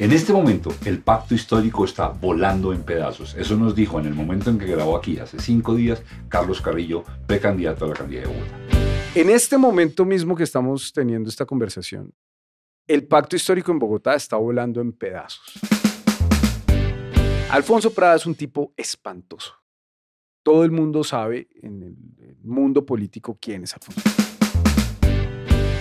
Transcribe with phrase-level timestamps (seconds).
[0.00, 3.36] En este momento, el pacto histórico está volando en pedazos.
[3.36, 7.04] Eso nos dijo en el momento en que grabó aquí, hace cinco días, Carlos Carrillo,
[7.28, 8.58] precandidato a la alcaldía de Bogotá.
[9.14, 12.12] En este momento mismo que estamos teniendo esta conversación,
[12.88, 15.60] el pacto histórico en Bogotá está volando en pedazos.
[17.50, 19.52] Alfonso Prada es un tipo espantoso.
[20.42, 24.02] Todo el mundo sabe en el mundo político quién es Alfonso.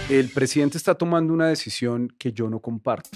[0.07, 3.09] El presidente está tomando una decisión que yo no comparto.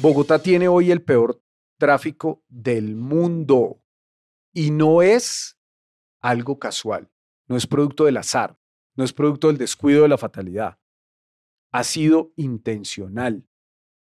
[0.00, 1.42] Bogotá tiene hoy el peor
[1.76, 3.82] tráfico del mundo
[4.50, 5.58] y no es
[6.22, 7.10] algo casual,
[7.46, 8.58] no es producto del azar,
[8.96, 10.78] no es producto del descuido de la fatalidad.
[11.70, 13.46] Ha sido intencional.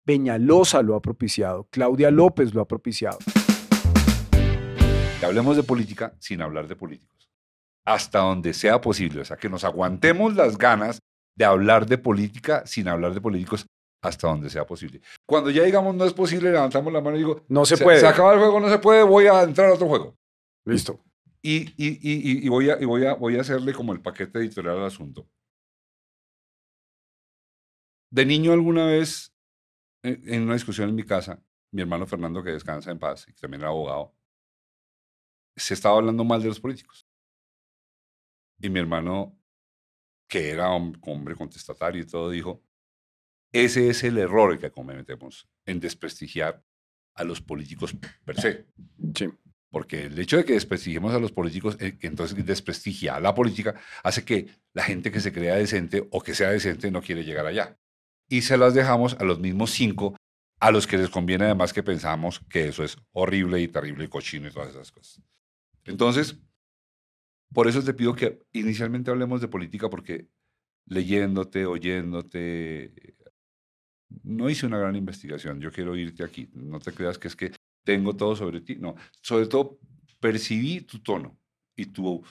[0.03, 3.17] Peñalosa lo ha propiciado, Claudia López lo ha propiciado.
[5.23, 7.29] Hablemos de política sin hablar de políticos.
[7.85, 9.21] Hasta donde sea posible.
[9.21, 10.99] O sea, que nos aguantemos las ganas
[11.37, 13.65] de hablar de política sin hablar de políticos
[14.07, 15.01] hasta donde sea posible.
[15.25, 17.99] Cuando ya digamos no es posible, levantamos la mano y digo, no se, puede.
[17.99, 20.17] Se acaba el juego, no se puede, voy a entrar a otro juego.
[20.65, 21.03] Listo.
[21.41, 24.85] Y, y, y, voy, a, voy, a, voy a hacerle como el paquete editorial al
[24.85, 25.27] asunto.
[28.11, 29.33] De niño alguna vez,
[30.01, 33.41] en una discusión en mi casa, mi hermano Fernando, que descansa en paz, y que
[33.41, 34.15] también era abogado,
[35.55, 37.07] se estaba hablando mal de los políticos.
[38.59, 39.37] Y mi hermano,
[40.27, 42.64] que era hombre contestatario y todo, dijo,
[43.55, 46.61] ese es el error que cometemos en desprestigiar
[47.13, 48.65] a los políticos per se.
[49.15, 49.29] Sí.
[49.71, 53.33] Porque el hecho de que desprestigiemos a los políticos, eh, que entonces desprestigia a la
[53.33, 57.23] política, hace que la gente que se crea decente o que sea decente no quiere
[57.23, 57.77] llegar allá.
[58.27, 60.17] Y se las dejamos a los mismos cinco,
[60.59, 64.09] a los que les conviene además que pensamos que eso es horrible y terrible y
[64.09, 65.21] cochino y todas esas cosas.
[65.85, 66.37] Entonces,
[67.53, 70.27] por eso te pido que inicialmente hablemos de política porque
[70.87, 73.15] leyéndote, oyéndote,
[74.23, 77.51] no hice una gran investigación, yo quiero irte aquí, no te creas que es que
[77.83, 79.79] tengo todo sobre ti, no, sobre todo
[80.19, 81.37] percibí tu tono
[81.75, 82.23] y tu,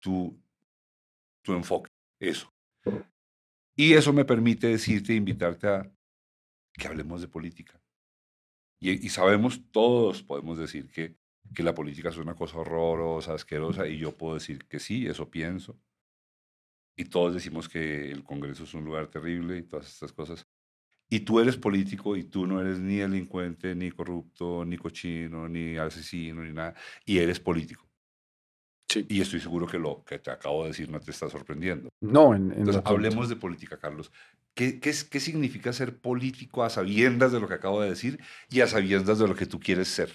[0.00, 0.40] tu,
[1.42, 2.50] tu enfoque, eso.
[3.76, 5.92] Y eso me permite decirte, invitarte a
[6.72, 7.80] que hablemos de política.
[8.80, 11.16] Y, y, sabemos, todos podemos decir que,
[11.54, 15.30] que la política es una cosa horrorosa, asquerosa, y yo puedo decir que sí, eso
[15.30, 15.78] pienso.
[16.96, 20.46] Y todos decimos que el Congreso es un lugar terrible y todas estas cosas.
[21.08, 25.76] Y tú eres político y tú no eres ni delincuente, ni corrupto, ni cochino, ni
[25.76, 26.74] asesino, ni nada.
[27.04, 27.86] Y eres político.
[28.88, 29.06] Sí.
[29.08, 31.88] Y estoy seguro que lo que te acabo de decir no te está sorprendiendo.
[32.00, 34.10] No, en, Entonces, hablemos de política, Carlos.
[34.54, 38.60] ¿Qué, qué, ¿Qué significa ser político a sabiendas de lo que acabo de decir y
[38.60, 40.12] a sabiendas de lo que tú quieres ser?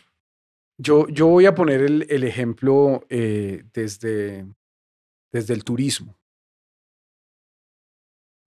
[0.77, 4.45] Yo, yo voy a poner el, el ejemplo eh, desde,
[5.31, 6.17] desde el turismo.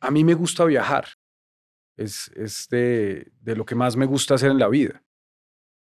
[0.01, 1.07] A mí me gusta viajar
[1.97, 5.03] es, es de, lo que más me gusta hacer en la vida.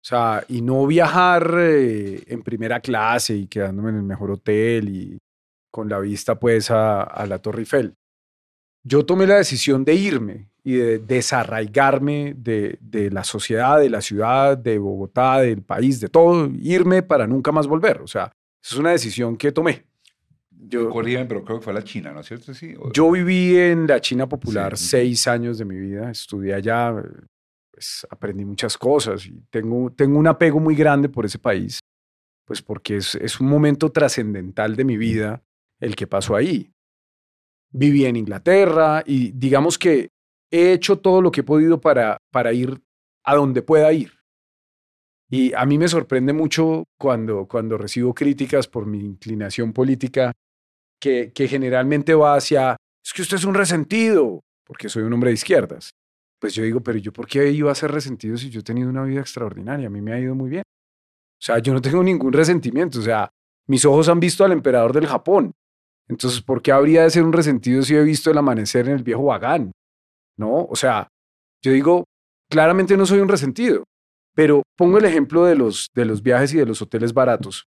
[0.01, 4.89] O sea, y no viajar eh, en primera clase y quedándome en el mejor hotel
[4.89, 5.17] y
[5.71, 7.95] con la vista pues a, a la Torre Eiffel.
[8.83, 14.01] Yo tomé la decisión de irme y de desarraigarme de, de, la sociedad, de la
[14.01, 18.01] ciudad, de Bogotá, del país, de todo, irme para nunca más volver.
[18.01, 18.31] O sea,
[18.63, 19.88] es una decisión que tomé.
[20.69, 22.53] Yo, pero creo que fue la China, ¿no es cierto?
[22.53, 22.75] Sí.
[22.93, 26.93] Yo viví en la China popular seis años de mi vida, estudié allá,
[27.71, 31.79] pues aprendí muchas cosas y tengo, tengo un apego muy grande por ese país,
[32.45, 35.41] pues porque es, es un momento trascendental de mi vida
[35.79, 36.71] el que pasó ahí.
[37.71, 40.09] Viví en Inglaterra y digamos que
[40.51, 42.79] he hecho todo lo que he podido para, para ir
[43.23, 44.19] a donde pueda ir.
[45.31, 50.31] Y a mí me sorprende mucho cuando, cuando recibo críticas por mi inclinación política
[50.99, 55.35] que, generalmente va hacia, es que usted es un resentido, porque soy un hombre de
[55.35, 55.91] izquierdas.
[56.39, 58.89] Pues yo digo, pero yo por qué iba a ser resentido si yo he tenido
[58.89, 59.87] una vida extraordinaria?
[59.87, 60.63] A mí me ha ido muy bien.
[60.65, 62.99] O sea, yo no tengo ningún resentimiento.
[62.99, 63.29] O sea,
[63.67, 65.53] mis ojos han visto al emperador del Japón.
[66.07, 69.03] Entonces, ¿por qué habría de ser un resentido si he visto el amanecer en el
[69.03, 69.71] viejo Bagán?
[70.37, 70.65] ¿No?
[70.65, 71.07] O sea,
[71.61, 72.05] yo digo,
[72.49, 73.83] claramente no soy un resentido,
[74.33, 77.65] pero pongo el ejemplo de los, de los viajes y de los hoteles baratos.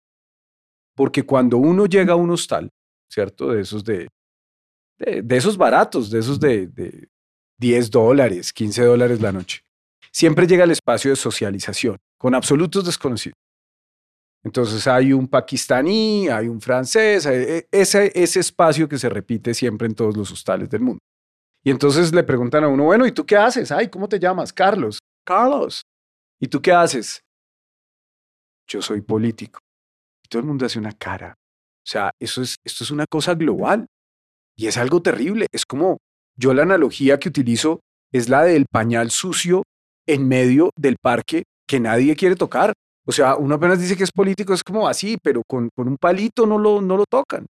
[0.95, 2.69] Porque cuando uno llega a un hostal,
[3.09, 3.51] ¿cierto?
[3.51, 4.07] De esos de,
[4.97, 7.09] de, esos baratos, de esos de, de
[7.59, 9.61] 10 dólares, 15 dólares la noche.
[10.11, 13.35] Siempre llega el espacio de socialización con absolutos desconocidos.
[14.43, 19.87] Entonces hay un pakistaní, hay un francés, e, ese, ese espacio que se repite siempre
[19.87, 20.99] en todos los hostales del mundo.
[21.63, 23.71] Y entonces le preguntan a uno, bueno, ¿y tú qué haces?
[23.71, 24.53] Ay, ¿cómo te llamas?
[24.53, 24.99] Carlos.
[25.25, 25.83] Carlos.
[26.39, 27.21] ¿Y tú qué haces?
[28.67, 29.59] Yo soy político.
[30.23, 31.35] Y todo el mundo hace una cara.
[31.85, 33.87] O sea, eso es, esto es una cosa global
[34.55, 35.47] y es algo terrible.
[35.51, 35.97] Es como
[36.35, 37.79] yo la analogía que utilizo
[38.11, 39.63] es la del pañal sucio
[40.07, 42.73] en medio del parque que nadie quiere tocar.
[43.05, 45.97] O sea, uno apenas dice que es político, es como así, pero con, con un
[45.97, 47.45] palito no lo, no lo tocan.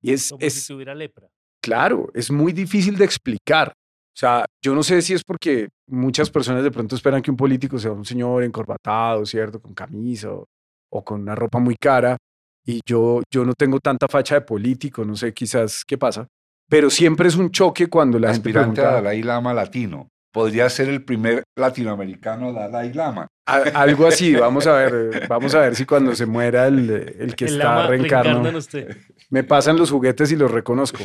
[0.00, 1.28] Y es, como es, si tuviera lepra.
[1.62, 3.72] Claro, es muy difícil de explicar.
[4.14, 7.36] O sea, yo no sé si es porque muchas personas de pronto esperan que un
[7.36, 9.60] político sea un señor encorbatado, ¿cierto?
[9.60, 10.44] Con camisa o,
[10.90, 12.16] o con una ropa muy cara.
[12.64, 16.26] Y yo, yo no tengo tanta facha de político, no sé quizás qué pasa.
[16.68, 20.08] Pero siempre es un choque cuando la gente Aspirante a pregunta, Dalai Lama latino.
[20.32, 23.26] Podría ser el primer latinoamericano Dalai Lama.
[23.46, 27.34] A- algo así, vamos a ver, vamos a ver si cuando se muera el, el
[27.34, 28.96] que El está lama reencarno, reencarna en usted.
[29.28, 31.00] me pasan los juguetes y los reconozco.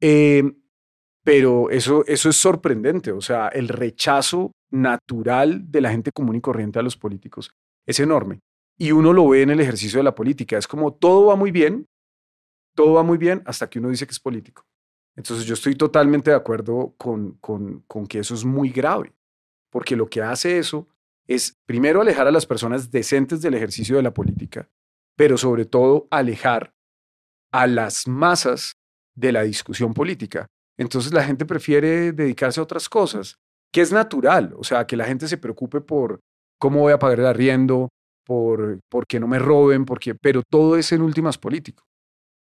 [0.00, 0.42] Eh,
[1.24, 6.40] pero eso, eso es sorprendente, o sea, el rechazo natural de la gente común y
[6.40, 7.52] corriente a los políticos
[7.86, 8.40] es enorme.
[8.78, 11.50] Y uno lo ve en el ejercicio de la política, es como todo va muy
[11.50, 11.86] bien,
[12.74, 14.64] todo va muy bien hasta que uno dice que es político.
[15.14, 19.12] Entonces yo estoy totalmente de acuerdo con, con, con que eso es muy grave,
[19.70, 20.88] porque lo que hace eso
[21.26, 24.68] es primero alejar a las personas decentes del ejercicio de la política,
[25.16, 26.74] pero sobre todo alejar
[27.52, 28.76] a las masas
[29.14, 30.46] de la discusión política.
[30.78, 33.38] Entonces la gente prefiere dedicarse a otras cosas,
[33.72, 36.20] que es natural, o sea, que la gente se preocupe por
[36.58, 37.88] cómo voy a pagar el arriendo,
[38.32, 41.84] por, por que no me roben, porque, pero todo es en últimas político.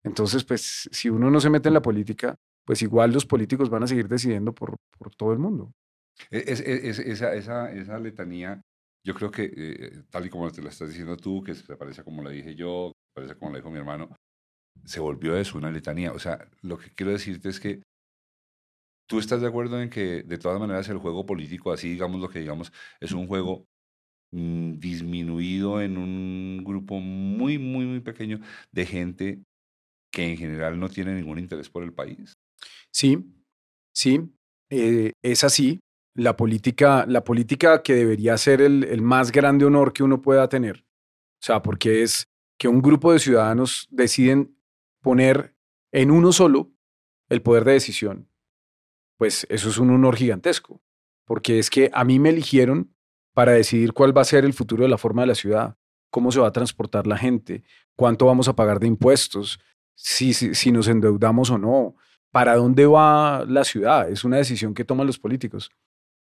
[0.04, 3.82] Entonces, pues, si uno no se mete en la política, pues igual los políticos van
[3.82, 5.72] a seguir decidiendo por, por todo el mundo.
[6.30, 8.60] E- es- es- es- esa, esa, esa letanía,
[9.04, 12.04] yo creo que, eh, tal y como te la estás diciendo tú, que se parece
[12.04, 14.16] como la dije yo, se parece como la dijo mi hermano,
[14.84, 16.12] se volvió eso, una letanía.
[16.12, 17.82] O sea, lo que quiero decirte es que
[19.06, 22.28] tú estás de acuerdo en que, de todas maneras, el juego político, así digamos lo
[22.28, 23.66] que digamos, es un juego
[24.32, 28.40] mm, disminuido en un grupo muy, muy, muy pequeño
[28.72, 29.42] de gente
[30.12, 32.34] que en general no tiene ningún interés por el país.
[32.92, 33.18] Sí,
[33.94, 34.20] sí,
[34.70, 35.80] eh, es así.
[36.16, 40.48] La política, la política que debería ser el, el más grande honor que uno pueda
[40.48, 40.84] tener.
[41.40, 42.24] O sea, porque es
[42.58, 44.56] que un grupo de ciudadanos deciden
[45.00, 45.54] poner
[45.92, 46.72] en uno solo
[47.30, 48.28] el poder de decisión.
[49.16, 50.82] Pues eso es un honor gigantesco.
[51.24, 52.94] Porque es que a mí me eligieron
[53.40, 55.74] para decidir cuál va a ser el futuro de la forma de la ciudad,
[56.10, 57.64] cómo se va a transportar la gente,
[57.96, 59.58] cuánto vamos a pagar de impuestos,
[59.94, 61.96] si, si, nos endeudamos o no,
[62.30, 64.10] para dónde va la ciudad.
[64.10, 65.70] Es una decisión que toman los políticos.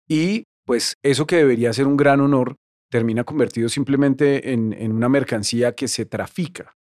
[0.09, 2.57] Y pues eso que debería ser un gran honor
[2.91, 6.79] termina convertido simplemente en, en una mercancía que se trafica.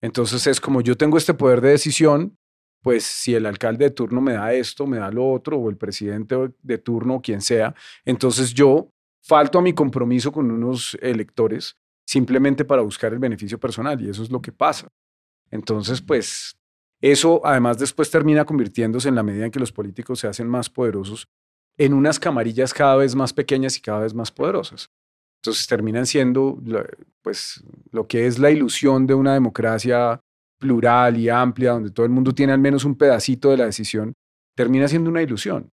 [0.00, 2.38] Entonces es como yo tengo este poder de decisión,
[2.80, 5.76] pues si el alcalde de turno me da esto, me da lo otro, o el
[5.76, 7.74] presidente de turno, quien sea,
[8.06, 8.90] entonces yo
[9.22, 11.76] falto a mi compromiso con unos electores
[12.06, 14.88] simplemente para buscar el beneficio personal, y eso es lo que pasa.
[15.50, 16.56] Entonces, pues
[17.00, 20.68] eso además después termina convirtiéndose en la medida en que los políticos se hacen más
[20.68, 21.28] poderosos
[21.78, 24.90] en unas camarillas cada vez más pequeñas y cada vez más poderosas.
[25.40, 26.58] Entonces terminan siendo
[27.22, 30.20] pues lo que es la ilusión de una democracia
[30.58, 34.12] plural y amplia donde todo el mundo tiene al menos un pedacito de la decisión,
[34.54, 35.70] termina siendo una ilusión.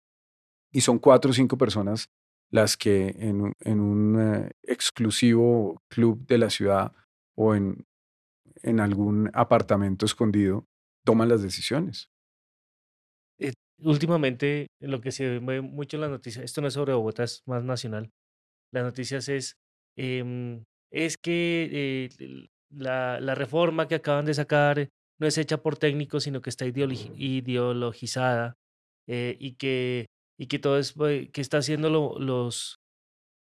[0.72, 2.10] Y son cuatro o cinco personas
[2.54, 6.94] las que en, en un eh, exclusivo club de la ciudad
[7.36, 7.86] o en,
[8.62, 10.66] en algún apartamento escondido
[11.04, 12.10] toman las decisiones.
[13.80, 17.42] Últimamente, lo que se ve mucho en las noticias, esto no es sobre Bogotá, es
[17.46, 18.10] más nacional.
[18.72, 19.56] Las noticias es,
[19.98, 24.88] em, es que eh, la, la reforma que acaban de sacar
[25.20, 28.54] no es hecha por técnicos, sino que está ideologi- ideologizada
[29.08, 30.06] eh, y, que,
[30.38, 32.78] y que todo es eh, que está haciendo lo- los,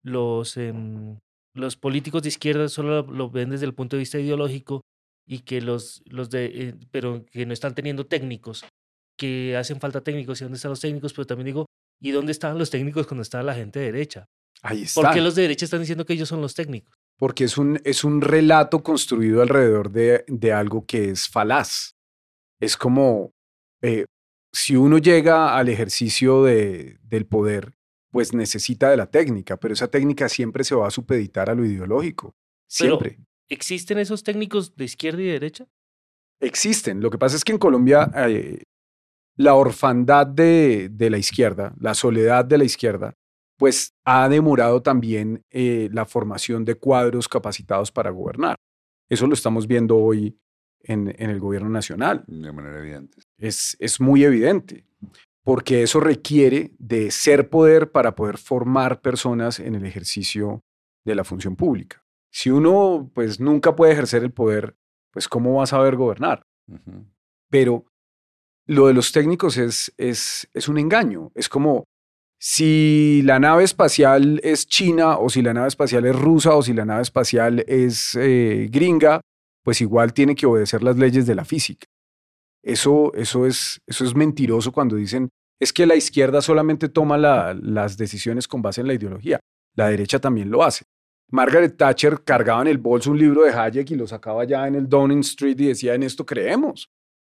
[0.05, 1.19] los, em,
[1.55, 4.83] los políticos de izquierda solo lo, lo ven desde el punto de vista ideológico
[5.27, 8.65] y que los, los de, eh, pero que no están teniendo técnicos
[9.19, 11.67] que hacen falta técnicos y dónde están los técnicos, pero también digo,
[12.03, 14.27] ¿y dónde estaban los técnicos cuando estaba la gente de derecha?
[14.63, 15.01] Ahí está.
[15.03, 16.93] ¿Por qué los de derecha están diciendo que ellos son los técnicos?
[17.17, 21.93] Porque es un, es un relato construido alrededor de, de algo que es falaz.
[22.61, 23.31] Es como
[23.83, 24.05] eh,
[24.55, 27.75] si uno llega al ejercicio de, del poder,
[28.11, 31.65] pues necesita de la técnica, pero esa técnica siempre se va a supeditar a lo
[31.67, 32.35] ideológico.
[32.79, 33.19] Pero- Siempre.
[33.51, 35.67] ¿Existen esos técnicos de izquierda y de derecha?
[36.41, 37.01] Existen.
[37.01, 38.63] Lo que pasa es que en Colombia eh,
[39.37, 43.13] la orfandad de, de la izquierda, la soledad de la izquierda,
[43.59, 48.57] pues ha demorado también eh, la formación de cuadros capacitados para gobernar.
[49.11, 50.39] Eso lo estamos viendo hoy
[50.81, 52.25] en, en el gobierno nacional.
[52.27, 53.19] De manera evidente.
[53.45, 54.85] Es, es muy evidente,
[55.43, 60.63] porque eso requiere de ser poder para poder formar personas en el ejercicio
[61.05, 62.05] de la función pública.
[62.33, 64.77] Si uno pues nunca puede ejercer el poder,
[65.13, 66.43] pues ¿cómo va a saber gobernar?
[67.51, 67.85] Pero
[68.67, 71.31] lo de los técnicos es, es, es un engaño.
[71.35, 71.85] Es como
[72.41, 76.73] si la nave espacial es china o si la nave espacial es rusa o si
[76.73, 79.21] la nave espacial es eh, gringa,
[79.63, 81.87] pues igual tiene que obedecer las leyes de la física.
[82.65, 85.29] Eso, eso, es, eso es mentiroso cuando dicen
[85.61, 89.41] es que la izquierda solamente toma las decisiones con base en la ideología.
[89.77, 90.85] La derecha también lo hace.
[91.31, 94.75] Margaret Thatcher cargaba en el bolso un libro de Hayek y lo sacaba ya en
[94.75, 96.91] el Downing Street y decía, en esto creemos,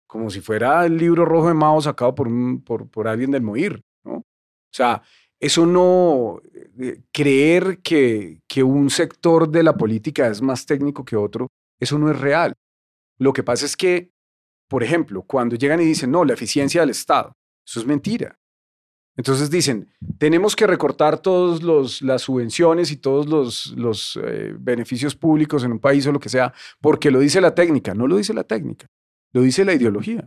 [0.07, 2.29] como si fuera el libro rojo de Mao sacado por,
[2.63, 3.81] por, por alguien del Moir.
[4.03, 4.13] ¿no?
[4.13, 4.23] O
[4.71, 5.01] sea,
[5.39, 6.41] eso no,
[6.79, 11.47] eh, creer que, que un sector de la política es más técnico que otro,
[11.79, 12.53] eso no es real.
[13.17, 14.11] Lo que pasa es que,
[14.72, 17.36] por ejemplo, cuando llegan y dicen, no, la eficiencia del Estado,
[17.68, 18.40] eso es mentira.
[19.18, 25.66] Entonces dicen, tenemos que recortar todas las subvenciones y todos los, los eh, beneficios públicos
[25.66, 27.94] en un país o lo que sea, porque lo dice la técnica.
[27.94, 28.88] No lo dice la técnica,
[29.34, 30.25] lo dice la ideología.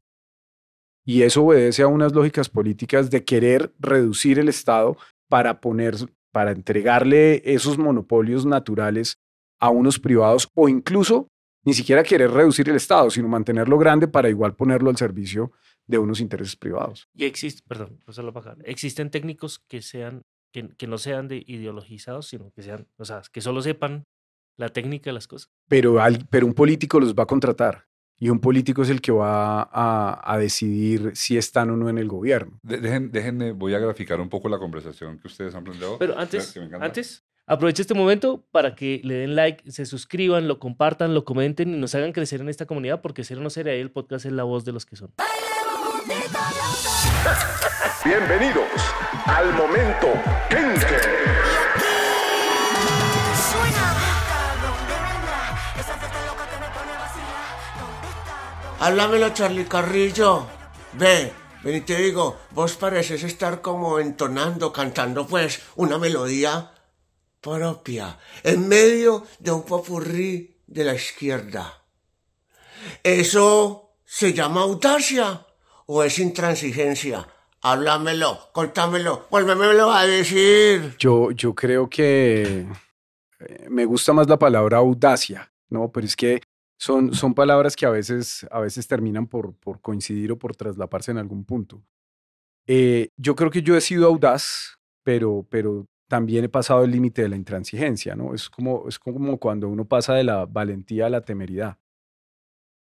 [1.06, 4.98] Y eso obedece a unas lógicas políticas de querer reducir el Estado
[5.30, 5.96] para poner,
[6.32, 9.16] para entregarle esos monopolios naturales
[9.58, 11.28] a unos privados o incluso
[11.64, 15.52] ni siquiera querer reducir el Estado, sino mantenerlo grande para igual ponerlo al servicio
[15.86, 17.08] de unos intereses privados.
[17.14, 18.58] Y existe, perdón, no bajar.
[18.64, 23.22] Existen técnicos que sean que, que, no sean de ideologizados, sino que sean, o sea,
[23.32, 24.06] que solo sepan
[24.56, 25.50] la técnica de las cosas.
[25.68, 27.86] Pero, al, pero un político los va a contratar
[28.24, 31.98] y un político es el que va a, a decidir si están o no en
[31.98, 32.58] el gobierno.
[32.62, 35.98] dejen, déjenme, voy a graficar un poco la conversación que ustedes han planteado.
[35.98, 41.12] Pero antes, antes aproveche este momento para que le den like, se suscriban, lo compartan,
[41.12, 43.78] lo comenten y nos hagan crecer en esta comunidad porque ser o no ser ahí
[43.78, 45.10] el podcast es la voz de los que son.
[48.06, 48.70] Bienvenidos
[49.26, 50.08] al momento
[50.48, 51.63] Kenke.
[58.80, 60.46] Háblamelo, Charlie Carrillo.
[60.94, 66.72] Ve, ven y te digo, vos pareces estar como entonando, cantando pues una melodía
[67.40, 71.82] propia, en medio de un popurrí de la izquierda.
[73.02, 75.46] ¿Eso se llama audacia
[75.86, 77.26] o es intransigencia?
[77.62, 80.96] Háblamelo, contámelo, vuélvemelo a decir.
[80.98, 82.66] Yo, yo creo que
[83.40, 85.90] eh, me gusta más la palabra audacia, ¿no?
[85.90, 86.42] Pero es que
[86.78, 91.10] son, son palabras que a veces, a veces terminan por, por coincidir o por traslaparse
[91.10, 91.82] en algún punto.
[92.66, 97.22] Eh, yo creo que yo he sido audaz, pero, pero también he pasado el límite
[97.22, 98.34] de la intransigencia, ¿no?
[98.34, 101.78] Es como, es como cuando uno pasa de la valentía a la temeridad.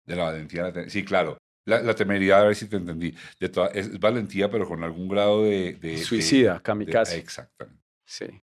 [0.06, 0.92] De la valentía a la temeridad.
[0.92, 1.38] Sí, claro.
[1.66, 3.14] La, temeridad, a ver si te entendí.
[3.38, 5.98] De toda, es, valentía, pero con algún grado de...
[6.02, 7.18] Suicida, kamikaze.
[7.18, 7.84] exactamente.
[8.06, 8.42] Sí.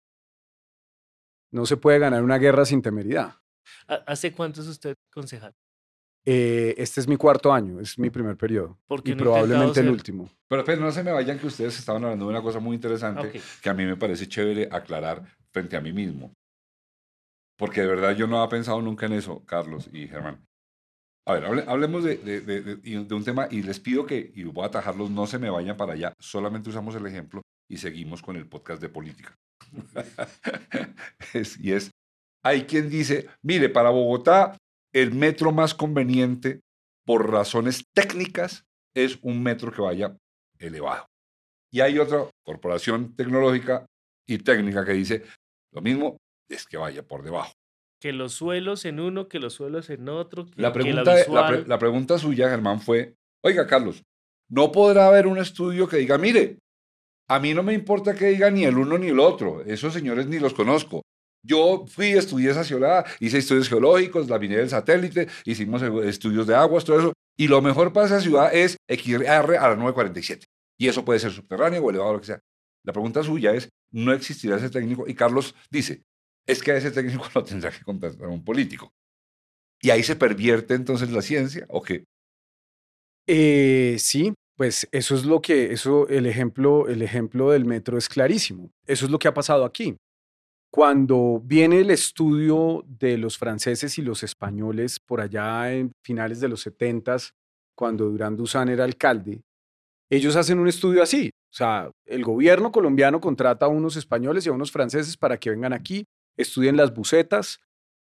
[1.51, 3.40] No se puede ganar una guerra sin temeridad.
[3.87, 5.53] ¿Hace cuánto es usted concejal?
[6.23, 8.77] Eh, este es mi cuarto año, es mi primer periodo.
[9.03, 10.29] y probablemente el último.
[10.47, 13.41] Pero, pero, no se me vayan que ustedes estaban hablando de una cosa muy interesante
[13.61, 16.31] que a mí me parece chévere aclarar frente a mí mismo.
[17.57, 20.45] Porque de verdad yo no había pensado nunca en eso, Carlos y Germán.
[21.27, 24.67] A ver, hablemos de, de, de, un tema y les pido que, y voy a
[24.67, 28.47] atajarlos, no se me vayan para allá, solamente usamos el ejemplo y seguimos con el
[28.47, 29.35] podcast de política.
[31.59, 31.91] y es,
[32.43, 34.57] hay quien dice, mire, para Bogotá
[34.93, 36.62] el metro más conveniente
[37.05, 38.63] por razones técnicas
[38.95, 40.15] es un metro que vaya
[40.60, 41.05] elevado.
[41.71, 43.86] Y hay otra corporación tecnológica
[44.27, 45.24] y técnica que dice
[45.74, 46.17] lo mismo
[46.50, 47.53] es que vaya por debajo.
[48.01, 50.48] Que los suelos en uno, que los suelos en otro.
[50.55, 51.15] la, pregunta,
[51.67, 54.01] la, pregunta suya, Germán, fue, oiga, Carlos,
[54.50, 56.57] ¿no podrá haber un estudio que diga, mire,
[57.29, 60.27] a mí no me importa que diga ni el uno ni el otro, esos señores
[60.27, 61.03] ni los conozco.
[61.43, 66.55] Yo fui, estudié esa ciudad, hice estudios geológicos, la vine del satélite, hicimos estudios de
[66.55, 67.13] aguas, todo eso.
[67.38, 70.45] Y lo mejor para esa ciudad es XR a la 947.
[70.77, 72.39] Y eso puede ser subterráneo o elevado, lo que sea.
[72.83, 75.07] La pregunta suya es, ¿no existirá ese técnico?
[75.07, 76.03] Y Carlos dice,
[76.48, 78.91] es que a ese técnico lo tendrá que contratar un político.
[79.81, 82.03] ¿Y ahí se pervierte entonces la ciencia o qué?
[83.27, 88.10] Eh, sí, pues eso es lo que, eso, el ejemplo, el ejemplo del metro es
[88.10, 88.69] clarísimo.
[88.86, 89.95] Eso es lo que ha pasado aquí.
[90.73, 96.47] Cuando viene el estudio de los franceses y los españoles por allá en finales de
[96.47, 97.17] los 70,
[97.75, 99.41] cuando Durán Dusan era alcalde,
[100.09, 101.29] ellos hacen un estudio así.
[101.51, 105.49] O sea, el gobierno colombiano contrata a unos españoles y a unos franceses para que
[105.49, 106.05] vengan aquí,
[106.37, 107.59] estudien las bucetas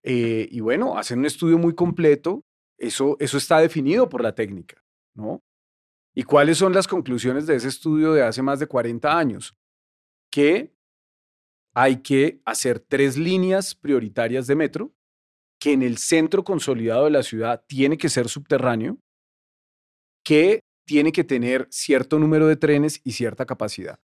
[0.04, 2.44] eh, y bueno, hacen un estudio muy completo.
[2.80, 4.84] Eso, eso está definido por la técnica,
[5.16, 5.42] ¿no?
[6.16, 9.56] ¿Y cuáles son las conclusiones de ese estudio de hace más de 40 años?
[10.32, 10.77] Que
[11.80, 14.96] hay que hacer tres líneas prioritarias de metro,
[15.62, 18.98] que en el centro consolidado de la ciudad tiene que ser subterráneo,
[20.26, 24.00] que tiene que tener cierto número de trenes y cierta capacidad.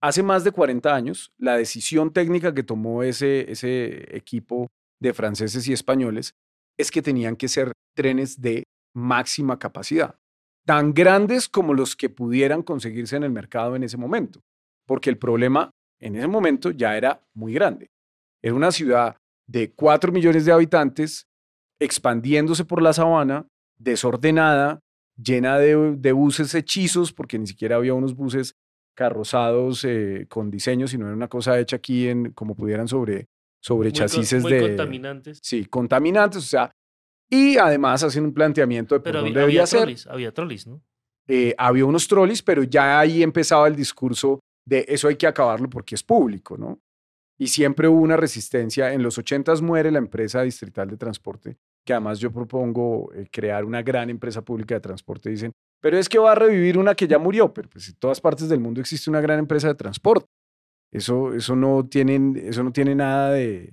[0.00, 4.68] hace más de 40 años, la decisión técnica que tomó ese, ese equipo
[5.02, 6.30] de franceses y españoles
[6.78, 8.62] es que tenían que ser trenes de
[8.94, 10.14] máxima capacidad,
[10.64, 14.42] tan grandes como los que pudieran conseguirse en el mercado en ese momento,
[14.86, 17.90] porque el problema en ese momento ya era muy grande.
[18.42, 21.26] Era una ciudad de 4 millones de habitantes
[21.78, 23.46] expandiéndose por la sabana,
[23.78, 24.80] desordenada,
[25.16, 28.54] llena de, buses hechizos, porque ni siquiera había unos buses
[28.94, 33.28] carrozados eh, con diseño, sino era una cosa hecha aquí en como pudieran sobre,
[33.60, 34.60] sobre chasis de...
[34.60, 35.38] contaminantes.
[35.42, 36.72] Sí, contaminantes, o sea,
[37.28, 39.80] y además hacen un planteamiento de por Pero dónde había, debía había ser.
[39.80, 40.82] trolis, había trolis, ¿no?
[41.28, 45.70] Eh, había unos trolis, pero ya ahí empezaba el discurso de eso hay que acabarlo
[45.70, 46.80] porque es público, ¿no?
[47.38, 48.92] Y siempre hubo una resistencia.
[48.92, 53.64] En los 80 muere la empresa distrital de transporte, que además yo propongo eh, crear
[53.64, 55.30] una gran empresa pública de transporte.
[55.30, 58.20] Dicen, pero es que va a revivir una que ya murió, pero pues en todas
[58.20, 60.26] partes del mundo existe una gran empresa de transporte.
[60.90, 63.72] Eso, eso, no, tienen, eso no tiene nada de,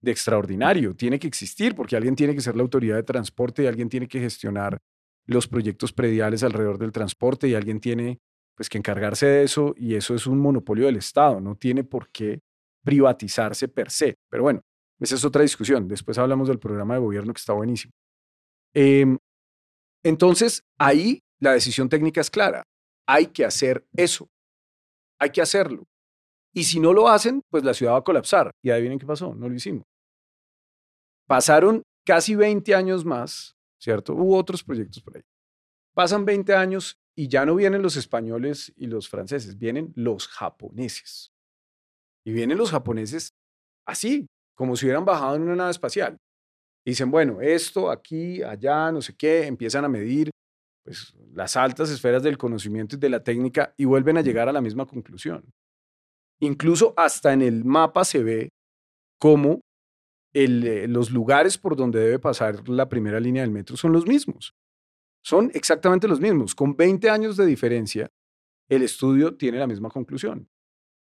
[0.00, 0.94] de extraordinario.
[0.96, 4.08] Tiene que existir porque alguien tiene que ser la autoridad de transporte y alguien tiene
[4.08, 4.78] que gestionar
[5.26, 8.18] los proyectos prediales alrededor del transporte y alguien tiene
[8.56, 12.08] pues que encargarse de eso y eso es un monopolio del Estado, no tiene por
[12.08, 12.40] qué
[12.82, 14.16] privatizarse per se.
[14.30, 14.62] Pero bueno,
[14.98, 15.86] esa es otra discusión.
[15.86, 17.92] Después hablamos del programa de gobierno que está buenísimo.
[18.74, 19.18] Em,
[20.02, 22.62] entonces, ahí la decisión técnica es clara.
[23.06, 24.28] Hay que hacer eso.
[25.20, 25.84] Hay que hacerlo.
[26.54, 28.50] Y si no lo hacen, pues la ciudad va a colapsar.
[28.62, 29.84] Y adivinen qué pasó, no lo hicimos.
[31.26, 34.14] Pasaron casi 20 años más, ¿cierto?
[34.14, 35.22] Hubo otros proyectos por ahí.
[35.94, 41.32] Pasan 20 años y ya no vienen los españoles y los franceses, vienen los japoneses.
[42.24, 43.30] Y vienen los japoneses
[43.86, 46.18] así, como si hubieran bajado en una nave espacial.
[46.84, 50.30] dicen, bueno, esto, aquí, allá, no sé qué, empiezan a medir
[50.84, 54.52] pues, las altas esferas del conocimiento y de la técnica y vuelven a llegar a
[54.52, 55.44] la misma conclusión.
[56.40, 58.50] Incluso hasta en el mapa se ve
[59.18, 59.60] cómo
[60.34, 64.54] eh, los lugares por donde debe pasar la primera línea del metro son los mismos.
[65.26, 66.54] Son exactamente los mismos.
[66.54, 68.08] Con 20 años de diferencia,
[68.68, 70.48] el estudio tiene la misma conclusión.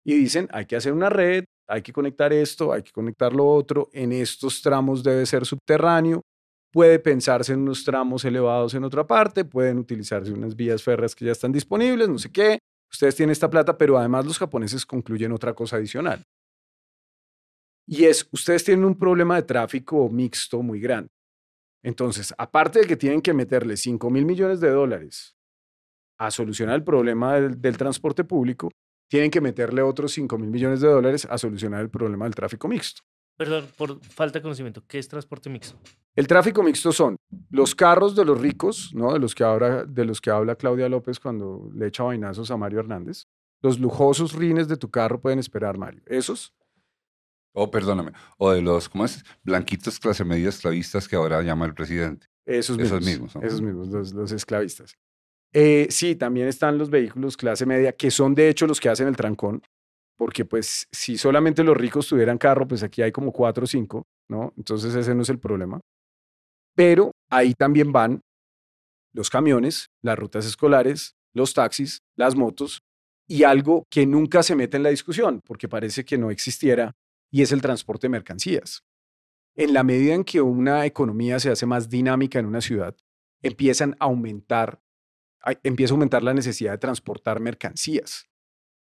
[0.04, 3.44] Y dicen, hay que hacer una red, hay que conectar esto, hay que conectar lo
[3.44, 6.22] otro, en estos tramos debe ser subterráneo,
[6.72, 11.24] puede pensarse en unos tramos elevados en otra parte, pueden utilizarse unas vías férreas que
[11.24, 12.60] ya están disponibles, no sé qué,
[12.92, 16.22] ustedes tienen esta plata, pero además los japoneses concluyen otra cosa adicional.
[17.84, 21.13] Y es, ustedes tienen un problema de tráfico mixto muy grande.
[21.84, 25.36] Entonces, aparte de que tienen que meterle 5 mil millones de dólares
[26.18, 28.70] a solucionar el problema del, del transporte público,
[29.08, 32.66] tienen que meterle otros 5 mil millones de dólares a solucionar el problema del tráfico
[32.66, 33.02] mixto.
[33.36, 35.76] Perdón, por falta de conocimiento, ¿qué es transporte mixto?
[36.14, 37.16] El tráfico mixto son
[37.50, 39.12] los carros de los ricos, ¿no?
[39.12, 42.56] de, los que ahora, de los que habla Claudia López cuando le echa vainazos a
[42.56, 43.24] Mario Hernández.
[43.60, 46.02] Los lujosos rines de tu carro pueden esperar, Mario.
[46.06, 46.54] Esos.
[47.56, 49.24] O, perdóname, o de los, ¿cómo es?
[49.44, 52.26] Blanquitos clase media esclavistas que ahora llama el presidente.
[52.44, 53.06] Esos Esos mismos.
[53.06, 53.42] mismos, ¿no?
[53.42, 54.96] Esos mismos, los, los esclavistas.
[55.52, 59.06] Eh, sí, también están los vehículos clase media, que son de hecho los que hacen
[59.06, 59.62] el trancón,
[60.18, 64.04] porque pues si solamente los ricos tuvieran carro, pues aquí hay como cuatro o cinco,
[64.28, 64.52] ¿no?
[64.56, 65.80] Entonces ese no es el problema.
[66.74, 68.20] Pero ahí también van
[69.12, 72.80] los camiones, las rutas escolares, los taxis, las motos
[73.28, 76.92] y algo que nunca se mete en la discusión, porque parece que no existiera,
[77.34, 78.84] y es el transporte de mercancías.
[79.56, 82.96] En la medida en que una economía se hace más dinámica en una ciudad,
[83.42, 84.80] empiezan a aumentar,
[85.64, 88.30] empieza a aumentar la necesidad de transportar mercancías.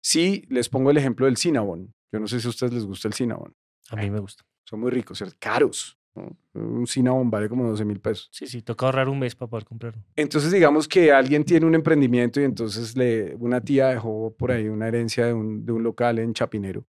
[0.00, 1.92] Sí, les pongo el ejemplo del Cinnabon.
[2.12, 3.52] Yo no sé si a ustedes les gusta el Cinnabon.
[3.90, 4.44] A mí me gusta.
[4.62, 5.34] Son muy ricos, ¿cierto?
[5.40, 5.98] caros.
[6.14, 6.36] ¿no?
[6.54, 8.28] Un Cinnabon vale como 12 mil pesos.
[8.30, 10.04] Sí, sí, toca ahorrar un mes para poder comprarlo.
[10.14, 14.68] Entonces, digamos que alguien tiene un emprendimiento y entonces le, una tía dejó por ahí
[14.68, 16.86] una herencia de un, de un local en Chapinero.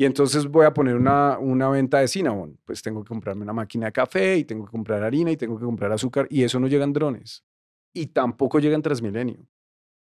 [0.00, 2.58] Y entonces voy a poner una, una venta de Cinnabon.
[2.64, 5.58] Pues tengo que comprarme una máquina de café y tengo que comprar harina y tengo
[5.58, 7.44] que comprar azúcar y eso no llega en drones.
[7.92, 9.46] Y tampoco llega en Transmilenio.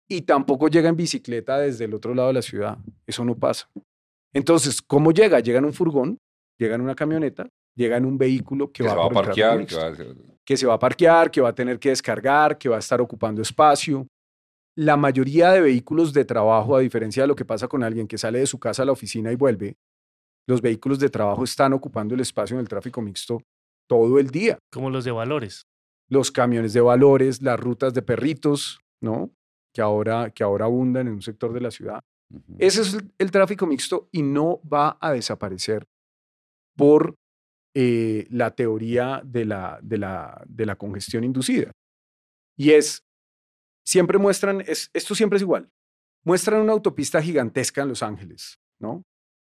[0.10, 2.80] Y tampoco llega en bicicleta desde el otro lado de la ciudad.
[3.06, 3.70] Eso no pasa.
[4.34, 5.42] Entonces, ¿cómo llega?
[5.42, 6.18] Llega en un furgón,
[6.58, 9.76] llega en una camioneta, llega en un vehículo que, Que se va a parquear, que
[9.76, 9.94] va a
[10.44, 13.00] que se va a parquear, que va a tener que descargar, que va a estar
[13.00, 14.08] ocupando espacio.
[14.76, 18.18] La mayoría de vehículos de trabajo, a diferencia de lo que pasa con alguien que
[18.18, 19.78] sale de su casa a la oficina y vuelve,
[20.48, 23.42] los vehículos de trabajo están ocupando el espacio en el tráfico mixto
[23.88, 24.58] todo el día.
[24.72, 25.68] Como los de valores.
[26.10, 29.32] Los camiones de valores, las rutas de perritos, ¿no?
[29.74, 32.02] Que ahora, que ahora abundan en un sector de la ciudad.
[32.58, 35.86] Ese es el, el tráfico mixto y no va a desaparecer
[36.76, 37.16] por
[37.76, 41.72] eh, la teoría de la, de, la, de la congestión inducida.
[42.56, 43.04] Y es,
[43.84, 45.70] siempre muestran, es, esto siempre es igual.
[46.24, 49.04] muestran una autopista gigantesca en Los Ángeles, ¿no?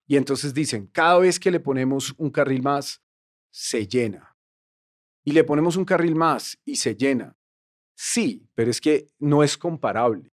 [0.08, 3.02] Y entonces dicen, cada vez que le ponemos un carril más,
[3.52, 4.36] se llena.
[5.24, 7.38] Y le ponemos un carril más y se llena.
[7.96, 10.32] Sí, pero es que no es comparable.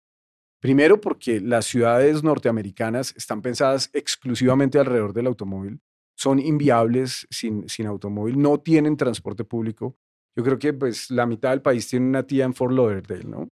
[0.59, 5.79] Primero porque las ciudades norteamericanas están pensadas exclusivamente alrededor del automóvil,
[6.15, 9.97] son inviables sin, sin automóvil, no tienen transporte público.
[10.35, 13.47] Yo creo que pues la mitad del país tiene una tía en Fort Lauderdale, ¿no?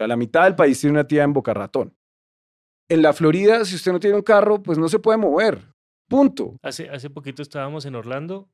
[0.00, 1.94] Sea, la mitad del país tiene una tía en Boca Ratón.
[2.88, 5.74] En la Florida, si usted no tiene un carro, pues no se puede mover.
[6.08, 6.56] Punto.
[6.62, 8.48] Hace, hace poquito estábamos en Orlando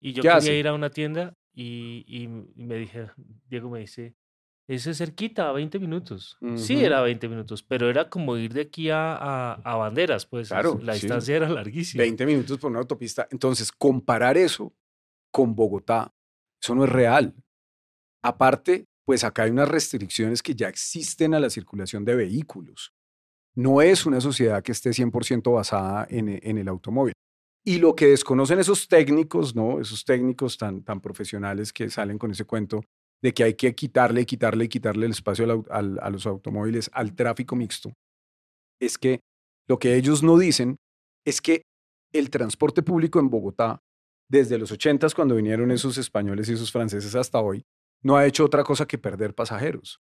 [0.00, 0.54] y yo ¿Qué quería hace?
[0.56, 3.08] ir a una tienda y, y me dije,
[3.48, 4.14] Diego me dice,
[4.68, 6.38] eso es cerquita, a 20 minutos.
[6.54, 6.86] Sí, Ujú.
[6.86, 10.78] era 20 minutos, pero era como ir de aquí a, a, a Banderas, pues Claro,
[10.80, 11.00] la sí.
[11.00, 12.02] distancia era larguísima.
[12.04, 13.26] 20 minutos por una autopista.
[13.32, 14.72] Entonces, comparar eso
[15.32, 16.14] con Bogotá,
[16.62, 17.34] eso no es real.
[18.22, 22.92] Aparte, pues acá hay unas restricciones que ya existen a la circulación de vehículos.
[23.54, 27.14] No es una sociedad que esté 100% basada en, e- en el automóvil.
[27.64, 29.80] Y lo que desconocen esos técnicos, ¿no?
[29.80, 32.82] Esos técnicos tan, tan profesionales que salen con ese cuento
[33.22, 37.56] de que hay que quitarle, quitarle, quitarle el espacio al a los automóviles, al tráfico
[37.56, 37.92] mixto,
[38.80, 39.20] es que
[39.68, 40.76] lo que ellos no dicen
[41.26, 41.62] es que
[42.12, 43.80] el transporte público en Bogotá,
[44.30, 47.62] desde los 80 cuando vinieron esos españoles y esos franceses hasta hoy,
[48.02, 50.00] no ha hecho otra cosa que perder pasajeros.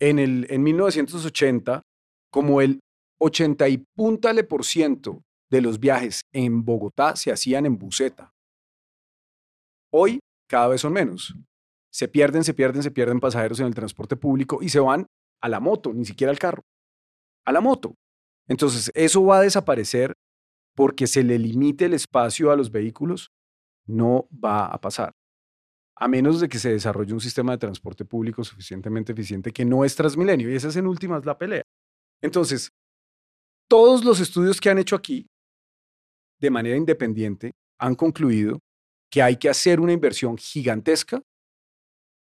[0.00, 1.82] En, el, en 1980,
[2.30, 2.80] como el
[3.20, 8.32] 80 y puntale por ciento de los viajes en Bogotá se hacían en buseta.
[9.92, 11.34] Hoy cada vez son menos.
[11.90, 15.06] Se pierden, se pierden, se pierden pasajeros en el transporte público y se van
[15.40, 16.62] a la moto, ni siquiera al carro,
[17.44, 17.94] a la moto.
[18.46, 20.14] Entonces, eso va a desaparecer
[20.74, 23.30] porque se le limite el espacio a los vehículos,
[23.86, 25.12] no va a pasar.
[26.00, 29.84] A menos de que se desarrolle un sistema de transporte público suficientemente eficiente que no
[29.84, 30.50] es Transmilenio.
[30.50, 31.62] Y esa es en últimas la pelea.
[32.22, 32.72] Entonces,
[33.68, 35.26] todos los estudios que han hecho aquí,
[36.40, 38.60] de manera independiente, han concluido
[39.10, 41.22] que hay que hacer una inversión gigantesca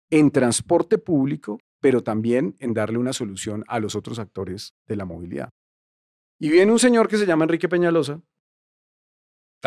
[0.09, 5.05] en transporte público, pero también en darle una solución a los otros actores de la
[5.05, 5.49] movilidad.
[6.39, 8.21] Y viene un señor que se llama Enrique Peñalosa.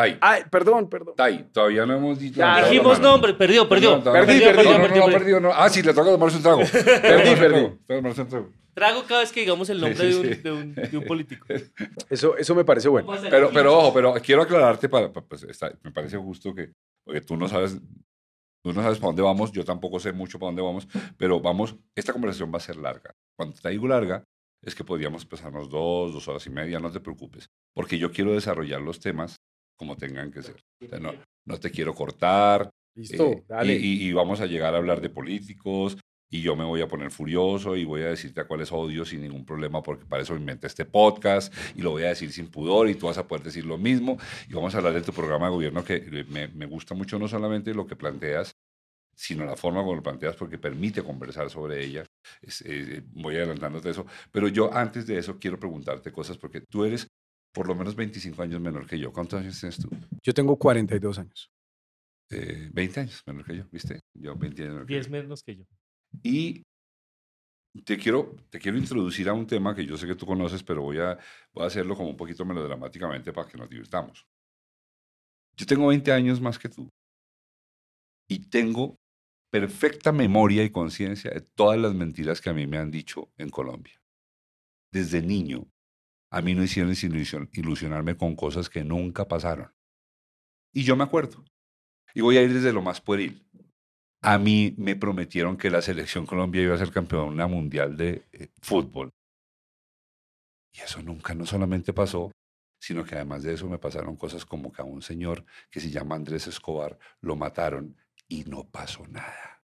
[0.01, 0.17] Tai.
[0.21, 1.15] Ay, perdón, perdón.
[1.15, 1.43] Tai.
[1.51, 2.37] Todavía no hemos dicho.
[2.39, 4.03] Ya, Dijimos nombre, perdió, perdió.
[4.03, 5.17] Perdí, perdí, no, no, perdió, no, perdió.
[5.19, 5.51] perdió, no.
[5.53, 6.61] Ah, sí, le toca tomarse un trago.
[7.01, 7.67] Perdí, perdí.
[7.87, 8.49] Tomarse un trago.
[8.73, 10.41] Trago cada vez que digamos el nombre Sí, sí, de, un, sí.
[10.41, 11.45] de un- de un político.
[12.09, 13.11] Eso, eso me parece bueno.
[13.29, 16.71] Pero, pero ojo, pero quiero aclararte, para, para- pues, está- me parece justo que,
[17.05, 17.77] porque tú no sabes,
[18.63, 20.87] tú no sabes para dónde vamos, yo tampoco sé mucho para dónde vamos,
[21.17, 23.11] pero vamos, esta conversación va a ser larga.
[23.37, 24.23] Cuando te digo larga,
[24.63, 28.31] es que podríamos pasarnos dos, dos horas y media, no te preocupes, porque yo quiero
[28.33, 29.35] desarrollar los temas
[29.81, 30.57] como tengan que ser.
[30.79, 31.11] O sea, no,
[31.43, 33.73] no te quiero cortar, Listo, eh, dale.
[33.73, 35.97] Y, vamos a llegar a hablar de políticos
[36.29, 39.21] y yo me voy a poner furioso y voy a decirte a cuáles odio sin
[39.23, 42.89] ningún problema porque para eso inventé este podcast y lo voy a decir sin pudor
[42.89, 45.47] y tú vas a poder decir lo mismo y vamos a hablar de tu programa
[45.47, 48.51] de gobierno que eh, me, me gusta mucho no solamente lo que planteas,
[49.15, 52.05] sino la forma como lo planteas porque permite conversar sobre ella.
[52.39, 54.05] Es- eh, voy adelantándote eso.
[54.31, 57.07] Pero yo antes de eso quiero preguntarte cosas porque tú eres
[57.51, 59.11] por lo menos 25 años menor que yo.
[59.11, 59.89] ¿Cuántos años tienes tú?
[60.23, 61.51] Yo tengo 42 años.
[62.29, 63.99] Eh, 20 años menor que yo, ¿viste?
[64.13, 64.99] Yo 20 años menor que yo.
[64.99, 65.63] 10 menos que yo.
[66.23, 66.63] Y
[67.85, 70.81] te quiero, te quiero introducir a un tema que yo sé que tú conoces, pero
[70.81, 71.17] voy a,
[71.53, 74.25] voy a hacerlo como un poquito melodramáticamente para que nos divirtamos.
[75.55, 76.89] Yo tengo 20 años más que tú.
[78.29, 78.95] Y tengo
[79.51, 83.49] perfecta memoria y conciencia de todas las mentiras que a mí me han dicho en
[83.49, 84.01] Colombia.
[84.93, 85.67] Desde niño,
[86.31, 86.93] a mí no hicieron
[87.51, 89.71] ilusionarme con cosas que nunca pasaron.
[90.73, 91.43] Y yo me acuerdo.
[92.13, 93.45] Y voy a ir desde lo más pueril.
[94.21, 98.47] A mí me prometieron que la selección Colombia iba a ser campeona mundial de eh,
[98.61, 99.11] fútbol.
[100.73, 102.31] Y eso nunca, no solamente pasó,
[102.79, 105.91] sino que además de eso me pasaron cosas como que a un señor que se
[105.91, 107.97] llama Andrés Escobar lo mataron
[108.29, 109.60] y no pasó nada.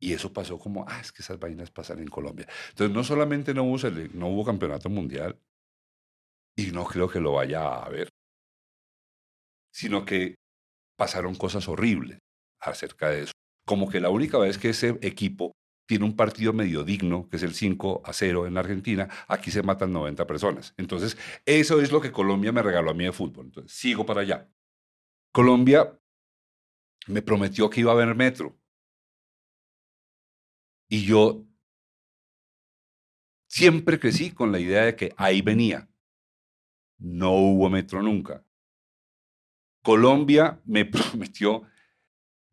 [0.00, 2.48] Y eso pasó como, ah, es que esas vainas pasan en Colombia.
[2.70, 3.76] Entonces no solamente no hubo,
[4.14, 5.38] no hubo campeonato mundial,
[6.56, 8.08] y no creo que lo vaya a haber,
[9.72, 10.34] sino que
[10.98, 12.18] pasaron cosas horribles
[12.60, 13.32] acerca de eso.
[13.66, 15.52] Como que la única vez que ese equipo
[15.88, 19.62] tiene un partido medio digno, que es el 5 a 0 en Argentina, aquí se
[19.62, 20.74] matan 90 personas.
[20.76, 23.46] Entonces, eso es lo que Colombia me regaló a mí de fútbol.
[23.46, 24.48] Entonces, sigo para allá.
[25.32, 25.98] Colombia
[27.06, 28.59] me prometió que iba a haber metro.
[30.90, 31.46] Y yo
[33.46, 35.88] siempre crecí con la idea de que ahí venía.
[36.98, 38.44] No hubo metro nunca.
[39.82, 41.62] Colombia me prometió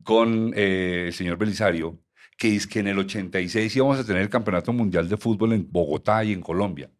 [0.03, 2.01] con eh, el señor Belisario
[2.37, 5.69] que es que en el 86 íbamos a tener el Campeonato Mundial de Fútbol en
[5.69, 6.91] Bogotá y en Colombia.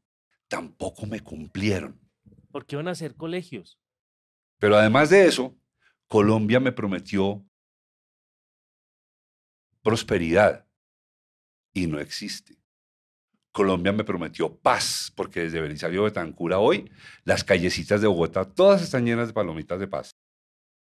[0.48, 2.00] Tampoco me cumplieron.
[2.52, 3.80] ¿Por qué van a hacer colegios?
[4.58, 5.56] Pero además de eso,
[6.08, 7.46] Colombia me prometió
[9.84, 10.67] prosperidad
[11.78, 12.58] y no existe.
[13.52, 16.92] Colombia me prometió paz, porque desde Belisario Betancura hoy,
[17.24, 20.16] las callecitas de Bogotá todas están llenas de palomitas de paz.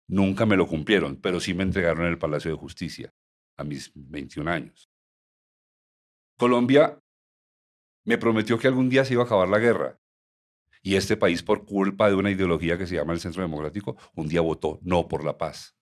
[0.07, 3.13] Nunca me lo cumplieron, pero sí me entregaron en el Palacio de Justicia
[3.57, 4.89] a mis 21 años.
[6.37, 7.01] Colombia
[8.05, 9.99] me prometió que algún día se iba a acabar la guerra.
[10.81, 14.29] Y este país, por culpa de una ideología que se llama el Centro Democrático, un
[14.29, 15.76] día votó no por la paz.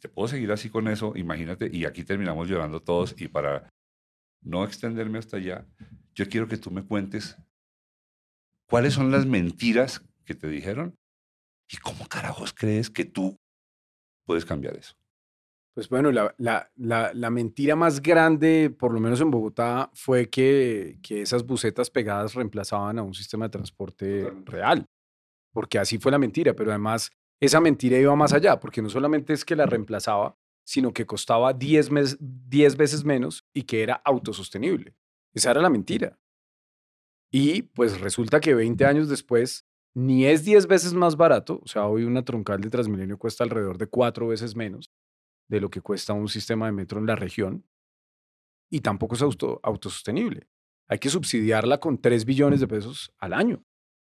[0.00, 3.14] Te puedo seguir así con eso, imagínate, y aquí terminamos llorando todos.
[3.20, 3.68] Y para
[4.40, 5.66] no extenderme hasta allá,
[6.14, 7.36] yo quiero que tú me cuentes
[8.66, 10.96] cuáles son las mentiras que te dijeron
[11.70, 13.36] y cómo carajos crees que tú
[14.24, 14.94] puedes cambiar eso.
[15.74, 20.28] Pues bueno, la, la, la, la, mentira más grande, por lo menos en Bogotá, fue
[20.28, 24.84] que, que esas bucetas pegadas reemplazaban a un sistema de transporte real,
[25.52, 29.32] porque así fue la mentira, pero además esa mentira iba más allá, porque no solamente
[29.32, 31.90] es que la reemplazaba, sino que costaba 10
[32.76, 34.94] veces menos y que era autosostenible.
[35.32, 36.20] Esa era la mentira.
[37.32, 41.86] Y pues resulta que 20 años después ni es 10 veces más barato, o sea,
[41.86, 44.92] hoy una troncal de Transmilenio cuesta alrededor de 4 veces menos,
[45.48, 47.66] de lo que cuesta un sistema de metro en la región
[48.70, 50.48] y tampoco es auto, autosostenible.
[50.88, 53.64] Hay que subsidiarla con 3 billones de pesos al año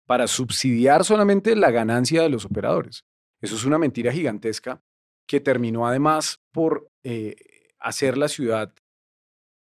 [0.06, 3.06] para subsidiar solamente la ganancia de los operadores.
[3.42, 4.82] Eso es una mentira gigantesca
[5.28, 7.36] que terminó además por eh,
[7.80, 8.74] hacer la ciudad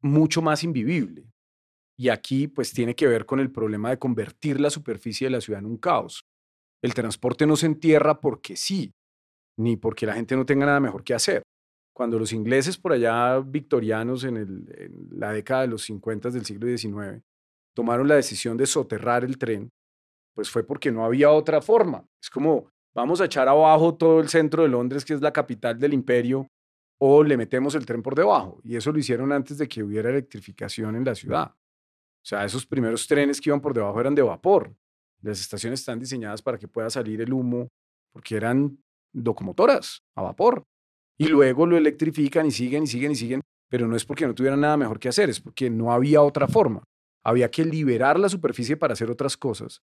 [0.01, 1.31] mucho más invivible.
[1.97, 5.41] Y aquí pues tiene que ver con el problema de convertir la superficie de la
[5.41, 6.25] ciudad en un caos.
[6.84, 8.91] El transporte no se entierra porque sí,
[9.57, 11.43] ni porque la gente no tenga nada mejor que hacer
[11.93, 14.65] cuando los ingleses por allá victorianos en,
[15.12, 17.21] la década de los 50 del siglo XIX
[17.75, 19.69] tomaron la decisión de soterrar el tren,
[20.34, 22.05] pues fue porque no había otra forma.
[22.21, 25.80] Es como, vamos a echar abajo todo el centro de Londres, que es la capital
[25.80, 26.47] del imperio,
[26.99, 28.60] o le metemos el tren por debajo.
[28.63, 31.51] Y eso lo hicieron antes de que hubiera electrificación en la ciudad.
[31.51, 34.75] O sea, esos primeros trenes que iban por debajo eran de vapor.
[35.21, 37.69] Las estaciones están diseñadas para que pueda salir el humo,
[38.12, 38.77] porque eran
[39.13, 40.63] locomotoras a vapor
[41.17, 44.34] y luego lo electrifican y siguen y siguen y siguen, pero no es porque no
[44.34, 46.84] tuvieran nada mejor que hacer, es porque no había otra forma.
[47.23, 49.82] Había que liberar la superficie para hacer otras cosas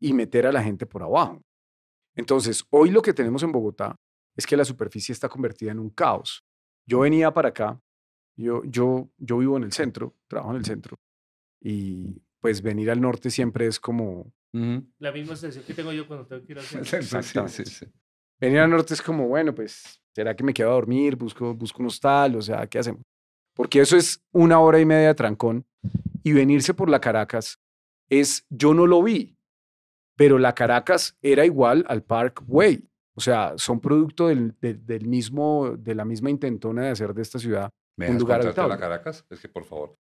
[0.00, 1.40] y meter a la gente por abajo.
[2.14, 3.96] Entonces, hoy lo que tenemos en Bogotá
[4.36, 6.44] es que la superficie está convertida en un caos.
[6.86, 7.80] Yo venía para acá,
[8.36, 10.98] yo, yo, yo vivo en el centro, trabajo en el centro,
[11.60, 14.32] y pues venir al norte siempre es como...
[14.98, 17.22] La misma sensación que tengo yo cuando tengo que ir al centro.
[17.48, 17.86] Sí, sí, sí.
[18.38, 21.16] Venir al norte es como, bueno, pues ¿Será que me quedo a dormir?
[21.16, 23.02] Busco, busco un hostal, o sea, ¿qué hacemos?
[23.54, 25.66] Porque eso es una hora y media de trancón.
[26.22, 27.58] Y venirse por la Caracas
[28.08, 29.36] es, yo no lo vi,
[30.16, 32.88] pero la Caracas era igual al Parkway.
[33.14, 37.38] O sea, son producto del, del, mismo, de la misma intentona de hacer de esta
[37.38, 38.74] ciudad ¿Me un lugar habitable.
[38.74, 39.24] la Caracas?
[39.28, 39.96] Es que, por favor,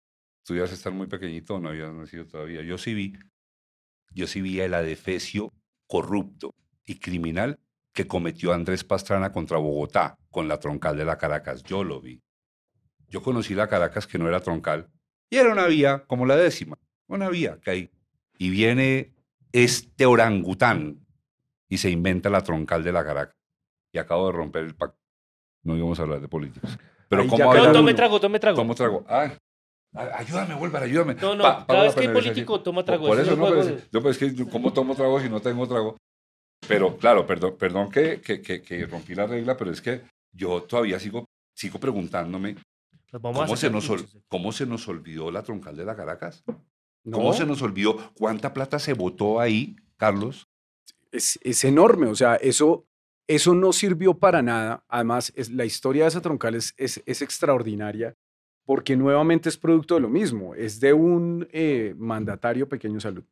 [0.45, 2.62] tú ibas a estar muy pequeñito, no habías nacido todavía.
[2.62, 3.13] Yo sí vi,
[4.12, 5.52] yo sí vi el adefesio
[5.88, 6.54] corrupto
[6.86, 7.60] y criminal
[7.93, 11.63] que cometió Andrés Pastrana contra Bogotá con la troncal de la Caracas.
[11.63, 12.21] Yo lo vi.
[13.10, 14.89] Yo conocí la Caracas que no era troncal
[15.30, 17.91] y era una vía como la décima, una vía que hay.
[18.38, 19.13] Y viene
[19.52, 21.06] este orangután
[21.70, 23.36] y se inventa la troncal de la Caracas.
[23.94, 24.98] Y acabo de romper el pacto.
[25.64, 26.78] No íbamos a hablar de políticos.
[27.10, 28.76] Pero ¿cómo no, tome trago, tome trago.
[28.76, 29.06] Trago.
[29.08, 29.32] Ah,
[29.94, 31.16] ayúdame, Wolver, ayúdame.
[31.16, 33.08] No, no, cada vez que hay político, toma trago.
[33.08, 33.50] Por, eso, no,
[33.92, 35.98] pero, es que, ¿cómo tomo trago si no tengo trago?
[36.68, 41.00] Pero claro, perdón, perdón que, que, que, rompí la regla, pero es que yo todavía
[41.00, 42.56] sigo, sigo preguntándome
[43.20, 43.92] ¿cómo se, nos
[44.30, 46.44] ¿cómo se nos olvidó la troncal de la Caracas?
[47.10, 50.48] ¿Cómo se nos olvidó cuánta plata se votó ahí, Carlos?
[51.12, 52.86] Es, es enorme, o sea, eso,
[53.28, 54.84] eso no sirvió para nada.
[54.88, 58.16] Además, es, la historia de esa troncal es, es, es, extraordinaria
[58.66, 63.24] porque nuevamente es producto de lo mismo, es de un eh, mandatario pequeño salud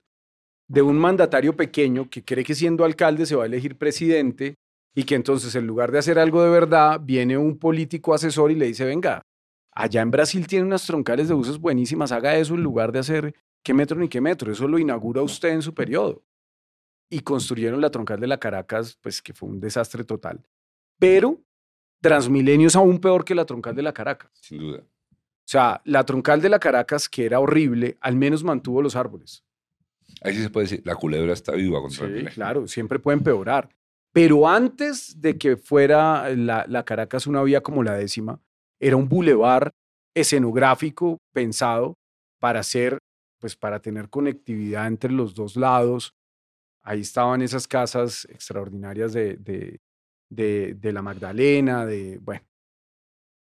[0.69, 4.55] de un mandatario pequeño que cree que siendo alcalde se va a elegir presidente
[4.95, 8.55] y que entonces en lugar de hacer algo de verdad, viene un político asesor y
[8.55, 9.23] le dice, venga,
[9.71, 13.35] allá en Brasil tiene unas troncales de buses buenísimas, haga eso en lugar de hacer
[13.63, 16.23] qué metro ni qué metro, eso lo inaugura usted en su periodo.
[17.09, 20.45] Y construyeron la troncal de la Caracas, pues que fue un desastre total.
[20.99, 21.41] Pero
[22.01, 24.31] Transmilenio es aún peor que la troncal de la Caracas.
[24.41, 24.79] Sin duda.
[24.79, 29.43] O sea, la troncal de la Caracas, que era horrible, al menos mantuvo los árboles.
[30.21, 33.69] Ahí sí se puede decir, la culebra está viva contra sí, claro, siempre puede empeorar.
[34.11, 38.41] Pero antes de que fuera la, la, Caracas una vía como la décima,
[38.79, 39.71] era un bulevar
[40.15, 41.95] escenográfico pensado
[42.39, 42.97] para hacer,
[43.39, 46.15] pues para tener conectividad entre los dos lados.
[46.83, 49.79] Ahí estaban esas casas extraordinarias de, de,
[50.29, 52.45] de, de la Magdalena, de, bueno,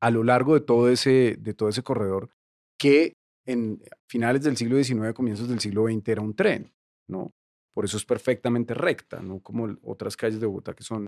[0.01, 2.31] a lo largo de todo ese, de todo ese corredor,
[2.79, 3.15] que
[3.47, 6.73] en finales del siglo XIX, comienzos del siglo XX era un tren,
[7.09, 7.33] ¿no?
[7.75, 11.07] Por eso es perfectamente recta, no como otras calles de Bogotá que son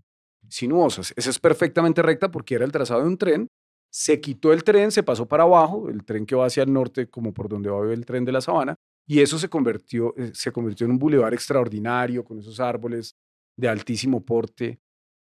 [0.48, 1.12] sinuosas.
[1.16, 3.48] Esa es perfectamente recta porque era el trazado de un tren.
[3.92, 7.10] Se quitó el tren, se pasó para abajo, el tren que va hacia el norte,
[7.10, 8.74] como por donde va el tren de la sabana,
[9.06, 13.16] y eso se convirtió, eh, se convirtió en un bulevar extraordinario con esos árboles
[13.56, 14.80] de altísimo porte,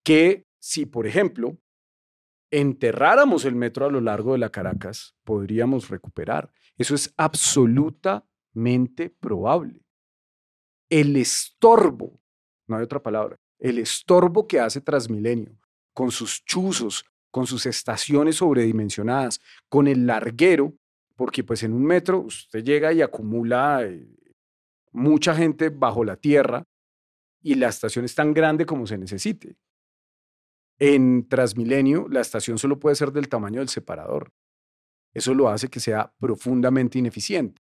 [0.03, 1.59] que si, por ejemplo,
[2.51, 6.51] enterráramos el metro a lo largo de la Caracas, podríamos recuperar.
[6.79, 9.85] Eso es absolutamente probable.
[10.89, 12.19] El estorbo,
[12.67, 15.59] no hay otra palabra, el estorbo que hace Transmilenio,
[15.93, 20.73] con sus chuzos, con sus estaciones sobredimensionadas, con el larguero,
[21.17, 24.07] porque pues en un metro usted llega y acumula eh,
[24.93, 26.63] mucha gente bajo la tierra
[27.43, 29.57] y la estación es tan grande como se necesite.
[30.79, 34.31] En Transmilenio, la estación solo puede ser del tamaño del separador.
[35.13, 37.61] Eso lo hace que sea profundamente ineficiente.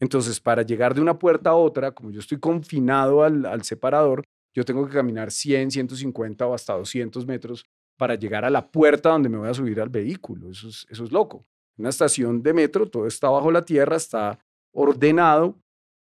[0.00, 4.64] Entonces, para llegar de una puerta a otra, como yo estoy confinado al, separador, yo
[4.64, 7.64] tengo que caminar 100, 150 o hasta 200 metros
[8.02, 10.50] para llegar a la puerta donde me voy a subir al vehículo.
[10.50, 11.46] Eso es, eso es loco.
[11.78, 14.40] Una estación de metro, todo está bajo la tierra, está
[14.74, 15.56] ordenado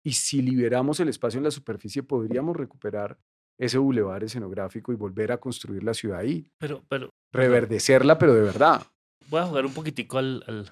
[0.04, 3.20] y si liberamos el espacio en la superficie podríamos recuperar
[3.60, 6.50] ese bulevar escenográfico y volver a construir la ciudad ahí.
[6.58, 7.12] Pero, pero.
[7.32, 8.82] Reverdecerla, pero de verdad.
[9.30, 10.72] Voy a jugar un poquitico al, al,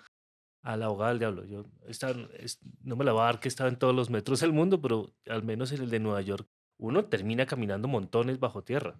[0.63, 1.45] a la abogada del diablo.
[1.45, 1.65] Yo
[2.81, 5.13] no me la voy a dar que estaba en todos los metros del mundo, pero
[5.27, 6.47] al menos en el de Nueva York,
[6.79, 8.99] uno termina caminando montones bajo tierra.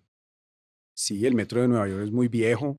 [0.96, 2.78] Sí, el metro de Nueva York es muy viejo.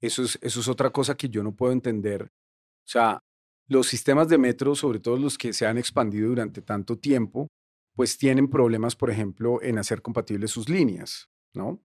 [0.00, 2.24] Eso es, eso es otra cosa que yo no puedo entender.
[2.24, 3.20] O sea,
[3.68, 7.48] los sistemas de metro, sobre todo los que se han expandido durante tanto tiempo,
[7.94, 11.82] pues tienen problemas, por ejemplo, en hacer compatibles sus líneas, ¿no?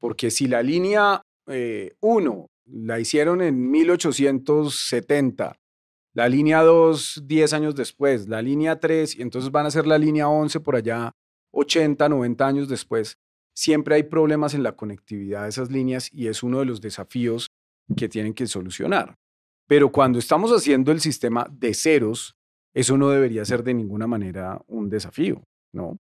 [0.00, 1.94] Porque si la línea 1 eh,
[2.66, 5.56] la hicieron en 1870,
[6.14, 9.98] la línea 2 10 años después, la línea 3, y entonces van a ser la
[9.98, 11.12] línea 11 por allá
[11.52, 13.18] 80, 90 años después,
[13.54, 17.48] siempre hay problemas en la conectividad de esas líneas y es uno de los desafíos
[17.96, 19.16] que tienen que solucionar.
[19.66, 22.34] Pero cuando estamos haciendo el sistema de ceros,
[22.74, 25.42] eso no debería ser de ninguna manera un desafío.
[25.72, 25.98] ¿no?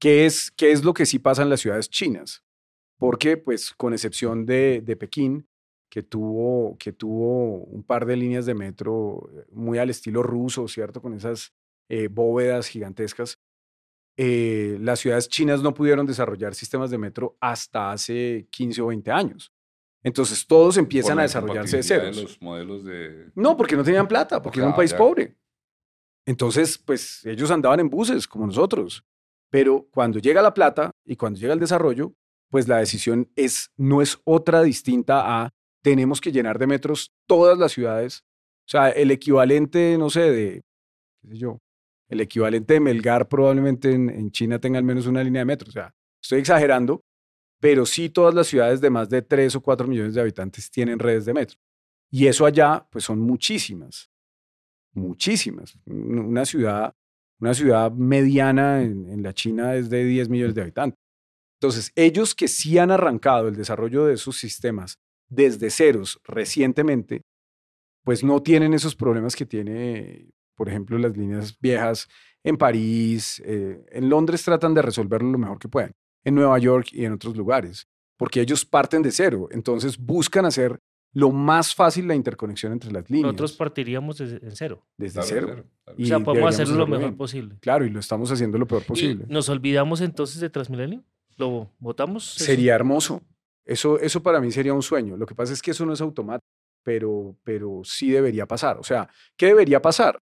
[0.00, 2.42] ¿Qué es, ¿Qué es lo que sí pasa en las ciudades chinas?
[2.98, 5.46] Porque, pues, con excepción de, de Pekín,
[5.90, 10.68] que tuvo, que tuvo un par de líneas de metro eh, muy al estilo ruso,
[10.68, 11.00] ¿cierto?
[11.00, 11.52] Con esas
[11.88, 13.37] eh, bóvedas gigantescas.
[14.20, 19.12] Eh, las ciudades chinas no pudieron desarrollar sistemas de metro hasta hace 15 o 20
[19.12, 19.52] años.
[20.02, 22.10] Entonces todos empiezan a desarrollarse de cero.
[22.12, 23.30] los modelos de...
[23.36, 25.36] No, porque no tenían plata, porque era un país pobre.
[26.26, 29.04] Entonces, pues ellos andaban en buses como nosotros.
[29.50, 32.12] Pero cuando llega la plata y cuando llega el desarrollo,
[32.50, 35.50] pues la decisión es, no es otra distinta a
[35.80, 38.24] tenemos que llenar de metros todas las ciudades.
[38.66, 40.62] O sea, el equivalente, no sé, de,
[41.22, 41.60] qué sé yo,
[42.08, 45.68] el equivalente de Melgar probablemente en, en China tenga al menos una línea de metro.
[45.68, 47.02] O sea, estoy exagerando,
[47.60, 50.98] pero sí todas las ciudades de más de 3 o 4 millones de habitantes tienen
[50.98, 51.58] redes de metro.
[52.10, 54.10] Y eso allá, pues son muchísimas
[54.98, 55.78] muchísimas.
[55.86, 56.94] Una ciudad,
[57.40, 60.98] una ciudad mediana en, la China es de 10 millones de habitantes.
[61.60, 67.22] Entonces, ellos que sí han arrancado el desarrollo de sus sistemas desde ceros recientemente,
[68.04, 72.08] pues no tienen esos problemas que tiene, por ejemplo, las líneas viejas
[72.42, 73.40] en París.
[73.46, 75.92] Eh, en Londres tratan de resolverlo lo mejor que pueden,
[76.24, 79.48] en Nueva York y en otros lugares, porque ellos parten de cero.
[79.52, 80.80] Entonces buscan hacer
[81.12, 83.26] lo más fácil la interconexión entre las líneas.
[83.26, 84.84] Nosotros partiríamos desde en cero.
[84.98, 85.64] Desde cero.
[85.86, 87.56] o sea, podemos hacerlo lo mejor posible.
[87.60, 89.24] Claro, y lo estamos haciendo lo peor posible.
[89.28, 91.04] ¿Nos olvidamos entonces de Transmilenio?
[91.36, 92.24] ¿Lo votamos?
[92.24, 93.22] Sería hermoso.
[93.64, 95.16] Eso, eso para mí sería un sueño.
[95.16, 96.48] Lo que pasa es que eso no es automático,
[96.82, 98.78] pero, pero sí debería pasar.
[98.78, 100.18] O sea, ¿qué debería pasar?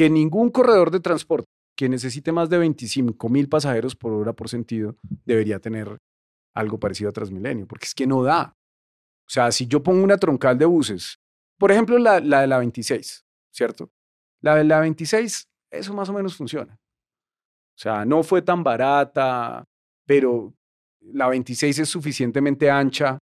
[0.00, 1.44] Que ningún corredor de transporte
[1.76, 4.96] que necesite más de 25 mil pasajeros por hora por sentido
[5.26, 5.98] debería tener
[6.54, 8.54] algo parecido a Transmilenio, porque es que no da.
[9.26, 11.18] O sea, si yo pongo una troncal de buses,
[11.58, 13.90] por ejemplo, la, de la 26, ¿cierto?
[14.40, 16.72] La de la 26, eso más o menos funciona.
[16.72, 19.66] O sea, no fue tan barata,
[20.06, 20.54] pero
[21.12, 23.18] la 26 es suficientemente ancha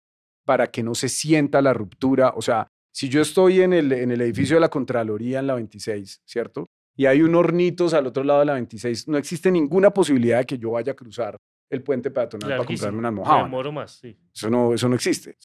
[0.45, 2.35] para que no se sienta la ruptura.
[2.37, 5.55] O sea, si yo estoy en el, en el edificio de la Contraloría en la
[5.55, 6.71] 26, ¿cierto?
[6.97, 10.47] Y hay un hornitos al otro lado de la 26, no existe ninguna posibilidad de
[10.47, 11.37] que yo vaya a cruzar
[11.69, 13.47] el puente peatonal para comprarme una mojada.
[13.49, 14.19] Moro más, sí.
[14.35, 15.37] Eso no, eso no existe.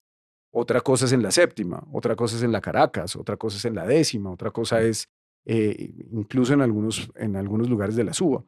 [0.53, 3.65] otra cosa es en la séptima, otra cosa es en la Caracas, otra cosa es
[3.65, 5.09] en la décima, otra cosa es
[5.43, 8.45] eh, incluso en algunos, en algunos lugares de la suba.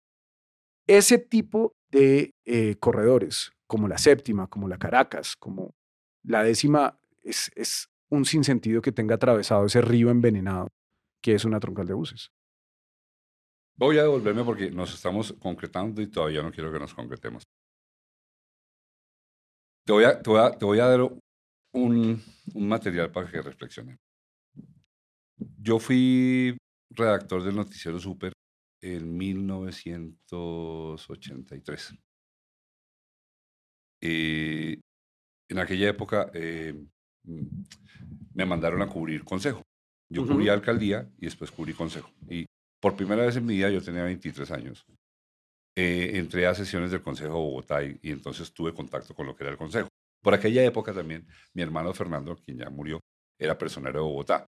[0.87, 5.75] Ese tipo de eh, corredores, como la séptima, como la Caracas, como
[6.23, 10.69] la décima, es, es un sinsentido que tenga atravesado ese río envenenado
[11.23, 12.31] que es una troncal de buses.
[13.75, 17.41] Voy a devolverme porque nos estamos concretando y todavía no quiero que nos concretemos.
[19.85, 20.29] Te voy a, te
[20.65, 21.09] voy a, dar
[21.73, 22.21] un,
[22.53, 23.97] material para que reflexionen.
[25.37, 26.55] Yo fui
[26.91, 28.33] redactor del noticiero Super
[28.81, 31.95] en 1983.
[34.01, 34.79] Eh,
[35.49, 36.73] en aquella época eh,
[37.23, 39.61] me mandaron a cubrir consejo.
[40.09, 42.09] Yo cubrí alcaldía y después cubrí consejo.
[42.29, 42.45] Y
[42.79, 44.85] por primera vez en mi vida, yo tenía 23 años,
[45.75, 49.43] eh, entré a sesiones del Consejo de Bogotá y, entonces tuve contacto con lo que
[49.43, 49.87] era el Consejo.
[50.21, 52.99] Por aquella época también, mi hermano Fernando, quien ya murió,
[53.39, 54.45] era personero de Bogotá.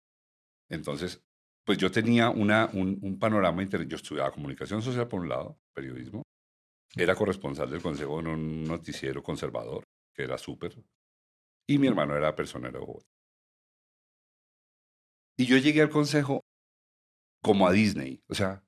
[0.70, 1.20] Entonces,
[1.64, 3.90] pues yo tenía una, un, un panorama interesante.
[3.90, 6.22] Yo estudiaba comunicación social por un lado, periodismo.
[6.96, 10.74] Era corresponsal del Consejo en un noticiero conservador, que era súper.
[11.68, 13.04] Y mi hermano era personero de.
[15.36, 16.44] Y yo llegué al consejo
[17.42, 18.64] como a Disney, o sea,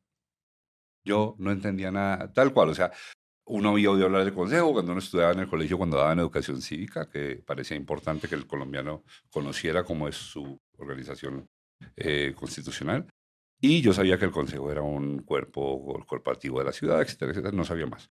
[1.04, 2.92] yo no entendía nada, tal cual, o sea,
[3.46, 6.62] uno había oído hablar del consejo cuando uno estudiaba en el colegio, cuando daban educación
[6.62, 11.48] cívica, que parecía importante que el colombiano conociera cómo es su organización
[11.96, 13.08] eh, constitucional.
[13.60, 17.56] Y yo sabía que el consejo era un cuerpo corporativo de la ciudad, etcétera, etcétera,
[17.56, 18.10] no sabía más.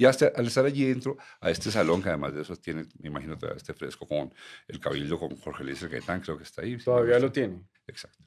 [0.00, 3.08] Y hasta al estar allí dentro, a este salón, que además de eso tiene, me
[3.08, 4.32] imagino, todavía este fresco con
[4.66, 6.78] el cabildo, con Jorge Luis Gaitán, creo que está ahí.
[6.78, 7.66] Todavía lo tiene.
[7.86, 8.24] Exacto.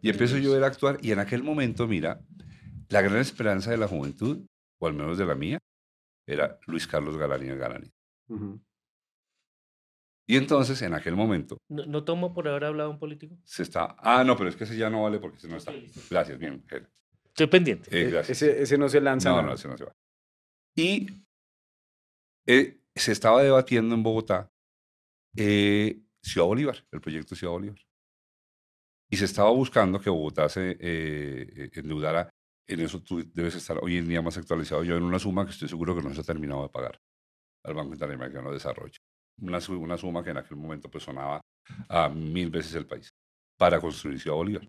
[0.00, 2.20] y empiezo yo a ver actuar, y en aquel momento, mira,
[2.88, 4.46] la gran esperanza de la juventud,
[4.80, 5.58] o al menos de la mía,
[6.24, 7.90] era Luis Carlos Galani Galani.
[10.24, 11.58] Y entonces, en aquel momento...
[11.68, 13.36] ¿No, tomo por haber hablado un político?
[13.42, 13.96] Se está...
[13.98, 15.72] Ah, no, pero es que ese ya no vale porque ese no está.
[16.08, 16.64] Gracias, bien.
[17.26, 17.90] Estoy pendiente.
[17.90, 18.40] Eh, gracias.
[18.40, 19.30] Ese, ese, no se lanza.
[19.30, 19.92] No, no, ese no se va.
[20.78, 21.08] Y
[22.46, 24.48] eh, se estaba debatiendo en Bogotá
[25.36, 27.80] eh, Ciudad Bolívar, el proyecto Ciudad Bolívar.
[29.10, 32.30] Y se estaba buscando que Bogotá se eh, endeudara.
[32.68, 35.50] En eso tú debes estar hoy en día más actualizado yo en una suma que
[35.50, 36.96] estoy seguro que no se ha terminado de pagar
[37.64, 38.98] al Banco Interamericano de Desarrollo.
[39.40, 41.40] Una, una suma que en aquel momento pues, sonaba
[41.88, 43.10] a mil veces el país
[43.58, 44.68] para construir Ciudad Bolívar.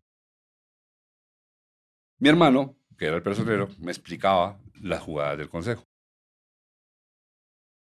[2.20, 5.84] Mi hermano, que era el personero, me explicaba las jugadas del consejo.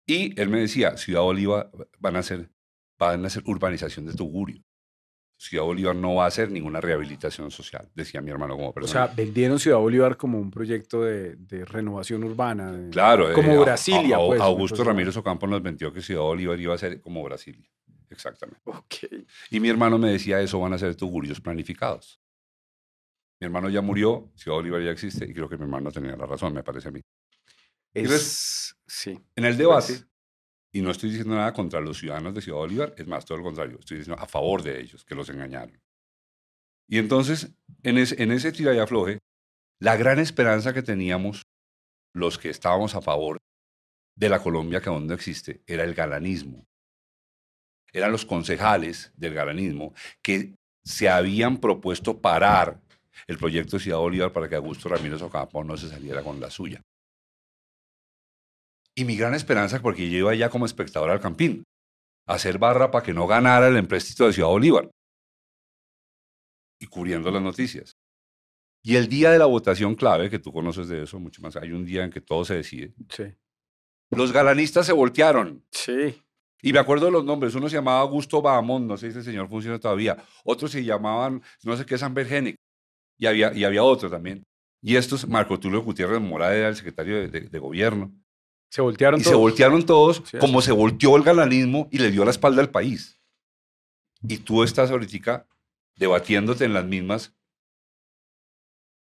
[0.06, 2.50] Y él me decía, Ciudad Bolívar van a hacer,
[2.98, 4.62] van a hacer urbanización de Tugurio.
[5.36, 9.04] Ciudad Bolívar no va a hacer ninguna rehabilitación social, decía mi hermano como persona.
[9.04, 12.88] O sea, vendieron Ciudad Bolívar como un proyecto de, de renovación urbana.
[12.92, 13.32] claro.
[13.32, 14.18] Como Brasilia.
[14.18, 17.68] pues, Augusto Ramírez Ocampo nos vendió que Ciudad Bolívar iba a ser como Brasilia.
[18.08, 18.60] Exactamente.
[18.64, 19.26] Okay.
[19.50, 22.20] Y mi hermano me decía, eso van a ser tugurios planificados.
[23.40, 26.26] Mi hermano ya murió, Ciudad Bolívar ya existe, y creo que mi hermano tenía la
[26.26, 27.00] razón, me parece a mí.
[27.94, 29.20] Es, sí.
[29.36, 30.04] En el debate,
[30.72, 33.44] y no estoy diciendo nada contra los ciudadanos de Ciudad Bolívar, es más, todo lo
[33.44, 35.78] contrario, estoy diciendo a favor de ellos, que los engañaron.
[36.88, 39.18] Y entonces, en ese, en ese tira y afloje,
[39.80, 41.42] la gran esperanza que teníamos
[42.14, 43.38] los que estábamos a favor
[44.16, 46.66] de la Colombia que aún no existe era el galanismo.
[47.92, 52.80] Eran los concejales del galanismo que se habían propuesto parar
[53.26, 56.50] el proyecto de Ciudad Bolívar para que Augusto Ramírez Ocampo no se saliera con la
[56.50, 56.80] suya.
[58.94, 61.64] Y mi gran esperanza, porque yo iba allá como espectador al Campín,
[62.26, 64.90] a hacer barra para que no ganara el empréstito de Ciudad Bolívar.
[66.80, 67.92] Y cubriendo las noticias.
[68.84, 71.72] Y el día de la votación clave, que tú conoces de eso mucho más, hay
[71.72, 72.92] un día en que todo se decide.
[73.08, 73.24] Sí.
[74.10, 75.64] Los galanistas se voltearon.
[75.70, 76.20] Sí.
[76.60, 77.54] Y me acuerdo de los nombres.
[77.54, 80.22] Uno se llamaba Augusto Bahamón, no sé si ese señor funciona todavía.
[80.44, 82.56] Otros se llamaban, no sé qué, San Bergenic.
[83.18, 84.42] Y había, y había otro también.
[84.82, 88.12] Y estos, Marco Tulio Gutiérrez Morada era el secretario de gobierno.
[88.72, 89.34] Se voltearon y todos.
[89.34, 93.20] se voltearon todos, como se volteó el galanismo y le dio la espalda al país.
[94.26, 95.46] Y tú estás ahorita
[95.96, 97.34] debatiéndote en las mismas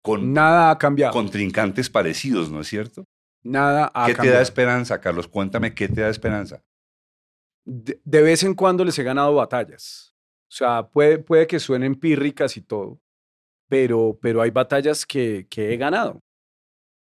[0.00, 1.12] con Nada ha cambiado.
[1.12, 3.04] contrincantes parecidos, ¿no es cierto?
[3.42, 4.36] Nada ha ¿Qué cambiado.
[4.36, 5.28] te da esperanza, Carlos?
[5.28, 6.64] Cuéntame qué te da esperanza.
[7.66, 10.14] De, de, vez en cuando les he ganado batallas.
[10.44, 13.02] O sea, puede, puede que suenen pírricas y todo,
[13.68, 16.22] pero, pero hay batallas que, que he ganado.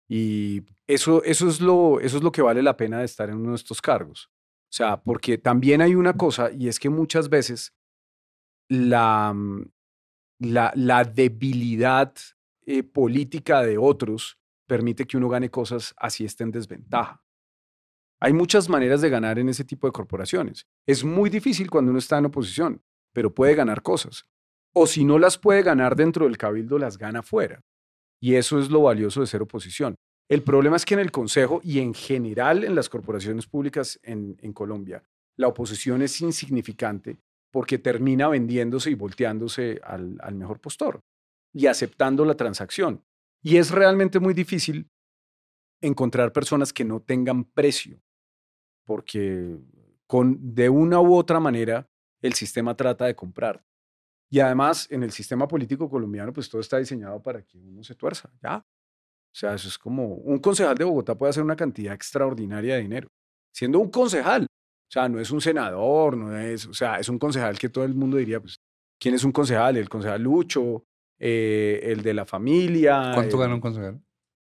[0.06, 0.60] Y
[0.94, 3.50] eso, eso, es lo, eso es lo que vale la pena de estar en uno
[3.50, 4.30] de estos cargos.
[4.70, 7.74] O sea, porque también hay una cosa, y es que muchas veces
[8.68, 9.64] la, mm,
[10.40, 12.14] la, debilidad
[12.66, 17.22] eh, política de otros permite que uno gane cosas así esté en desventaja.
[18.20, 20.66] Hay muchas maneras de ganar en ese tipo de corporaciones.
[20.86, 22.82] Es muy difícil cuando uno está en oposición,
[23.12, 24.26] pero puede ganar cosas.
[24.72, 27.62] O si no las puede ganar dentro del cabildo, las gana fuera.
[28.20, 29.96] Y eso es lo valioso de ser oposición.
[30.30, 34.52] El problema es que en el Consejo y en general en las corporaciones públicas en,
[34.52, 35.02] Colombia,
[35.36, 37.18] la oposición es insignificante
[37.50, 41.00] porque termina vendiéndose y volteándose al, al mejor postor
[41.52, 43.04] y aceptando la transacción.
[43.42, 44.88] Y es realmente muy difícil
[45.80, 48.00] encontrar personas que no tengan precio,
[48.84, 49.58] porque
[50.06, 51.90] con, de una u otra manera
[52.22, 53.64] el sistema trata de comprar.
[54.30, 57.96] Y además, en el sistema político colombiano, pues todo está diseñado para que uno se
[57.96, 58.64] tuerza, ¿ya?
[59.32, 62.82] O sea, eso es como, un concejal de Bogotá puede hacer una cantidad extraordinaria de
[62.82, 63.08] dinero,
[63.54, 64.42] siendo un concejal.
[64.44, 67.84] O sea, no es un senador, no es, o sea, es un concejal que todo
[67.84, 68.56] el mundo diría, pues,
[69.00, 69.76] ¿quién es un concejal?
[69.76, 70.84] El concejal Lucho,
[71.18, 73.12] eh, el de la familia.
[73.14, 74.00] ¿Cuánto gana un concejal?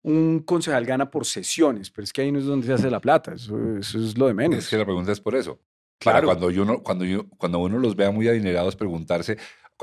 [0.03, 3.01] Un concejal gana por sesiones, pero es que ahí no es donde se hace la
[3.01, 4.61] plata, eso, eso es lo de menos.
[4.61, 5.61] Es que la pregunta es por eso.
[5.99, 6.29] Claro.
[6.29, 9.37] cuando, yo no, cuando, yo, cuando uno los vea muy adinerados, preguntarse,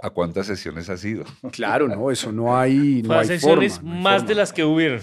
[0.04, 1.26] ¿A cuántas sesiones ha sido?
[1.52, 3.02] Claro, no, eso no hay.
[3.04, 5.02] No hay sesiones más de las que hubieron.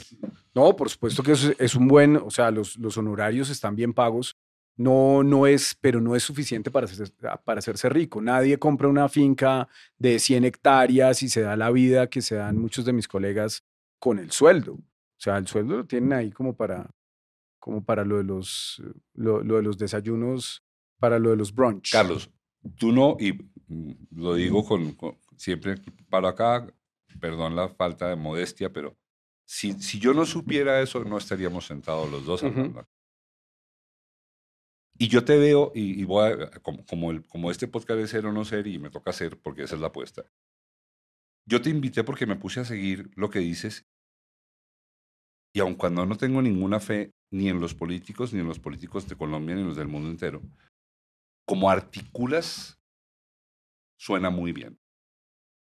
[0.54, 3.92] No, por supuesto que es, es un buen, o sea, los, los, honorarios están bien
[3.92, 4.36] pagos.
[4.76, 6.88] No, no es, pero no es suficiente para,
[7.44, 8.20] para hacerse rico.
[8.20, 9.68] Nadie compra una finca
[9.98, 13.64] de 100 hectáreas y se da la vida que se dan muchos de mis colegas
[13.98, 14.74] con el sueldo.
[14.74, 16.90] O sea, el sueldo lo tienen ahí como para,
[17.58, 18.82] como para lo de los,
[19.14, 20.62] lo, lo de los desayunos,
[20.98, 21.92] para lo de los brunch.
[21.92, 22.30] Carlos,
[22.76, 23.32] tú no, y
[24.10, 24.96] lo digo con,
[25.36, 25.76] siempre
[26.08, 26.66] para acá,
[27.20, 28.96] perdón la falta de modestia, pero
[29.46, 32.86] si, si yo no supiera eso, no estaríamos sentados los dos hablando.
[34.96, 38.26] Y yo te veo, y, voy a, como, como, el, como este podcast de ser
[38.26, 40.24] o no ser, y me toca hacer porque esa es la apuesta.
[41.46, 43.84] Yo te invité porque me puse a seguir lo que dices,
[45.52, 49.08] y aun cuando no tengo ninguna fe ni en los políticos, ni en los políticos
[49.08, 50.40] de Colombia, ni en los del mundo entero,
[51.46, 52.78] como articulas,
[53.96, 54.78] suena muy bien.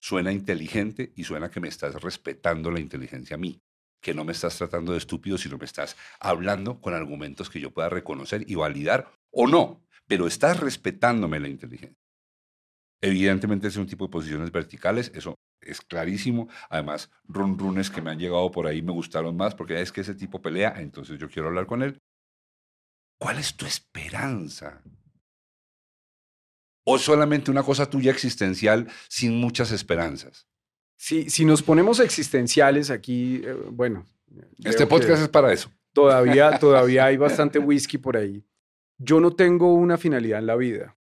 [0.00, 3.60] Suena inteligente y suena que me estás respetando la inteligencia a mí,
[4.00, 7.70] que no me estás tratando de estúpido, sino me estás hablando con argumentos que yo
[7.70, 12.00] pueda reconocer y validar o no, pero estás respetándome la inteligencia.
[13.02, 16.48] Evidentemente es un tipo de posiciones verticales, eso es clarísimo.
[16.68, 20.02] Además, run runes que me han llegado por ahí me gustaron más porque es que
[20.02, 21.98] ese tipo pelea, entonces yo quiero hablar con él.
[23.18, 24.82] ¿Cuál es tu esperanza
[26.84, 30.46] ¿O solamente una cosa tuya existencial sin muchas esperanzas?
[30.96, 34.04] Si, si nos ponemos existenciales aquí, eh, bueno.
[34.64, 35.70] Este podcast es para eso.
[35.92, 38.44] Todavía, todavía hay bastante whisky por ahí.
[38.98, 40.96] Yo no tengo una finalidad en la vida.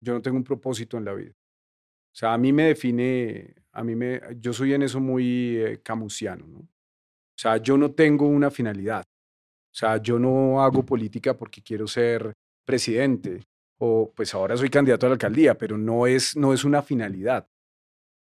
[0.00, 1.32] Yo no tengo un propósito en la vida.
[1.32, 5.80] O sea, a mí me define, a mí me, yo soy en eso muy eh,
[5.82, 6.58] camusiano, ¿no?
[6.60, 9.04] O sea, yo no tengo una finalidad.
[9.06, 12.32] O sea, yo no hago política porque quiero ser
[12.64, 13.42] presidente
[13.78, 17.48] o pues ahora soy candidato a la alcaldía, pero no es, no es una finalidad.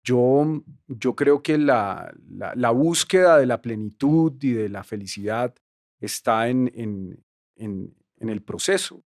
[0.03, 5.55] Yo, yo creo que la, la, búsqueda de la plenitud y de la felicidad
[6.01, 7.23] está en, en,
[7.57, 9.05] en, en el proceso,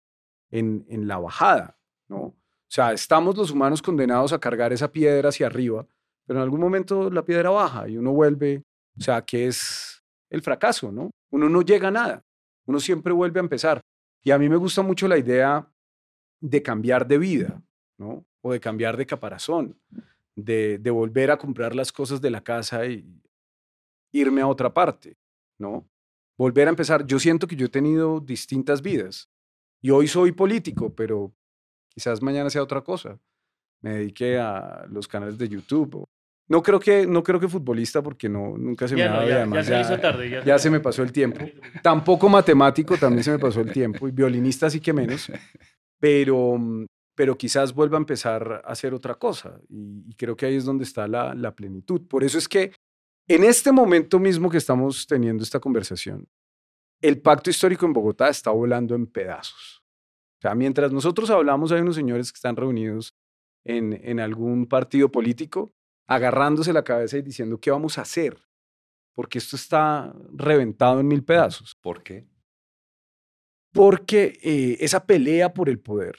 [0.50, 1.78] en, en la bajada,
[2.08, 2.22] ¿no?
[2.22, 5.88] O sea, estamos los humanos condenados a cargar esa piedra hacia arriba,
[6.26, 8.64] pero en algún momento la piedra baja y uno vuelve,
[8.98, 11.12] o sea, que es el fracaso, ¿no?
[11.32, 12.24] Uno no llega a nada,
[12.66, 13.82] uno siempre vuelve a empezar.
[14.24, 15.68] Y a mí me gusta mucho la idea
[16.42, 17.62] de cambiar de vida,
[17.98, 18.26] ¿no?
[18.42, 19.78] O de cambiar de caparazón,
[20.36, 23.22] de, de volver a comprar las cosas de la casa y
[24.12, 25.18] irme a otra parte,
[25.58, 25.88] ¿no?
[26.38, 27.06] Volver a empezar.
[27.06, 29.30] Yo siento que yo he tenido distintas vidas
[29.82, 31.34] y hoy soy político, pero
[31.90, 33.20] quizás mañana sea otra cosa.
[33.82, 36.08] Me dediqué a los canales de YouTube.
[36.48, 39.28] No creo que, no creo que futbolista porque no, nunca se me ha dado.
[39.28, 41.46] Ya, ya, se tarde, ya, se me pasó el tiempo.
[41.84, 44.08] Tampoco matemático, también se me pasó el tiempo.
[44.08, 45.32] Y violinista sí que menos
[46.00, 46.86] pero, mm,
[47.16, 49.60] pero quizás vuelva a empezar a hacer otra cosa.
[49.70, 52.08] Y, creo que ahí es donde está la, la plenitud.
[52.08, 52.74] Por eso es que
[53.28, 56.28] en este momento mismo que estamos teniendo esta conversación,
[57.02, 59.84] el pacto histórico en Bogotá está volando en pedazos.
[60.40, 63.14] O sea, mientras nosotros hablamos, hay unos señores que están reunidos
[63.66, 65.74] en, en algún partido político,
[66.08, 68.38] agarrándose la cabeza y diciendo, ¿qué vamos a hacer?
[69.16, 71.76] Porque esto está reventado en mil pedazos.
[71.82, 72.26] ¿Por qué?
[73.72, 76.16] Porque eh, esa pelea por el poder,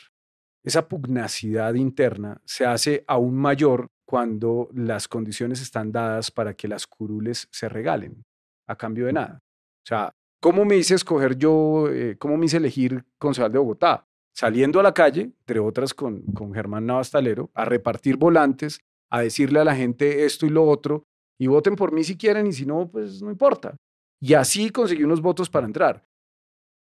[0.65, 6.87] esa pugnacidad interna se hace aún mayor cuando las condiciones están dadas para que las
[6.87, 8.25] curules se regalen
[8.67, 9.39] a cambio de nada.
[9.43, 14.07] O sea, ¿cómo me hice escoger yo, eh, cómo me hice elegir concejal de Bogotá?
[14.35, 18.81] Saliendo a la calle, entre otras con, con Germán Navastalero, a repartir volantes,
[19.11, 21.05] a decirle a la gente esto y lo otro,
[21.39, 23.77] y voten por mí si quieren y si no, pues no importa.
[24.21, 26.05] Y así conseguí unos votos para entrar.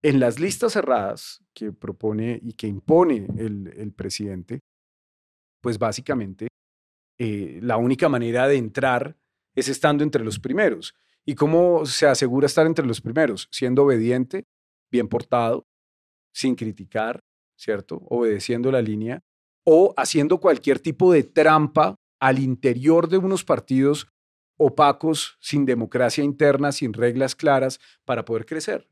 [0.03, 4.61] En las listas cerradas que propone y que impone el, presidente,
[5.61, 6.47] pues básicamente
[7.19, 9.15] eh, la única manera de entrar
[9.55, 10.95] es estando entre los primeros.
[11.23, 13.47] ¿Y cómo se asegura estar entre los primeros?
[13.51, 14.45] Siendo obediente,
[14.91, 15.67] bien portado,
[16.33, 17.23] sin criticar,
[17.55, 18.01] ¿cierto?
[18.09, 19.21] Obedeciendo la línea
[19.63, 24.07] o haciendo cualquier tipo de trampa al interior de unos partidos
[24.57, 28.87] opacos, sin democracia interna, sin reglas claras para poder crecer.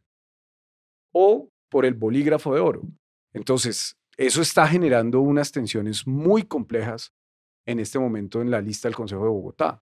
[1.13, 2.81] O por el bolígrafo de oro.
[3.33, 7.13] Entonces, eso está generando unas tensiones muy complejas
[7.65, 9.81] en este momento en la lista del Consejo de Bogotá.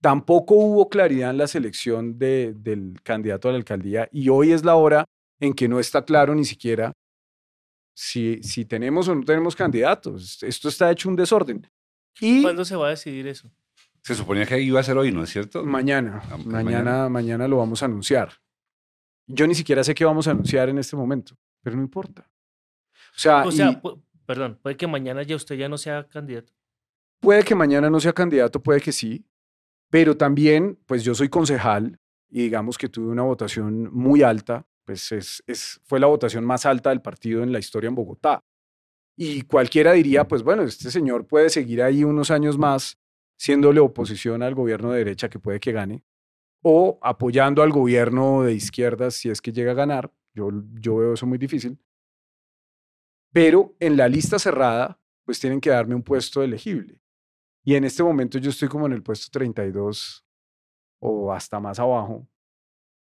[0.00, 4.76] Tampoco hubo claridad en la selección del candidato a la alcaldía y hoy es la
[4.76, 5.06] hora
[5.40, 6.92] en que no está claro ni siquiera
[7.96, 10.42] si, si tenemos o no tenemos candidatos.
[10.42, 11.66] Esto está hecho un desorden.
[12.20, 13.50] Y ¿Cuándo se va a decidir eso?
[14.02, 15.64] Se suponía que iba a ser hoy, ¿no es cierto?
[15.64, 16.22] Mañana.
[16.30, 18.34] Ah, mañana, mañana lo vamos a anunciar.
[19.26, 22.28] Yo ni siquiera sé qué vamos a anunciar en este momento, pero no importa.
[23.16, 23.80] O sea,
[24.26, 26.52] perdón, puede que mañana ya usted ya no sea candidato.
[27.20, 29.24] Puede que mañana no sea candidato, puede que sí,
[29.90, 31.98] pero también, pues yo soy concejal
[32.28, 36.66] y digamos que tuve una votación muy alta, pues es, es, fue la votación más
[36.66, 38.40] alta del partido en la historia en Bogotá.
[39.16, 42.98] Y cualquiera diría, pues bueno, este señor puede seguir ahí unos años más
[43.36, 46.02] siéndole oposición al gobierno de derecha que puede que gane,
[46.66, 50.10] o apoyando al gobierno de izquierdas si es que llega a ganar.
[50.32, 50.48] Yo,
[50.80, 51.78] yo veo eso muy difícil.
[53.32, 57.02] Pero en la lista cerrada, pues tienen que darme un puesto elegible.
[57.64, 60.24] Y en este momento yo estoy como en el puesto 32
[61.00, 62.26] o hasta más abajo,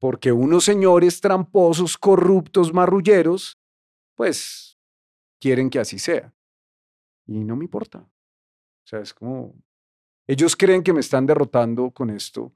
[0.01, 3.61] porque unos señores tramposos, corruptos, marrulleros,
[4.17, 4.77] pues
[5.41, 6.35] quieren que así sea.
[7.27, 8.01] Y no me importa.
[8.01, 9.55] O sea, es como,
[10.27, 12.53] ellos creen que me están derrotando con esto.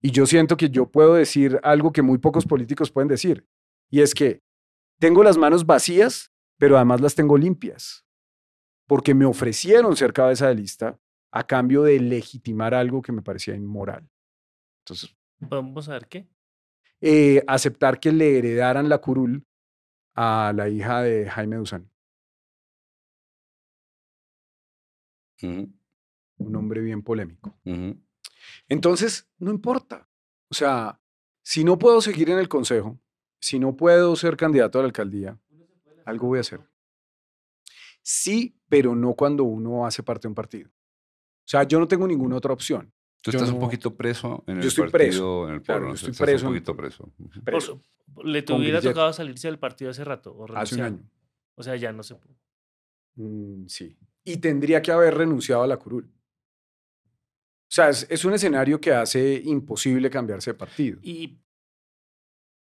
[0.00, 3.46] Y yo siento que yo puedo decir algo que muy pocos políticos pueden decir.
[3.90, 4.42] Y es que
[4.98, 8.04] tengo las manos vacías, pero además las tengo limpias.
[8.86, 13.54] Porque me ofrecieron ser cabeza de lista a cambio de legitimar algo que me parecía
[13.54, 14.08] inmoral.
[14.84, 16.28] Entonces, vamos a ver qué.
[17.00, 19.46] Eh, aceptar que le heredaran la curul
[20.14, 21.90] a la hija de Jaime Duzán.
[25.42, 27.56] Un hombre bien polémico.
[28.68, 30.08] Entonces, no importa.
[30.48, 31.00] O sea,
[31.42, 32.98] si no puedo seguir en el consejo,
[33.40, 35.38] si no puedo ser candidato a la alcaldía,
[36.04, 36.60] algo voy a hacer.
[38.02, 40.70] Sí, pero no cuando uno hace parte de un partido.
[40.70, 42.92] O sea, yo no tengo ninguna otra opción.
[43.20, 45.48] Tú estás un poquito preso en el yo estoy partido, preso.
[45.48, 45.80] en el pueblo.
[45.80, 46.46] Claro, estoy preso.
[46.46, 47.12] un poquito preso.
[47.44, 47.82] preso.
[48.24, 50.32] ¿Le tuviera tocado salirse del partido hace rato?
[50.32, 51.10] O hace un año.
[51.54, 52.34] O sea, ya no se pudo.
[53.16, 53.98] Mm, sí.
[54.24, 56.10] Y tendría que haber renunciado a la curul.
[57.68, 60.98] O sea, es, es, un escenario que hace imposible cambiarse de partido.
[61.02, 61.38] Y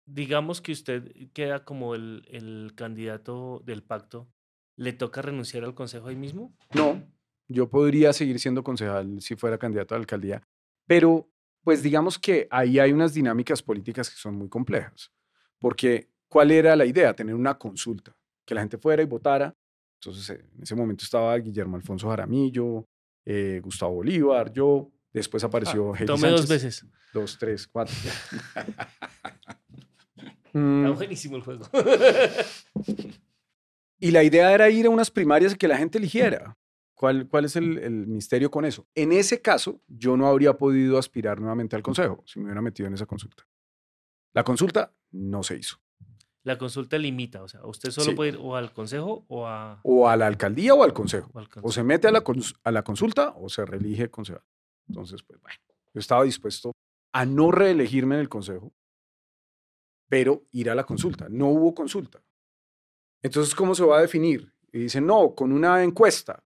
[0.06, 4.30] digamos que usted queda como el, el candidato del pacto,
[4.78, 6.56] ¿le toca renunciar al consejo ahí mismo?
[6.74, 7.04] No,
[7.47, 10.41] yo podría seguir siendo concejal si fuera candidato a la alcaldía,
[10.88, 11.30] pero
[11.64, 15.12] pues digamos que ahí hay unas dinámicas políticas que son muy complejas,
[15.60, 17.16] porque ¿cuál era la idea?
[17.16, 19.56] Tener una consulta, que la gente fuera y votara.
[20.01, 22.86] Entonces, en ese momento estaba Guillermo Alfonso Jaramillo,
[23.26, 26.86] eh, Gustavo Bolívar, yo, después apareció ah, Tomé dos veces.
[27.13, 27.95] Dos, tres, cuatro.
[30.45, 30.95] Está mm.
[30.95, 31.67] buenísimo el juego.
[33.99, 36.57] y la idea era ir a unas primarias y que la gente eligiera.
[36.93, 38.88] ¿Cuál, cuál es el, el, misterio con eso?
[38.93, 42.88] En ese caso, yo no habría podido aspirar nuevamente al Consejo si me hubiera metido
[42.88, 43.43] en esa consulta.
[44.34, 45.78] La consulta no se hizo.
[46.43, 49.79] La consulta limita, o sea, usted solo puede ir o al Consejo o a...
[49.83, 51.31] O a la alcaldía o al Consejo.
[51.61, 52.21] O, se mete a la,
[52.63, 54.43] a la consulta o se reelige concejal.
[54.89, 55.57] Entonces, pues bueno,
[55.93, 56.73] yo estaba dispuesto
[57.13, 58.73] a no reelegirme en el Consejo,
[60.09, 61.29] pero ir a la consulta.
[61.29, 62.21] No hubo consulta.
[63.21, 64.53] Entonces, ¿cómo se va a definir?
[64.73, 66.43] Y dicen, no, con una encuesta.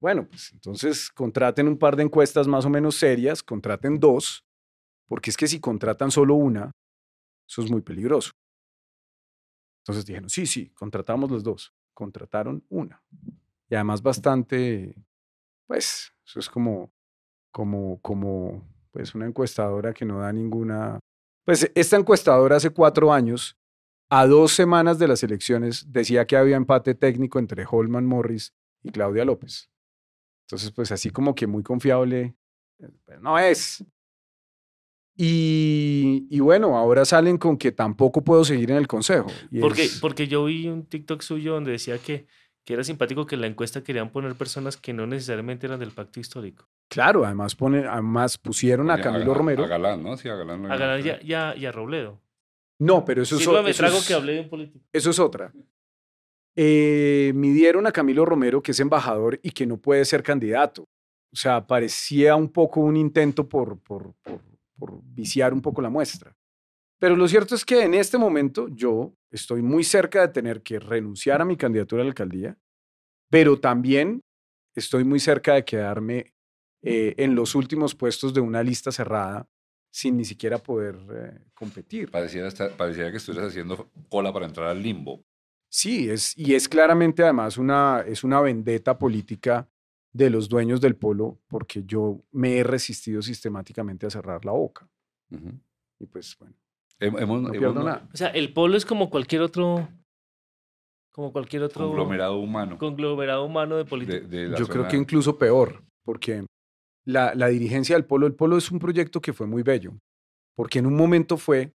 [0.00, 4.44] Bueno, pues entonces contraten un par de encuestas más o menos serias, contraten dos,
[5.08, 6.72] porque es que si contratan solo una,
[7.48, 8.32] eso es muy peligroso.
[9.88, 11.72] Entonces dijeron, sí, sí, contratamos los dos.
[11.94, 13.02] Contrataron una.
[13.70, 14.94] Y además bastante,
[15.66, 16.92] pues, eso es como,
[17.50, 20.98] como, como, pues una encuestadora que no da ninguna...
[21.46, 23.56] Pues esta encuestadora hace cuatro años,
[24.10, 28.90] a dos semanas de las elecciones, decía que había empate técnico entre Holman Morris y
[28.90, 29.70] Claudia López.
[30.46, 32.36] Entonces, pues así como que muy confiable,
[32.78, 32.88] eh,
[33.22, 33.82] no es.
[35.20, 39.26] Y, y, bueno, ahora salen con que tampoco puedo seguir en el consejo.
[39.60, 42.28] porque, porque yo vi un TikTok suyo donde decía que,
[42.64, 45.90] que era simpático que en la encuesta querían poner personas que no necesariamente eran del
[45.90, 46.68] pacto histórico.
[46.88, 49.64] Claro, además, pone, además pusieron a Camilo Romero.
[49.64, 50.16] A Galán, ¿no?
[50.16, 50.70] Sí, a Galán.
[50.70, 52.20] A Galán y a, y a Robledo.
[52.78, 54.84] No, pero eso es, o- Sírvame eso trago es- que hablé de un político.
[54.92, 55.52] eso es otra.
[56.54, 60.82] Eh, midieron a Camilo Romero, que es embajador y que no puede ser candidato.
[61.32, 64.40] O sea, parecía un poco un intento por, por, por,
[64.78, 66.34] por viciar un poco la muestra.
[67.00, 70.78] Pero lo cierto es que en este momento yo estoy muy cerca de tener que
[70.80, 72.56] renunciar a mi candidatura a la alcaldía,
[73.30, 74.20] pero también
[74.74, 76.34] estoy muy cerca de quedarme
[76.82, 79.46] eh, en los últimos puestos de una lista cerrada
[79.90, 82.10] sin ni siquiera poder eh, competir.
[82.10, 85.24] Pareciera, estar- pareciera que estuvieras haciendo cola para entrar al limbo.
[85.70, 89.68] Sí, es, y es claramente además una, es una vendetta política
[90.12, 94.88] de los dueños del polo porque yo me he resistido sistemáticamente a cerrar la boca.
[95.30, 95.52] Ujú.
[96.00, 96.54] Y pues bueno,
[97.00, 98.08] Hem- hemos- no hemos- nada.
[98.12, 99.88] O sea, el polo es como cualquier otro.
[101.12, 101.86] Como cualquier otro.
[101.86, 102.78] Conglomerado humano.
[102.78, 104.30] conglomerado humano de de- políticos.
[104.30, 106.46] de la Yo creo zona- que incluso peor, porque
[107.04, 109.92] la, la dirigencia del polo, el polo es un proyecto que fue muy bello,
[110.56, 111.72] porque en un momento fue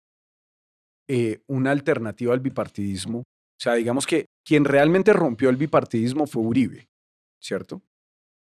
[1.10, 3.20] eh, una alternativa al bipartidismo.
[3.20, 6.86] O sea, digamos que quien realmente rompió el bipartidismo fue Uribe,
[7.40, 7.80] ¿cierto?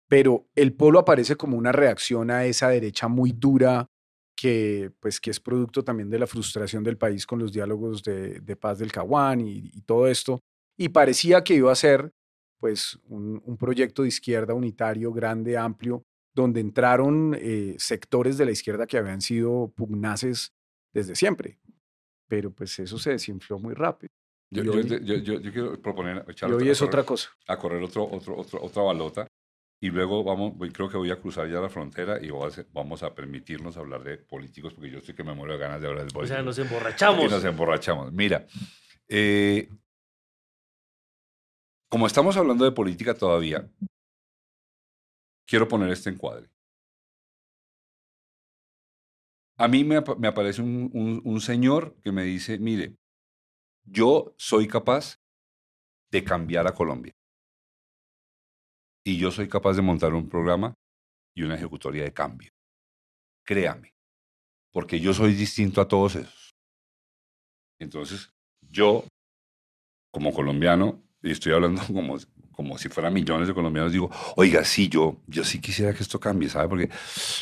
[0.10, 3.88] Pero el polo aparece como una reacción a esa derecha muy dura
[4.40, 8.40] que, pues, que es producto también de la frustración del país con los diálogos de,
[8.40, 10.40] de paz del Caguán y, y todo esto.
[10.78, 12.12] Y parecía que iba a ser
[12.60, 16.04] pues un, un proyecto de izquierda unitario, grande, amplio,
[16.36, 20.52] donde entraron eh, sectores de la izquierda que habían sido pugnaces
[20.94, 21.60] desde siempre.
[22.28, 24.10] Pero pues eso se desinfló muy rápido.
[24.52, 27.30] Yo, hoy- yo- yo- yo quiero proponer echar Y hoy es correr- otra cosa.
[27.48, 29.28] a correr otro, otro, otro- otra balota
[29.80, 33.04] y luego vamos, voy- creo que voy a cruzar ya la frontera y a vamos
[33.04, 36.04] a permitirnos hablar de políticos porque yo estoy que me muero de ganas de hablar
[36.06, 36.36] de O políticos.
[36.36, 37.32] sea, nos y emborrachamos.
[37.32, 38.12] nos emborrachamos.
[38.14, 38.48] Mira,
[39.08, 39.70] eh,
[41.90, 43.70] como estamos hablando de política todavía,
[45.46, 46.50] quiero poner este encuadre.
[49.60, 52.96] A mí me, apa- me aparece un, un- un señor que me dice, mire,
[53.86, 55.20] yo soy capaz
[56.12, 57.14] de cambiar a Colombia.
[59.08, 60.74] Y yo soy capaz de montar un programa
[61.34, 62.52] y una ejecutoria de cambio.
[63.46, 63.94] Créame,
[64.74, 66.54] porque yo soy distinto a todos esos.
[67.80, 68.30] Entonces,
[68.60, 69.06] yo,
[70.12, 72.18] como colombiano, y estoy hablando como,
[72.58, 76.20] como si fueran millones de colombianos, digo, oiga, sí, yo, yo sí quisiera que esto
[76.20, 76.68] cambie, ¿sabe?
[76.68, 76.90] Porque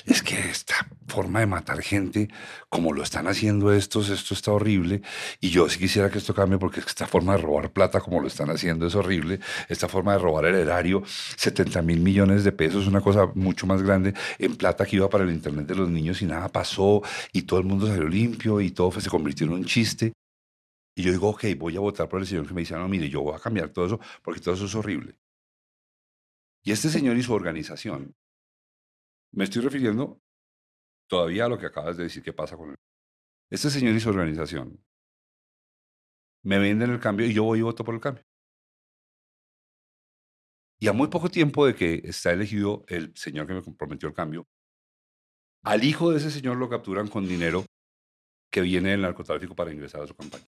[0.05, 2.27] es que esta forma de matar gente,
[2.67, 5.01] como lo están haciendo estos, esto está horrible,
[5.39, 8.01] y yo sí quisiera que esto cambie porque es que esta forma de robar plata,
[8.01, 9.39] como lo están haciendo, es horrible,
[9.69, 11.01] esta forma de robar el erario,
[11.37, 15.23] 70 mil millones de pesos, una cosa mucho más grande, en plata que iba para
[15.23, 17.01] el Internet de los niños y nada pasó,
[17.31, 20.11] y todo el mundo salió limpio, y todo se convirtió en un chiste.
[20.95, 23.09] Y yo digo, ok, voy a votar por el señor que me dice, no, mire,
[23.09, 25.19] yo voy a cambiar todo eso porque todo eso es horrible.
[26.63, 28.15] Y este señor y su organización,
[29.33, 30.21] me estoy refiriendo
[31.07, 32.75] todavía a lo que acabas de decir que pasa con él.
[33.51, 34.83] Este señor y su organización
[36.43, 38.23] me venden el cambio y yo voy y voto por el cambio.
[40.79, 44.15] Y a muy poco tiempo de que está elegido el señor que me comprometió el
[44.15, 44.47] cambio,
[45.63, 47.65] al hijo de ese señor lo capturan con dinero
[48.51, 50.45] que viene del narcotráfico para ingresar a su campaña.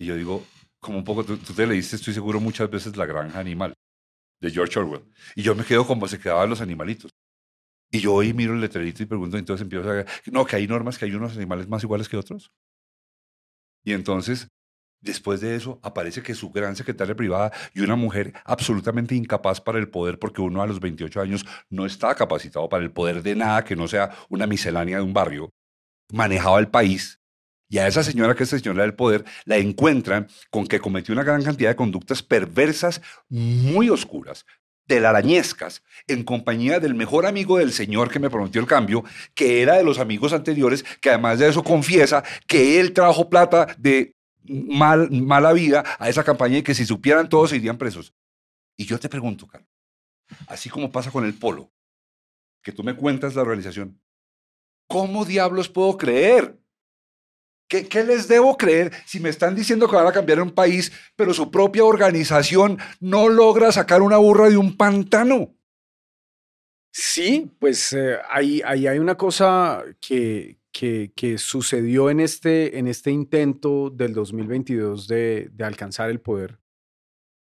[0.00, 0.46] Y yo digo,
[0.80, 3.74] como un poco, tú, tú te leíste, estoy seguro, muchas veces La Granja Animal,
[4.40, 5.04] de George Orwell.
[5.36, 7.10] Y yo me quedo como se quedaban los animalitos.
[7.92, 10.06] Y yo hoy miro el letrerito y pregunto, entonces empiezo a...
[10.32, 12.50] No, que hay normas, que hay unos animales más iguales que otros.
[13.84, 14.48] Y entonces,
[15.02, 19.78] después de eso, aparece que su gran secretaria privada y una mujer absolutamente incapaz para
[19.78, 23.34] el poder, porque uno a los 28 años no está capacitado para el poder de
[23.34, 25.50] nada que no sea una miscelánea de un barrio,
[26.10, 27.19] manejaba el país.
[27.70, 31.22] Y a esa señora, que es señora del poder, la encuentran con que cometió una
[31.22, 34.44] gran cantidad de conductas perversas, muy oscuras,
[34.88, 39.04] telarañescas, en compañía del mejor amigo del señor que me prometió el cambio,
[39.34, 43.76] que era de los amigos anteriores, que además de eso confiesa que él trajo plata
[43.78, 48.12] de mal, mala vida a esa campaña y que si supieran todos se irían presos.
[48.76, 49.70] Y yo te pregunto, Carlos,
[50.48, 51.70] así como pasa con el polo,
[52.64, 54.02] que tú me cuentas la organización,
[54.88, 56.59] ¿cómo diablos puedo creer?
[57.70, 60.90] ¿Qué, ¿Qué, les debo creer si me están diciendo que van a cambiar un país,
[61.14, 65.54] pero su propia organización no logra sacar una burra de un pantano?
[66.92, 70.58] Sí, pues eh, ahí, hay una cosa que,
[71.38, 76.58] sucedió en este, en este intento del 2022 de, de alcanzar el poder.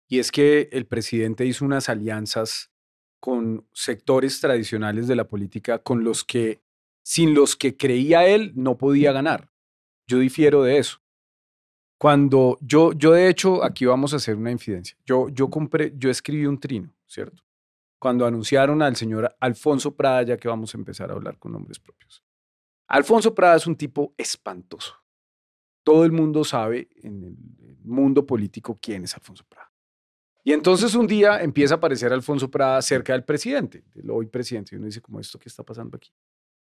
[0.09, 2.71] Y es que el presidente hizo unas alianzas
[3.21, 6.63] con sectores tradicionales de la política con los que,
[7.03, 9.48] sin los que creía él, no podía ganar.
[10.09, 10.99] Yo difiero de eso.
[11.99, 14.97] Cuando yo, yo de hecho, aquí vamos a hacer una infidencia.
[15.05, 17.45] Yo, yo compré, yo escribí un trino, ¿cierto?
[17.99, 21.79] Cuando anunciaron al señor Alfonso Prada, ya que vamos a empezar a hablar con nombres
[21.79, 22.25] propios.
[22.87, 24.95] Alfonso Prada es un tipo espantoso.
[25.85, 27.37] todo el mundo sabe en el
[27.83, 29.73] mundo político quién es Alfonso Prada.
[30.45, 34.75] Y entonces un día empieza a aparecer Alfonso Prada cerca del presidente, del hoy presidente,
[34.75, 36.11] y uno dice, como esto qué está pasando aquí?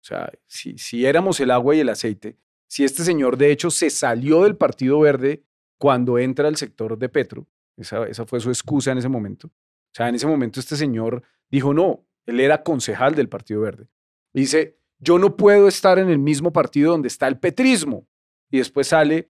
[0.01, 2.37] O sea, si, si éramos el agua y el aceite,
[2.67, 5.43] si este señor de hecho se salió del Partido Verde
[5.77, 7.47] cuando entra al sector de Petro,
[7.77, 9.47] esa, esa fue su excusa en ese momento.
[9.47, 13.87] O sea, en ese momento este señor dijo, no, él era concejal del Partido Verde.
[14.33, 18.07] Dice, yo no puedo estar en el mismo partido donde está el petrismo.
[18.49, 19.31] Y después sale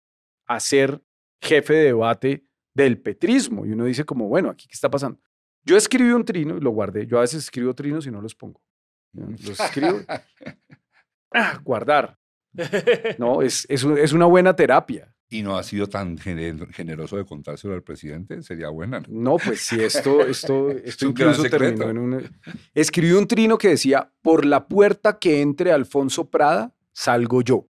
[0.45, 1.01] a ser
[1.41, 3.65] jefe de debate del petrismo.
[3.65, 5.19] Y uno dice como, bueno, aquí qué está pasando.
[5.63, 7.05] Yo escribí un trino y lo guardé.
[7.07, 8.61] Yo a veces escribo trinos y no los pongo.
[9.13, 9.99] Los escribo.
[11.29, 12.17] Ah, guardar.
[13.17, 15.13] No, es, es, es, una buena terapia.
[15.29, 18.41] ¿Y no ha sido tan generoso de contárselo al presidente?
[18.41, 19.03] Sería buena.
[19.09, 22.39] No, pues si esto, esto, esto incluso terminó en un...
[22.73, 27.67] Escribí un trino que decía, por la puerta que entre Alfonso Prada, salgo yo.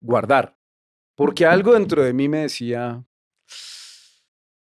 [0.00, 0.58] Guardar.
[1.14, 3.02] Porque algo dentro de mí me decía,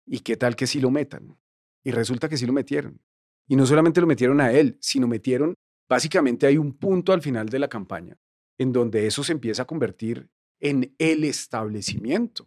[0.05, 1.37] ¿y qué tal que si lo metan?
[1.83, 3.01] Y resulta que sí lo metieron.
[3.47, 5.55] Y no solamente lo metieron a él, sino metieron,
[5.87, 8.17] básicamente hay un punto al final de la campaña
[8.61, 12.45] en donde eso se empieza a convertir en el establecimiento.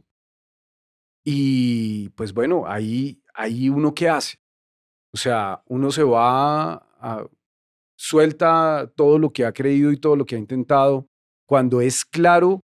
[1.25, 4.37] Y pues bueno, ahí, ahí uno qué hace.
[5.13, 7.27] O sea, uno se va a,
[7.97, 11.09] suelta todo lo que ha creído y todo lo que ha intentado
[11.49, 12.61] cuando es claro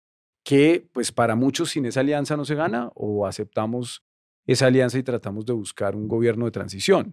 [0.42, 4.02] que pues para muchos sin esa alianza no se gana o aceptamos
[4.46, 7.12] esa alianza y tratamos de buscar un gobierno de transición.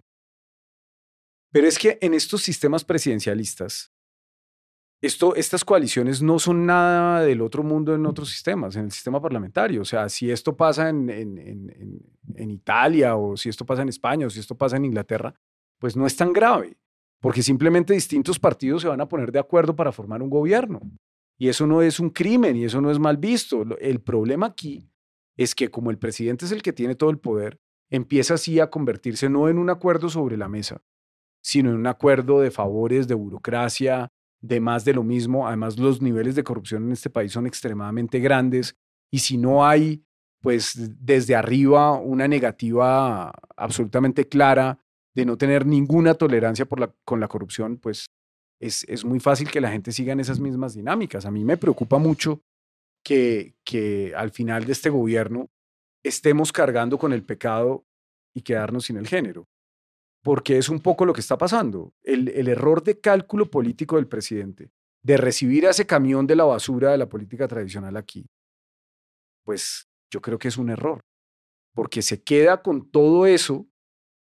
[1.50, 3.91] Pero es que en estos sistemas presidencialistas
[5.02, 9.20] esto, estas coaliciones no son nada del otro mundo en otros sistemas, en el sistema
[9.20, 9.82] parlamentario.
[9.82, 14.30] O sea, si esto pasa en, en, Italia o si esto pasa en España o
[14.30, 15.34] si esto pasa en Inglaterra,
[15.80, 16.76] pues no es tan grave,
[17.20, 20.80] porque simplemente distintos partidos se van a poner de acuerdo para formar un gobierno.
[21.36, 23.64] Y eso no es un crimen y eso no es mal visto.
[23.80, 24.88] El problema aquí
[25.36, 27.58] es que como el presidente es el que tiene todo el poder,
[27.90, 30.80] empieza así a convertirse no en un acuerdo sobre la mesa,
[31.42, 34.12] sino en un acuerdo de favores, de burocracia,
[34.42, 35.46] de más de lo mismo.
[35.46, 38.76] Además, los niveles de corrupción en este país son extremadamente grandes
[39.10, 40.04] y si no hay,
[40.40, 44.78] pues desde arriba, una negativa absolutamente clara
[45.14, 48.10] de no tener ninguna tolerancia por la, con la corrupción, pues
[48.60, 51.24] es, es muy fácil que la gente siga en esas mismas dinámicas.
[51.26, 52.42] A mí me preocupa mucho
[53.04, 55.50] que, que al final de este gobierno
[56.02, 57.84] estemos cargando con el pecado
[58.34, 59.46] y quedarnos sin el género
[60.22, 61.92] porque es un poco lo que está pasando.
[62.02, 64.70] El, error de cálculo político del presidente
[65.02, 68.24] de recibir a ese camión de la basura de la política tradicional aquí,
[69.44, 71.04] pues yo creo que es un error,
[71.74, 73.66] porque se queda con todo eso,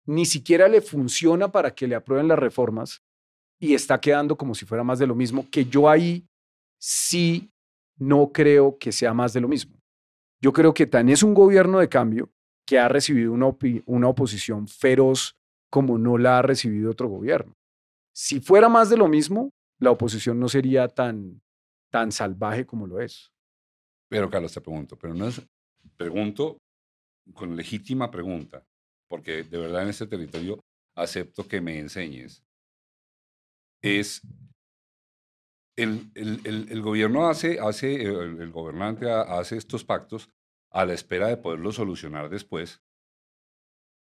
[0.05, 3.01] ni siquiera le funciona para que le aprueben las reformas
[3.59, 6.27] y está quedando como si fuera más de lo mismo, que yo ahí
[6.77, 7.49] sí
[7.97, 9.79] no creo que sea más de lo mismo.
[10.41, 12.29] Yo creo que tan es un gobierno de cambio
[12.65, 15.37] que ha recibido una, una oposición feroz
[15.69, 17.53] como no la ha recibido otro gobierno.
[18.13, 21.41] Si fuera más de lo mismo, la oposición no sería tan,
[21.91, 23.31] tan salvaje como lo es.
[24.09, 25.41] Pero, Carlos, te pregunto, pero no es,
[25.97, 26.57] pregunto
[27.33, 28.65] con legítima pregunta,
[29.09, 30.59] porque de verdad en este territorio
[30.95, 32.43] acepto que me enseñes.
[33.81, 34.21] Es,
[35.75, 40.31] el, el, el, gobierno hace, hace el, gobernante hace estos pactos
[40.71, 42.81] a la espera de poderlos solucionar después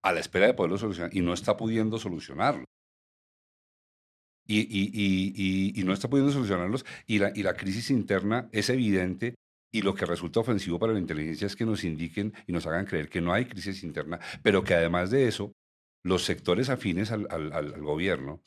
[0.07, 2.65] a la espera de poderlo solucionar y no está pudiendo solucionarlo.
[4.47, 9.35] Y, y, y, no está pudiendo solucionarlos y la, y la crisis interna es evidente
[9.75, 12.87] y lo que resulta ofensivo para la inteligencia es que nos indiquen y nos hagan
[12.87, 15.51] creer que no hay crisis interna, pero que además de eso,
[16.05, 18.41] los sectores afines al, al, al gobierno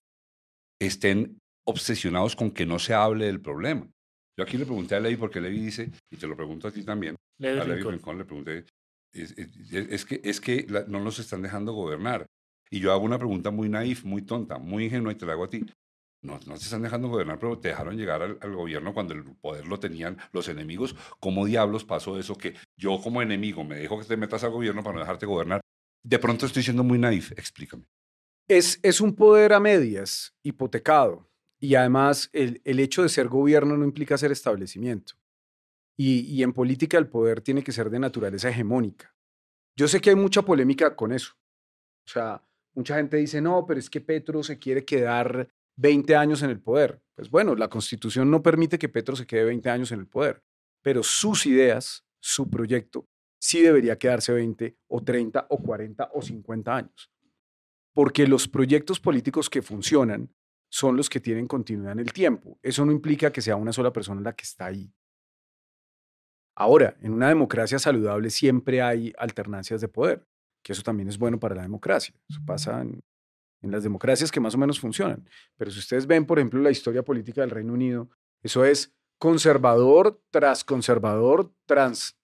[0.82, 3.86] estén obsesionados con que no se hable del problema.
[4.38, 6.84] Yo aquí le pregunté a Levi porque Levi dice, y te lo pregunto a ti
[6.84, 8.66] también, a Levi Rincón le pregunté,
[9.14, 12.26] es, que, es que no nos están dejando gobernar.
[12.70, 15.45] Y yo hago una pregunta muy naif, muy tonta, muy ingenua y te la hago
[15.45, 15.66] a ti.
[16.22, 19.66] No, no te están dejando gobernar, pero te dejaron llegar al, gobierno cuando el poder
[19.68, 20.95] lo tenían los enemigos.
[21.20, 24.84] ¿Cómo diablos pasó eso que yo como enemigo me dejo que te metas al gobierno
[24.84, 25.62] para no dejarte gobernar?
[26.03, 27.86] De pronto estoy siendo muy naif, explícame.
[28.47, 31.30] Es, es un poder a medias, hipotecado.
[31.57, 35.16] Y además el, el hecho de ser gobierno no implica ser establecimiento.
[36.02, 39.14] Y, en política el poder tiene que ser de naturaleza hegemónica.
[39.76, 41.34] Yo sé que hay mucha polémica con eso.
[42.08, 42.41] O sea,
[42.74, 46.62] mucha gente dice, no, pero es que Petro se quiere quedar 20 años en el
[46.62, 47.02] poder.
[47.16, 50.41] Pues bueno, la constitución no permite que Petro se quede 20 años en el poder,
[50.82, 56.76] pero sus ideas, su proyecto, sí debería quedarse 20 o 30 o 40 o 50
[56.78, 57.12] años.
[57.93, 60.34] Porque los proyectos políticos que funcionan
[60.70, 62.58] son los que tienen continuidad en el tiempo.
[62.64, 64.89] Eso no implica que sea una sola persona la que está ahí.
[66.60, 70.28] Ahora, en una democracia saludable siempre hay alternancias de poder,
[70.62, 72.14] que eso también es bueno para la democracia.
[72.30, 73.01] Eso pasa en,
[73.62, 75.26] en las democracias que más o menos funcionan.
[75.55, 78.10] Pero si ustedes ven, por ejemplo, la historia política del Reino Unido,
[78.43, 82.18] eso es conservador tras conservador tras,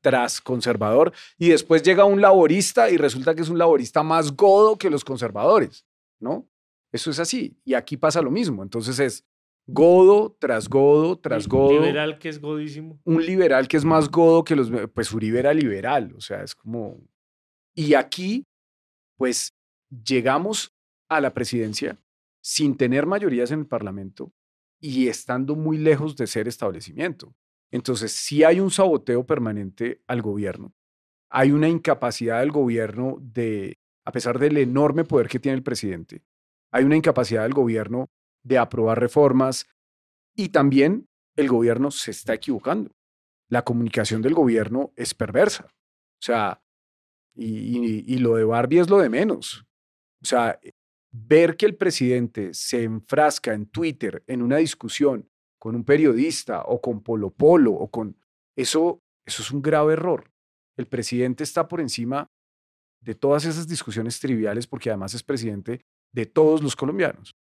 [0.00, 4.76] tras conservador y después llega un laborista y resulta que es un laborista más godo
[4.76, 5.86] que los conservadores,
[6.20, 6.46] ¿no?
[6.92, 9.26] Eso es así y aquí pasa lo mismo, entonces es
[9.72, 11.76] godo tras godo tras godo.
[11.78, 13.00] Un liberal que es godísimo.
[13.04, 16.54] Un liberal que es más godo que los, pues Uribe era liberal, o sea, es
[16.54, 17.00] como...
[17.74, 18.46] Y aquí,
[19.16, 19.54] pues
[20.04, 20.74] llegamos
[21.08, 21.98] a la presidencia
[22.42, 24.32] sin tener mayorías en el Parlamento
[24.80, 27.34] y estando muy lejos de ser establecimiento.
[27.70, 30.74] Entonces, si hay un saboteo permanente al gobierno.
[31.30, 36.22] Hay una incapacidad del gobierno de, a pesar del enorme poder que tiene el presidente,
[36.70, 38.10] hay una incapacidad del gobierno
[38.42, 39.66] de aprobar reformas
[40.34, 42.90] y también el gobierno se está equivocando.
[43.48, 45.66] La comunicación del gobierno es perversa.
[45.66, 46.62] O sea,
[47.34, 49.64] y, y lo de Barbie es lo de menos.
[50.22, 50.58] O sea,
[51.10, 55.28] ver que el presidente se enfrasca en Twitter en una discusión
[55.58, 58.16] con un periodista o con Polo Polo o con
[58.56, 60.30] eso, eso es un grave error.
[60.76, 62.30] El presidente está por encima
[63.00, 67.36] de todas esas discusiones triviales porque además es presidente de todos los colombianos.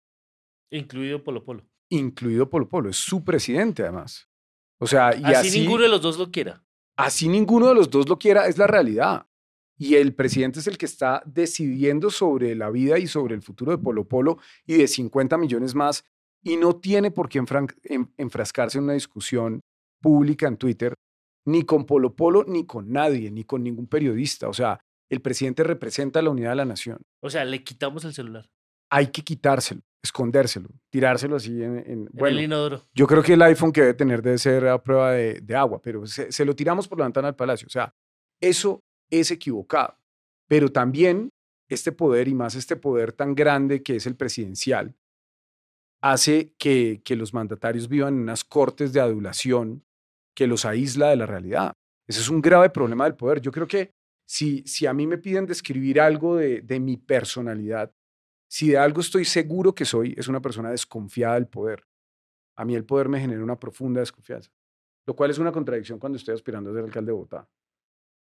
[0.70, 1.64] Incluido Polo Polo.
[1.88, 4.28] Incluido Polo Polo, es su presidente además.
[4.78, 6.64] O sea, y así, así ninguno de los dos lo quiera.
[6.96, 9.26] Así ninguno de los dos lo quiera, es la realidad
[9.80, 13.72] y el presidente es el que está decidiendo sobre la vida y sobre el futuro
[13.72, 16.04] de Polo Polo y de 50 millones más
[16.42, 17.42] y no tiene por qué
[18.18, 19.62] enfrascarse en una discusión
[20.02, 20.92] pública en Twitter
[21.46, 24.50] ni con Polo Polo ni con nadie, ni con ningún periodista.
[24.50, 26.98] O sea, el presidente representa la unidad de la nación.
[27.22, 28.50] O sea, le quitamos el celular.
[28.90, 32.08] Hay que quitárselo, escondérselo, tirárselo así en...
[32.12, 32.82] bueno, el inodoro.
[32.94, 36.06] Yo creo que el iPhone que debe tener debe ser a prueba de, agua, pero
[36.06, 37.66] se, se, lo tiramos por la ventana del palacio.
[37.66, 37.94] O sea,
[38.40, 39.96] eso es equivocado.
[40.48, 41.30] Pero también
[41.68, 44.96] este poder, y más este poder tan grande que es el presidencial,
[46.00, 49.84] hace que, que los mandatarios vivan en unas cortes de adulación
[50.34, 51.74] que los aísla de la realidad.
[52.08, 53.40] Ese es un grave problema del poder.
[53.40, 53.92] Yo creo que
[54.26, 57.92] si, si a mí me piden describir algo de, de mi personalidad,
[58.50, 61.86] si de algo estoy seguro que soy, es una persona desconfiada del poder.
[62.56, 64.50] A mí el poder me genera una profunda desconfianza,
[65.06, 67.48] lo cual es una contradicción cuando estoy aspirando a ser alcalde de Bogotá.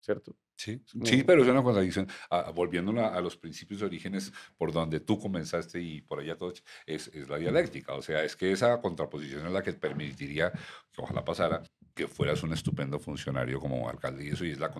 [0.01, 0.35] ¿cierto?
[0.55, 2.07] Sí, sí, pero es una contradicción.
[2.29, 6.53] Ah, volviendo a, los principios de orígenes por donde tú comenzaste y por allá todo,
[6.85, 7.93] es, es, la dialéctica.
[7.93, 11.63] O sea, es que esa contraposición es la que permitiría, que ojalá pasara,
[11.93, 14.25] que fueras un estupendo funcionario como alcalde.
[14.25, 14.71] Y eso y es la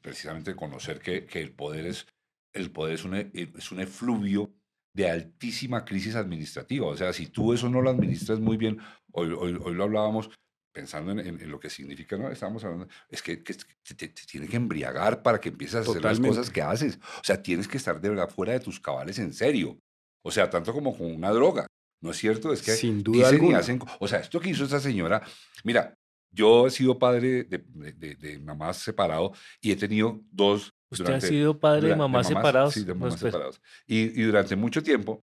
[0.00, 2.06] precisamente conocer que, que, el poder es,
[2.52, 4.52] el poder es un, e, es un efluvio
[4.94, 6.86] de altísima crisis administrativa.
[6.86, 8.78] O sea, si tú eso no lo administras muy bien,
[9.12, 10.30] hoy, hoy, hoy lo hablábamos,
[10.74, 12.28] pensando en, lo que significa, ¿no?
[12.28, 16.50] Estábamos hablando, es que, te, tiene que embriagar para que empieces a hacer las cosas
[16.50, 16.98] que haces.
[17.20, 19.78] O sea, tienes que estar de verdad fuera de tus cabales en serio.
[20.24, 21.66] O sea, tanto como con una droga.
[22.02, 22.52] ¿No es cierto?
[22.52, 23.80] Es que Sin duda dicen y hacen.
[24.00, 25.22] O sea, esto que hizo esta señora.
[25.62, 25.94] Mira,
[26.30, 30.73] yo he sido padre de, de, mamás separados y he tenido dos.
[30.90, 32.74] ¿Usted ha sido padre de mamás, separados?
[32.74, 33.60] Sí, de mamás separados.
[33.86, 35.24] Y, y durante mucho tiempo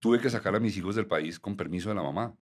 [0.00, 2.36] tuve que sacar a mis hijos del país con permiso de la mamá.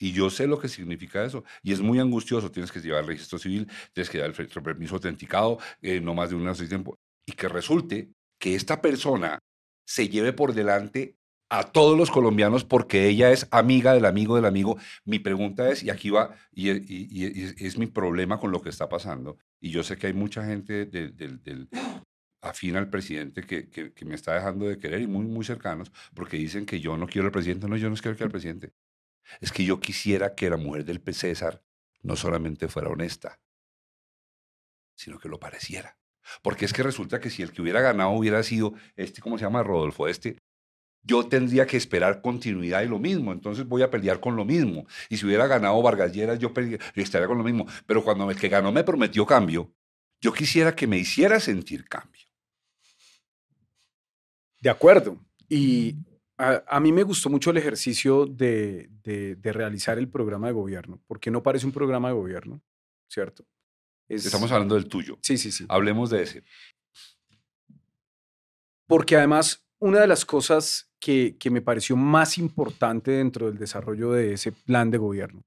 [0.00, 1.44] Y yo sé lo que significa eso.
[1.62, 2.50] Y es muy angustioso.
[2.50, 6.30] Tienes que llevar el registro civil, tienes que llevar el permiso autenticado, eh, no más
[6.30, 6.98] de un año de tiempo.
[7.26, 9.40] Y que resulte que esta persona
[9.84, 11.17] se lleve por delante
[11.50, 14.76] a todos los colombianos porque ella es amiga del amigo del amigo.
[15.04, 19.38] Mi pregunta es, y aquí va, y, es mi problema con lo que está pasando,
[19.60, 21.68] y yo sé que hay mucha gente del,
[22.40, 26.36] afín al presidente que, que, me está dejando de querer y muy, muy cercanos, porque
[26.36, 27.68] dicen que yo no quiero al presidente.
[27.68, 28.72] No, yo no quiero que al presidente.
[29.40, 31.62] Es que yo quisiera que la mujer del César
[32.02, 33.40] no solamente fuera honesta,
[34.96, 35.98] sino que lo pareciera.
[36.42, 39.44] Porque es que resulta que si el que hubiera ganado hubiera sido este, ¿cómo se
[39.44, 39.62] llama?
[39.62, 40.38] Rodolfo, este,
[41.08, 44.86] yo tendría que esperar continuidad y lo mismo, entonces voy a pelear con lo mismo.
[45.08, 47.66] Y si hubiera ganado Vargas Lleras, yo, yo estaría con lo mismo.
[47.86, 49.72] Pero cuando el que ganó me prometió cambio,
[50.20, 52.26] yo quisiera que me hiciera sentir cambio.
[54.60, 55.18] De acuerdo.
[55.48, 55.96] Y
[56.36, 58.90] a, mí me gustó mucho el ejercicio de,
[59.42, 62.62] realizar el programa de gobierno, porque no parece un programa de gobierno,
[63.08, 63.46] ¿cierto?
[64.08, 65.18] Estamos hablando del tuyo.
[65.22, 65.64] Sí, sí, sí.
[65.68, 66.44] Hablemos de ese.
[68.86, 74.12] Porque además, una de las cosas que, que me pareció más importante dentro del desarrollo
[74.12, 75.42] de ese plan de gobierno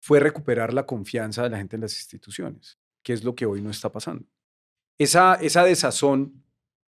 [0.00, 3.60] fue recuperar la confianza de la gente en las instituciones, que es lo que hoy
[3.60, 4.24] no está pasando.
[4.98, 6.42] Esa, esa desazón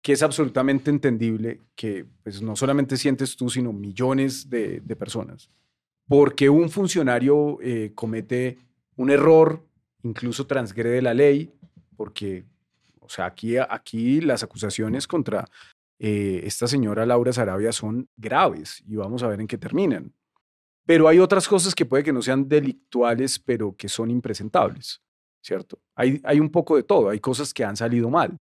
[0.03, 5.51] que es absolutamente entendible que pues, no solamente sientes tú, sino millones de, personas.
[6.09, 8.59] Porque un funcionario eh, comete
[8.97, 9.65] un error
[10.03, 11.53] incluso transgrede la ley,
[11.97, 12.45] porque,
[13.01, 15.49] o sea, aquí, aquí las acusaciones contra
[16.03, 20.15] eh, esta señora Laura Sarabia son graves y vamos a ver en qué terminan.
[20.87, 25.03] Pero hay otras cosas que puede que no sean delictuales, pero que son impresentables,
[25.45, 25.79] ¿cierto?
[25.95, 28.39] Hay, hay un poco de todo, hay cosas que han salido mal.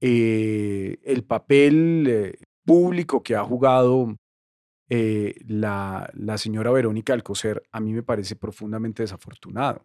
[0.00, 4.16] Eh, el papel eh, público que ha jugado
[4.90, 9.84] la, la señora Verónica Alcocer a mí me parece profundamente desafortunado.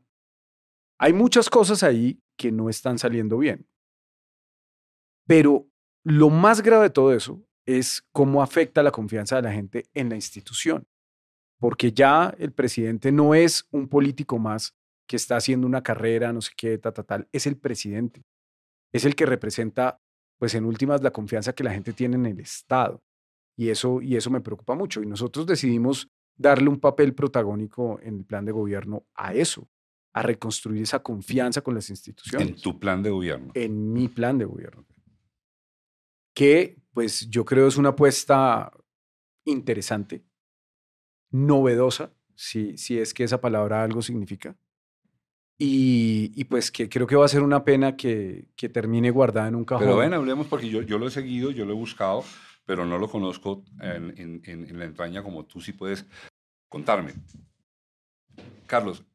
[0.99, 3.67] Hay muchas cosas ahí que no están saliendo bien.
[5.27, 5.67] Pero
[6.03, 10.09] lo más grave de todo eso es cómo afecta la confianza de la gente en
[10.09, 10.85] la institución,
[11.59, 14.75] porque ya el presidente no es un político más
[15.07, 18.23] que está haciendo una carrera, no sé qué, tal, tal, tal, es el presidente,
[18.91, 20.01] es el que representa,
[20.37, 23.01] pues en últimas, la confianza que la gente tiene en el Estado.
[23.55, 25.01] Y eso, y eso me preocupa mucho.
[25.03, 29.69] Y nosotros decidimos darle un papel protagónico en el plan de gobierno a eso,
[30.11, 32.47] a reconstruir esa confianza con las instituciones.
[32.47, 33.51] En tu plan de gobierno.
[33.53, 34.85] En mi plan de gobierno
[36.33, 38.71] que pues yo creo es una apuesta
[39.45, 40.23] interesante,
[41.31, 44.55] novedosa, si, si es que esa palabra algo significa.
[45.65, 49.55] Y, pues que creo que va a ser una pena que, que, termine guardada en
[49.55, 49.85] un cajón.
[49.85, 52.25] Pero ven, hablemos porque yo, yo lo he seguido, yo lo he buscado,
[52.65, 56.05] pero no lo conozco en, en, en la entraña como tú sí puedes
[56.67, 57.13] contarme.
[58.65, 59.05] Carlos,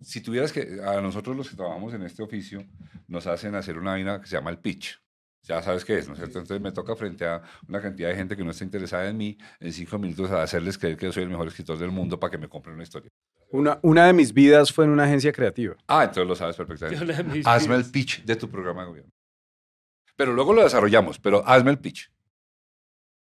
[0.00, 2.66] si tuvieras que, a nosotros los que trabajamos en este oficio,
[3.06, 5.01] nos hacen hacer una vaina que se llama el pitch
[5.42, 6.38] ya sabes qué es, ¿no es cierto?
[6.38, 9.36] Entonces me toca frente a una cantidad de gente que no está interesada en mí,
[9.58, 12.30] en cinco minutos a hacerles creer que yo soy el mejor escritor del mundo para
[12.30, 13.10] que me compren una historia.
[13.50, 15.76] Una, una de mis vidas fue en una agencia creativa.
[15.88, 17.42] Ah, entonces lo sabes perfectamente.
[17.44, 19.12] Hazme el pitch de tu programa de gobierno.
[20.16, 22.10] Pero luego lo desarrollamos, pero hazme el pitch.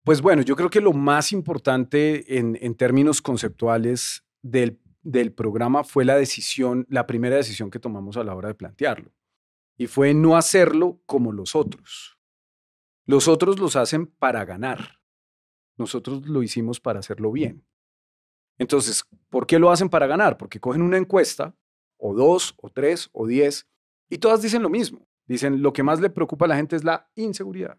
[0.04, 5.82] Pues bueno, yo creo que lo más importante en, en términos conceptuales del, del programa
[5.82, 9.12] fue la decisión, la primera decisión que tomamos a la hora de plantearlo
[9.76, 12.18] y fue no hacerlo como los otros.
[13.06, 15.00] Los otros los hacen para ganar.
[15.76, 17.66] Nosotros lo hicimos para hacerlo bien.
[18.58, 20.36] Entonces, ¿por qué lo hacen para ganar?
[20.36, 21.54] Porque cogen una encuesta,
[21.96, 23.68] o dos, o tres, o diez,
[24.08, 25.08] y todas dicen lo mismo.
[25.26, 27.78] Dicen, lo que más le preocupa a la gente es la inseguridad.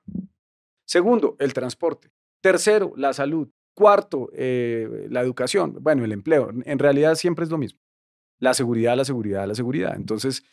[0.85, 2.11] Segundo, el transporte.
[2.41, 3.49] Tercero, la salud.
[3.73, 5.77] Cuarto, eh, la educación.
[5.81, 6.49] Bueno, el empleo.
[6.63, 7.79] En realidad siempre es lo mismo.
[8.39, 9.95] La seguridad, la seguridad, la seguridad.
[9.95, 10.43] Entonces,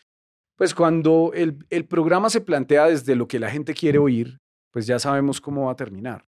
[0.63, 1.57] pues cuando el,
[1.89, 4.39] programa se plantea desde lo que la gente quiere oír,
[4.71, 6.25] pues ya sabemos cómo va a terminar.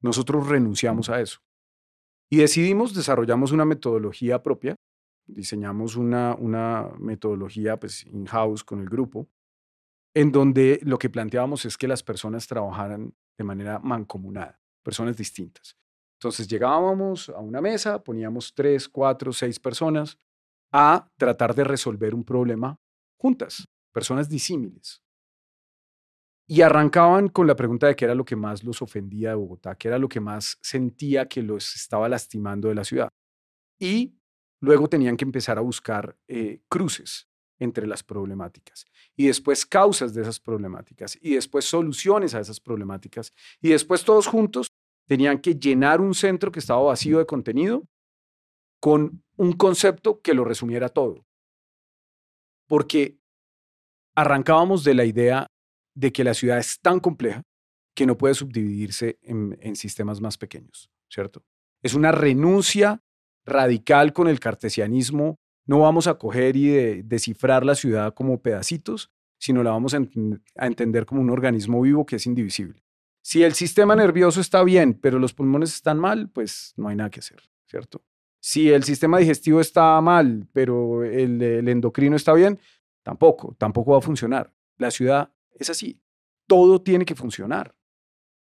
[0.00, 1.40] Nosotros renunciamos a eso.
[2.30, 4.76] Y decidimos, desarrollamos una metodología propia,
[5.26, 9.28] diseñamos una, una metodología pues, in-house con el grupo,
[10.14, 15.76] en donde lo que planteábamos es que las personas trabajaran de manera mancomunada, personas distintas.
[16.20, 20.16] Entonces llegábamos a una mesa, poníamos tres, cuatro, seis personas
[20.70, 22.78] a tratar de resolver un problema
[23.18, 25.02] juntas personas disímiles.
[26.48, 29.74] Y arrancaban con la pregunta de qué era lo que más los ofendía de Bogotá,
[29.76, 33.08] qué era lo que más sentía que los estaba lastimando de la ciudad.
[33.78, 34.14] Y
[34.60, 37.28] luego tenían que empezar a buscar eh, cruces
[37.58, 38.86] entre las problemáticas
[39.16, 44.26] y después causas de esas problemáticas y después soluciones a esas problemáticas y después todos
[44.26, 44.66] juntos
[45.06, 47.84] tenían que llenar un centro que estaba vacío de contenido
[48.80, 51.24] con un concepto que lo resumiera todo.
[52.66, 53.18] Porque
[54.14, 55.46] arrancábamos de la idea
[55.94, 57.42] de que la ciudad es tan compleja
[57.94, 61.44] que no puede subdividirse en, sistemas más pequeños, ¿cierto?
[61.82, 63.02] Es una renuncia
[63.44, 65.36] radical con el cartesianismo.
[65.66, 70.00] No vamos a coger y descifrar la ciudad como pedacitos, sino la vamos a,
[70.66, 72.82] entender como un organismo vivo que es indivisible.
[73.22, 77.10] Si el sistema nervioso está bien, pero los pulmones están mal, pues no hay nada
[77.10, 78.02] que hacer, ¿cierto?
[78.40, 82.58] Si el sistema digestivo está mal, pero el endocrino está bien,
[83.02, 84.54] Tampoco, tampoco va a funcionar.
[84.76, 86.00] La ciudad es así.
[86.46, 87.74] Todo tiene que funcionar.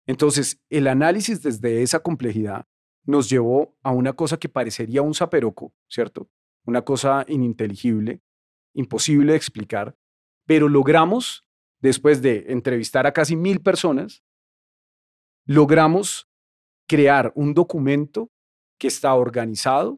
[0.05, 2.65] Entonces, el análisis desde esa complejidad
[3.05, 6.29] nos llevó a una cosa que parecería un zaperoco, ¿cierto?
[6.65, 8.21] Una cosa ininteligible,
[8.73, 9.95] imposible de explicar,
[10.45, 11.45] pero logramos,
[11.81, 14.23] después de entrevistar a casi mil personas,
[15.45, 16.29] logramos
[16.87, 18.29] crear un documento
[18.77, 19.97] que está organizado,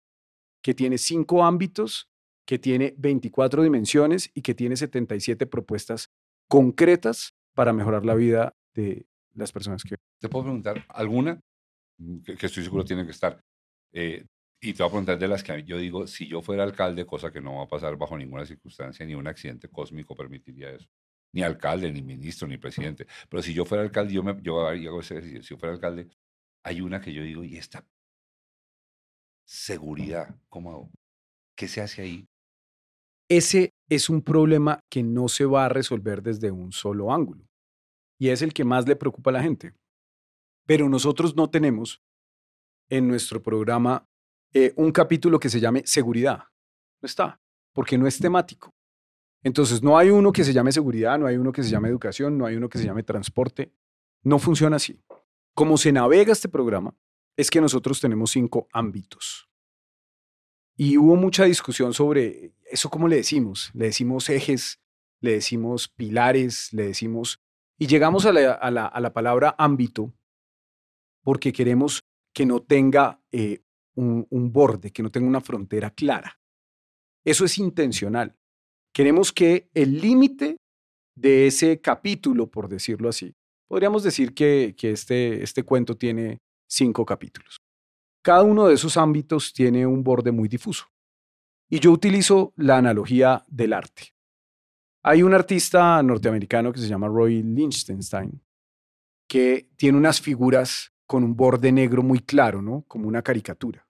[0.62, 2.10] que tiene cinco ámbitos
[2.46, 6.12] que tiene 24 dimensiones y que tiene 77 propuestas
[6.48, 9.96] concretas para mejorar la vida de las personas que...
[10.20, 11.42] Te puedo preguntar alguna,
[11.98, 13.42] mm, que, estoy seguro tiene que estar,
[13.94, 14.26] eh,
[14.62, 17.32] y te voy a preguntar de las que yo digo, si yo fuera alcalde, cosa
[17.32, 20.88] que no va a pasar bajo ninguna circunstancia, ni un accidente cósmico permitiría eso.
[21.34, 23.06] Ni alcalde, ni ministro, ni presidente.
[23.30, 26.08] Pero si yo fuera alcalde, yo, me, yo hago ese Si yo fuera alcalde,
[26.64, 27.86] hay una que yo digo, y esta
[29.46, 30.92] seguridad, ¿cómo hago?
[31.56, 32.28] ¿Qué se hace ahí
[33.30, 37.48] ese es un problema que no se va a resolver desde un solo ángulo.
[38.20, 39.74] Y es el que más le preocupa a la gente.
[40.66, 42.02] Pero nosotros no tenemos
[42.90, 44.08] en nuestro programa
[44.54, 46.44] eh, un capítulo que se llame seguridad.
[47.02, 47.40] No está,
[47.74, 48.74] porque no es temático.
[49.44, 52.38] Entonces, no hay uno que se llame seguridad, no hay uno que se llame educación,
[52.38, 53.72] no hay uno que se llame transporte.
[54.24, 55.00] No funciona así.
[55.54, 56.96] Como se navega este programa,
[57.38, 59.48] es que nosotros tenemos cinco ámbitos.
[60.78, 63.72] Y hubo mucha discusión sobre eso, ¿cómo le decimos?
[63.74, 64.80] Le decimos ejes,
[65.22, 67.40] le decimos pilares, le decimos...
[67.78, 70.14] Y llegamos a la, palabra ámbito
[71.24, 72.02] porque queremos
[72.34, 73.62] que no tenga eh,
[73.96, 76.40] un, un borde, que no tenga una frontera clara.
[77.26, 78.36] Eso es intencional.
[78.94, 80.58] Queremos que el límite
[81.16, 83.34] de ese capítulo, por decirlo así,
[83.68, 86.40] podríamos decir que, este, este cuento tiene
[86.70, 87.58] cinco capítulos.
[88.26, 90.86] Cada uno de esos ámbitos tiene un borde muy difuso.
[91.70, 94.16] Y yo utilizo la analogía del arte.
[95.04, 98.42] Hay un artista norteamericano que se llama Roy Lichtenstein,
[99.28, 102.84] que tiene unas figuras con un borde negro muy claro, ¿no?
[102.88, 103.88] Como una caricatura.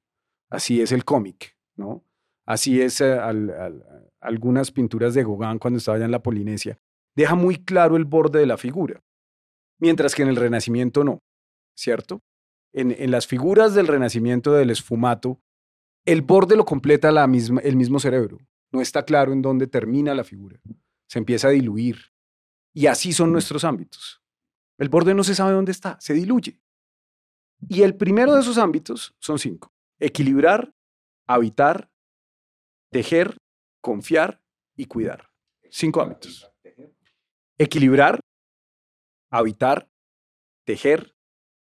[0.49, 2.03] Así es el cómic, ¿no?
[2.45, 3.17] Así es eh,
[4.19, 6.77] algunas pinturas de Gauguin cuando estaba allá en la Polinesia.
[7.15, 9.01] Deja muy claro el borde de la figura,
[9.79, 11.23] mientras que en el Renacimiento no,
[11.73, 12.21] ¿cierto?
[12.77, 15.41] En, las figuras del Renacimiento del esfumato,
[16.03, 18.37] el borde lo completa la misma, el mismo cerebro.
[18.69, 20.59] No está claro en dónde termina la figura.
[21.07, 22.11] Se empieza a diluir.
[22.73, 24.21] Y así son nuestros ámbitos.
[24.77, 26.61] El borde no se sabe dónde está, se diluye.
[27.69, 29.73] Y el primero de esos ámbitos son cinco.
[29.97, 30.75] Equilibrar,
[31.27, 31.89] habitar,
[32.91, 33.37] tejer,
[33.79, 34.41] confiar
[34.75, 35.29] y cuidar.
[35.69, 36.51] Cinco ámbitos.
[37.57, 38.19] Equilibrar,
[39.31, 39.89] habitar,
[40.65, 41.15] tejer,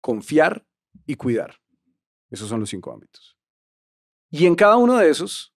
[0.00, 0.64] confiar
[1.06, 1.60] y cuidar.
[2.30, 3.36] Esos son los cinco ámbitos.
[4.30, 5.54] Y en cada uno de esos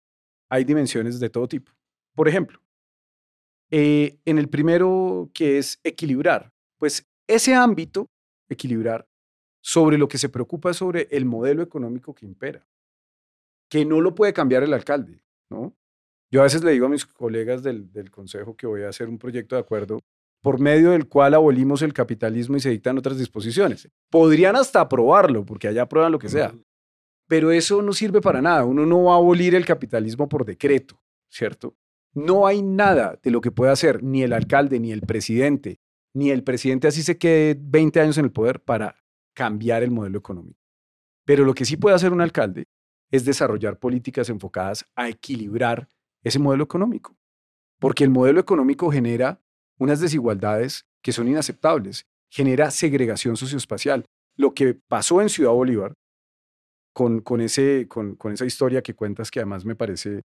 [0.50, 1.72] hay dimensiones de todo tipo.
[2.14, 2.60] Por ejemplo,
[3.72, 8.10] eh, en el primero que es equilibrar, pues ese ámbito,
[8.50, 9.08] equilibrar,
[9.62, 12.68] sobre lo que se preocupa sobre el modelo económico que impera,
[13.68, 15.24] que no lo puede cambiar el alcalde.
[15.50, 15.76] ¿no?
[16.30, 19.18] Yo a veces le digo a mis colegas del, consejo que voy a hacer un
[19.18, 20.00] proyecto de acuerdo
[20.46, 23.90] por medio del cual abolimos el capitalismo y se dictan otras disposiciones.
[24.12, 26.54] Podrían hasta aprobarlo, porque allá aprueban lo que sea.
[27.28, 28.64] Pero eso no sirve para nada.
[28.64, 31.02] Uno no va a abolir el capitalismo por decreto,
[31.32, 31.76] ¿cierto?
[32.14, 35.80] No hay nada de lo que pueda hacer ni el alcalde, ni el presidente,
[36.14, 38.98] ni el presidente así se quede 20 años en el poder para
[39.34, 40.60] cambiar el modelo económico.
[41.26, 42.68] Pero lo que sí puede hacer un alcalde
[43.10, 45.88] es desarrollar políticas enfocadas a equilibrar
[46.22, 47.18] ese modelo económico.
[47.80, 49.42] Porque el modelo económico genera
[49.78, 54.06] unas desigualdades que son inaceptables, genera segregación socioespacial.
[54.36, 55.94] Lo que pasó en Ciudad Bolívar,
[56.94, 60.22] con, con, ese, con, con esa historia que cuentas, que además me parece,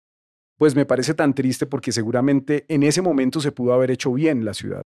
[0.57, 4.43] pues me parece tan triste porque seguramente en ese momento se pudo haber hecho bien
[4.43, 4.81] la ciudad.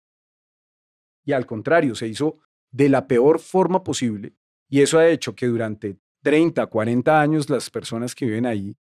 [1.25, 2.39] Y al contrario, se hizo
[2.71, 4.33] de la peor forma posible
[4.69, 8.77] y eso ha hecho que durante 30, 40 años las personas que viven ahí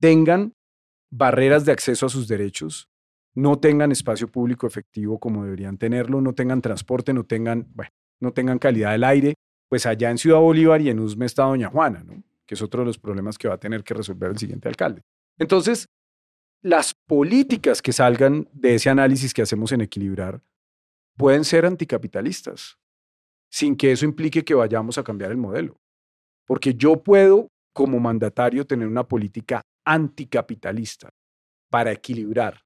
[0.00, 0.54] tengan
[1.10, 2.88] barreras de acceso a sus derechos,
[3.34, 7.90] no tengan espacio público efectivo como deberían tenerlo, no tengan transporte, no tengan, bueno,
[8.20, 9.34] no tengan calidad del aire,
[9.68, 12.04] pues allá en Ciudad Bolívar y en Usme está Doña Juana,
[12.46, 15.02] que es otro de los problemas que va a tener que resolver el siguiente alcalde.
[15.38, 15.86] Entonces,
[16.62, 20.42] las políticas que salgan de ese análisis que hacemos en Equilibrar
[21.16, 22.78] pueden ser anticapitalistas,
[23.50, 25.76] sin que eso implique que vayamos a cambiar el modelo.
[26.46, 31.10] Porque yo puedo, como mandatario, tener una política anticapitalista
[31.70, 32.60] para equilibrar.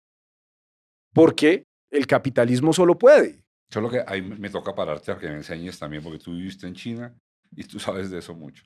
[1.17, 3.43] Porque el capitalismo solo puede.
[3.71, 6.75] Solo que ahí me toca pararte a que me enseñes también, porque tú viviste en
[6.75, 7.19] China
[7.53, 8.65] y tú sabes de eso mucho.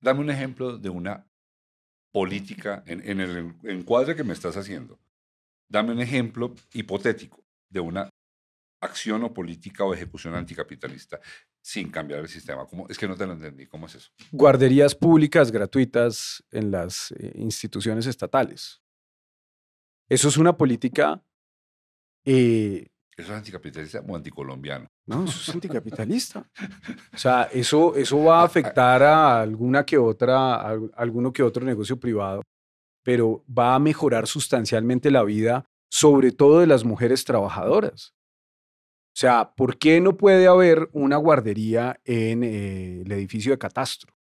[0.00, 1.26] Dame un ejemplo de una
[2.12, 5.00] política en, en el encuadre que me estás haciendo.
[5.68, 8.08] Dame un ejemplo hipotético de una
[8.80, 11.18] acción o política o ejecución anticapitalista
[11.60, 12.66] sin cambiar el sistema.
[12.66, 12.86] ¿Cómo?
[12.88, 13.66] Es que no te lo entendí.
[13.66, 14.12] ¿Cómo es eso?
[14.30, 18.80] Guarderías públicas gratuitas en las eh, instituciones estatales.
[20.08, 21.20] Eso es una política...
[22.24, 22.86] Eh,
[23.16, 24.86] ¿Eso es anticapitalista o anticolombiano?
[25.06, 26.48] No, eso es anticapitalista.
[27.12, 31.64] o sea, eso, eso va a afectar a alguna que otra, a alguno que otro
[31.64, 32.42] negocio privado,
[33.02, 38.12] pero va a mejorar sustancialmente la vida, sobre todo de las mujeres trabajadoras.
[39.18, 44.14] O sea, ¿por qué no puede haber una guardería en eh, el edificio de Catastro?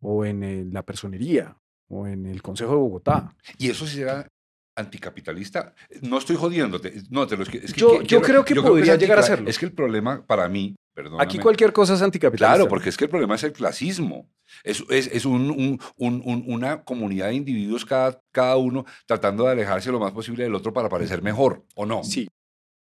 [0.00, 1.56] O en eh, la personería,
[1.88, 3.34] o en el Consejo de Bogotá.
[3.58, 4.28] ¿Y eso será
[4.74, 5.74] anticapitalista?
[6.02, 7.02] No estoy jodiéndote.
[7.10, 9.48] No, te lo, es que, yo, creo que podría llegar a serlo.
[9.48, 11.20] Es que el problema para mí, perdón.
[11.20, 12.54] Aquí cualquier cosa es anticapitalista.
[12.54, 14.30] Claro, porque es que el problema es el clasismo.
[14.64, 19.52] Es, es, es un, un, un, una comunidad de individuos, cada, cada uno tratando de
[19.52, 22.04] alejarse lo más posible del otro para parecer mejor, ¿o no?
[22.04, 22.28] Sí,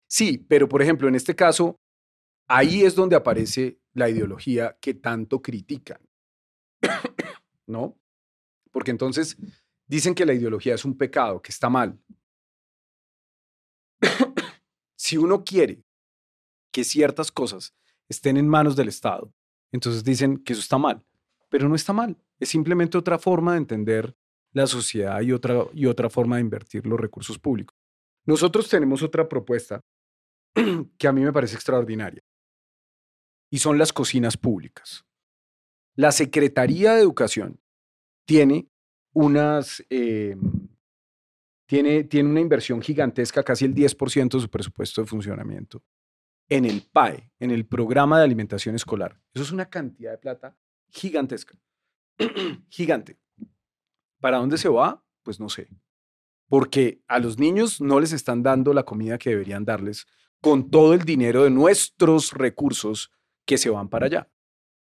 [0.08, 1.80] sí, pero por ejemplo, en este caso,
[2.48, 6.00] ahí es donde aparece la ideología que tanto critican,
[7.66, 7.96] ¿no?
[8.70, 9.36] Porque entonces
[9.86, 11.98] dicen que la ideología es un pecado, que está mal.
[14.96, 15.84] si uno quiere
[16.72, 17.74] que ciertas cosas
[18.08, 19.32] estén en manos del Estado,
[19.72, 21.04] entonces dicen que eso está mal,
[21.48, 24.16] pero no está mal, es simplemente otra forma de entender
[24.52, 27.76] la sociedad y otra, y otra forma de invertir los recursos públicos.
[28.24, 29.80] Nosotros tenemos otra propuesta
[30.98, 32.22] que a mí me parece extraordinaria
[33.50, 35.04] y son las cocinas públicas.
[35.94, 37.60] La Secretaría de Educación
[38.26, 38.68] tiene
[39.16, 40.36] unas, eh,
[41.66, 45.82] tiene, tiene una inversión gigantesca, casi el 10% de su presupuesto de funcionamiento,
[46.50, 49.18] en el PAE, en el Programa de Alimentación Escolar.
[49.32, 50.54] Eso es una cantidad de plata
[50.90, 51.58] gigantesca.
[52.68, 53.18] Gigante.
[54.20, 55.02] ¿Para dónde se va?
[55.22, 55.68] Pues no sé.
[56.48, 60.06] Porque a los niños no les están dando la comida que deberían darles
[60.42, 63.10] con todo el dinero de nuestros recursos
[63.46, 64.30] que se van para allá.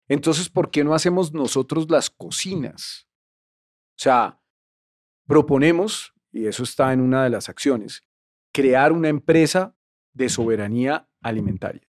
[0.09, 3.04] Entonces, ¿por qué no hacemos nosotros las cocinas?
[3.95, 4.41] O sea,
[5.27, 8.03] proponemos, y eso está en una de las acciones,
[8.53, 9.75] crear una empresa
[10.13, 11.87] de soberanía alimentaria.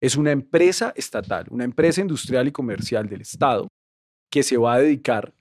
[0.00, 3.68] Es una empresa estatal, una empresa industrial y comercial del Estado
[4.30, 5.34] que se va a dedicar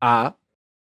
[0.00, 0.38] a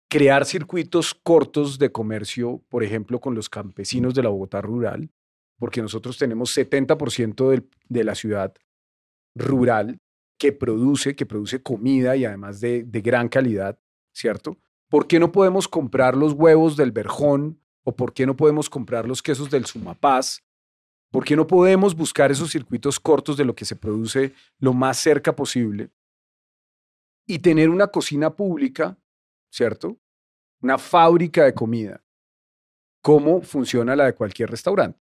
[0.10, 5.10] crear circuitos cortos de comercio, por ejemplo, con los campesinos de la Bogotá rural,
[5.58, 8.54] porque nosotros tenemos 70% de la ciudad
[9.36, 9.98] rural
[10.40, 13.80] que produce, que produce comida y además de, de gran calidad,
[14.14, 14.58] ¿cierto?
[14.90, 19.08] ¿Por qué no podemos comprar los huevos del Berjón o por qué no podemos comprar
[19.08, 20.42] los quesos del Sumapaz
[21.14, 24.98] ¿Por qué no podemos buscar esos circuitos cortos de lo que se produce lo más
[24.98, 25.92] cerca posible
[27.28, 28.98] y tener una cocina pública,
[29.52, 30.00] ¿cierto?
[30.60, 32.04] Una fábrica de comida,
[33.04, 35.00] ¿Cómo funciona la de cualquier restaurante.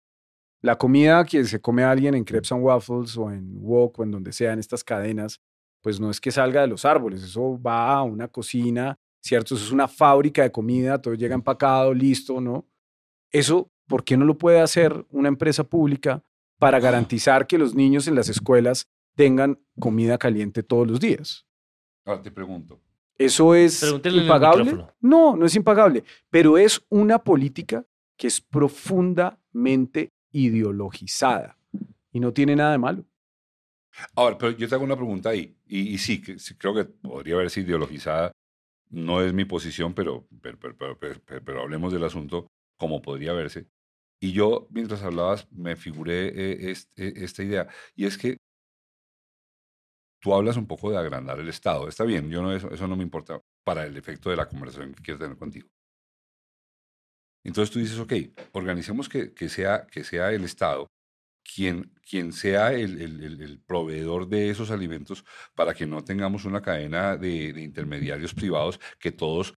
[0.62, 4.12] La comida que se come alguien en Crepes and Waffles o en Wok o en
[4.12, 5.40] donde sea, en estas cadenas,
[5.82, 9.56] pues no es que salga de los árboles, eso va a una cocina, ¿cierto?
[9.56, 12.66] Eso es una fábrica de comida, todo llega empacado, listo, ¿no?
[13.32, 16.24] Eso ¿por qué no lo puede hacer una empresa pública
[16.58, 21.46] para garantizar que los niños en las escuelas tengan comida caliente todos los días?
[22.06, 22.80] Ahora te pregunto.
[23.18, 24.86] ¿Eso es impagable?
[25.02, 27.86] No, no es impagable, pero es una política
[28.16, 31.58] que es profundamente ideologizada
[32.14, 33.06] y no tiene nada de malo.
[34.16, 36.22] Ahora, pero yo te hago una pregunta ahí, y, sí,
[36.58, 38.32] creo que podría haberse ideologizada,
[38.90, 42.48] no es mi posición, pero, pero hablemos del asunto
[42.78, 43.68] como podría verse.
[44.22, 47.68] Y yo, mientras hablabas, me figuré eh, eh, esta idea.
[47.96, 48.38] Y es que
[50.22, 51.88] tú hablas un poco de agrandar el Estado.
[51.88, 54.94] Está bien, yo no, eso, eso no me importa para el efecto de la conversación
[54.94, 55.68] que quiero tener contigo.
[57.44, 58.14] Entonces tú dices, ok,
[58.54, 60.88] organicemos que, que, sea, que sea el Estado
[61.54, 65.26] quien, quien sea el, el, el, proveedor de esos alimentos
[65.56, 69.54] para que no tengamos una cadena de, de intermediarios privados que todos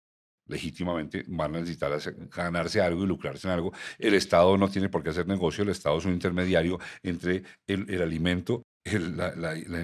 [0.47, 1.99] legítimamente van a necesitar
[2.29, 3.73] ganarse algo y lucrarse en algo.
[3.99, 8.03] El Estado no tiene por qué hacer negocio, el Estado es un intermediario entre el,
[8.03, 9.19] alimento, el,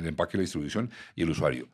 [0.06, 1.68] empaque, la distribución y el usuario.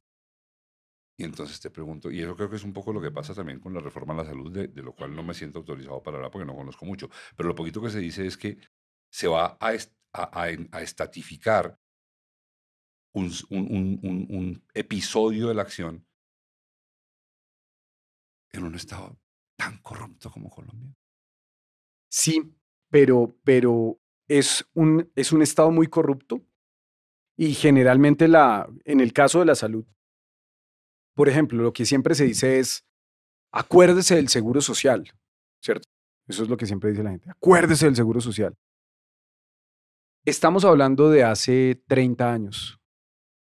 [1.19, 3.59] Y entonces te pregunto, y eso creo que es un poco lo que pasa también
[3.59, 6.31] con la reforma a la salud, de, lo cual no me siento autorizado para hablar
[6.31, 8.59] porque no conozco mucho, pero lo poquito que se dice es que
[9.11, 9.73] se va a,
[10.17, 11.79] a, estatificar
[13.15, 16.07] un, un, episodio de la acción
[18.53, 19.19] en un estado
[19.57, 20.95] tan corrupto como Colombia.
[22.11, 22.55] Sí,
[22.91, 26.45] pero, pero es, un, es un estado muy corrupto
[27.37, 29.87] y generalmente la, en el caso de la salud,
[31.15, 32.87] por ejemplo, lo que siempre se dice es,
[33.53, 35.11] acuérdese del seguro social,
[35.63, 35.89] ¿cierto?
[36.27, 38.57] Eso es lo que siempre dice la gente, acuérdese del seguro social.
[40.27, 42.81] Estamos hablando de hace 30 años.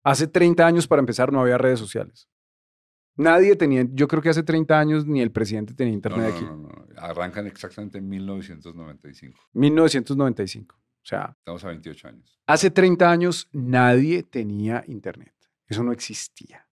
[0.05, 2.29] Hace 30 años, para empezar, no había redes sociales.
[3.17, 6.45] Nadie tenía, yo creo que hace 30 años ni el presidente tenía internet aquí.
[6.45, 9.41] No, no, Arrancan exactamente en 1995.
[9.53, 10.77] 1995.
[10.77, 11.35] O sea.
[11.37, 12.41] Estamos a 28 años.
[12.47, 15.35] Hace 30 años nadie tenía internet.
[15.67, 16.69] Eso no existía.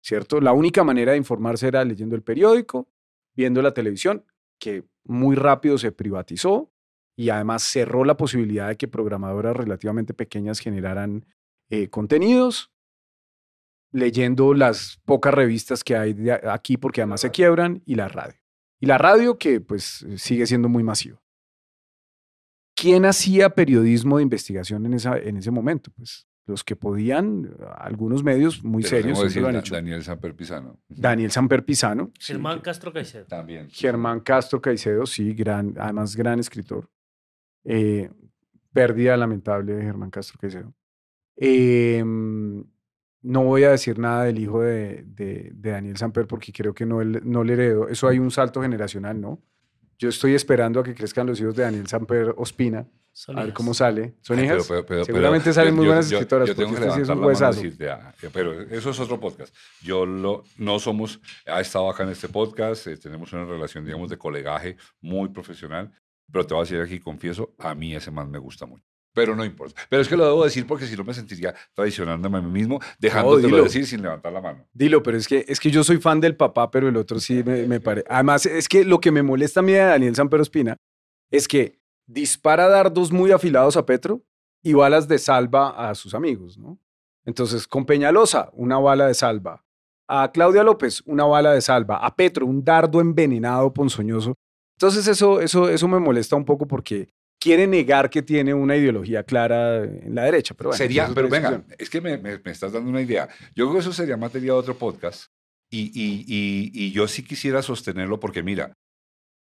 [0.00, 0.40] ¿Cierto?
[0.40, 2.88] La única manera de informarse era leyendo el periódico,
[3.36, 4.24] viendo la televisión,
[4.58, 6.72] que muy rápido se privatizó
[7.16, 11.24] y además cerró la posibilidad de que programadoras relativamente pequeñas generaran
[11.70, 12.70] eh, contenidos
[13.90, 16.14] leyendo las pocas revistas que hay
[16.48, 18.38] aquí porque además se quiebran y la radio.
[18.78, 21.22] Y la radio que pues sigue siendo muy masiva.
[22.74, 25.90] ¿Quién hacía periodismo de investigación en, esa, en ese momento?
[25.96, 29.74] Pues Los que podían, algunos medios muy Pero serios, lo han hecho.
[29.74, 30.78] Daniel Samper Pisano.
[30.88, 32.10] Daniel Samper Pisano.
[32.18, 33.24] sí, Germán Castro Caicedo.
[33.24, 33.70] También.
[33.70, 36.90] Germán Castro Caicedo, sí, gran, además gran escritor.
[37.68, 38.10] Eh,
[38.72, 40.72] pérdida lamentable de Germán Castro Caicedo.
[41.36, 46.72] Eh, no voy a decir nada del hijo de, de- de Daniel Samper porque creo
[46.74, 47.88] que no, le- no le heredó.
[47.88, 49.42] Eso hay un salto generacional, ¿no?
[49.98, 53.48] Yo estoy esperando a que crezcan los hijos de Daniel Samper Ospina, Son a ver
[53.48, 53.56] hijas.
[53.56, 54.14] cómo sale.
[54.20, 54.66] ¿Son pero- hijas?
[54.68, 56.96] pero- pero- Seguramente pero salen muy yo- buenas yo- escritoras, Yo tengo porque que este
[56.96, 57.62] sí es levantar un la mano y huesazo.
[57.62, 59.54] decirte, ah, pero eso es otro podcast.
[59.82, 64.10] Yo lo, no somos, ha estado acá en este podcast, eh, tenemos una relación, digamos,
[64.10, 65.90] de colegaje muy profesional,
[66.30, 68.84] pero te voy a decir aquí, confieso, a mí ese man me gusta mucho.
[69.14, 69.80] Pero no importa.
[69.88, 72.80] Pero es que lo debo decir porque si no me sentiría traicionándome a mí mismo,
[72.98, 73.64] dejándotelo dilo.
[73.64, 74.68] decir sin levantar la mano.
[74.74, 77.42] Dilo, pero es que, es que yo soy fan del papá, pero el otro sí
[77.42, 78.06] me, me parece.
[78.10, 80.76] Además, es que lo que me molesta a mí de Daniel Samper Ospina
[81.30, 84.22] es que dispara dardos muy afilados a Petro
[84.62, 86.78] y balas de salva a sus amigos, ¿no?
[87.24, 89.64] Entonces, con Peñalosa, una bala de salva.
[90.08, 91.96] A Claudia López, una bala de salva.
[91.96, 94.34] A Petro, un dardo envenenado, ponzoñoso.
[94.78, 97.08] Entonces, eso, eso, eso me molesta un poco porque
[97.40, 100.54] quiere negar que tiene una ideología clara en la derecha.
[100.54, 103.28] Pero bueno, sería, pero venga, es que me, me- me estás dando una idea.
[103.54, 105.26] Yo creo que eso sería materia de otro podcast
[105.70, 108.72] y, y- y- y yo sí quisiera sostenerlo porque mira,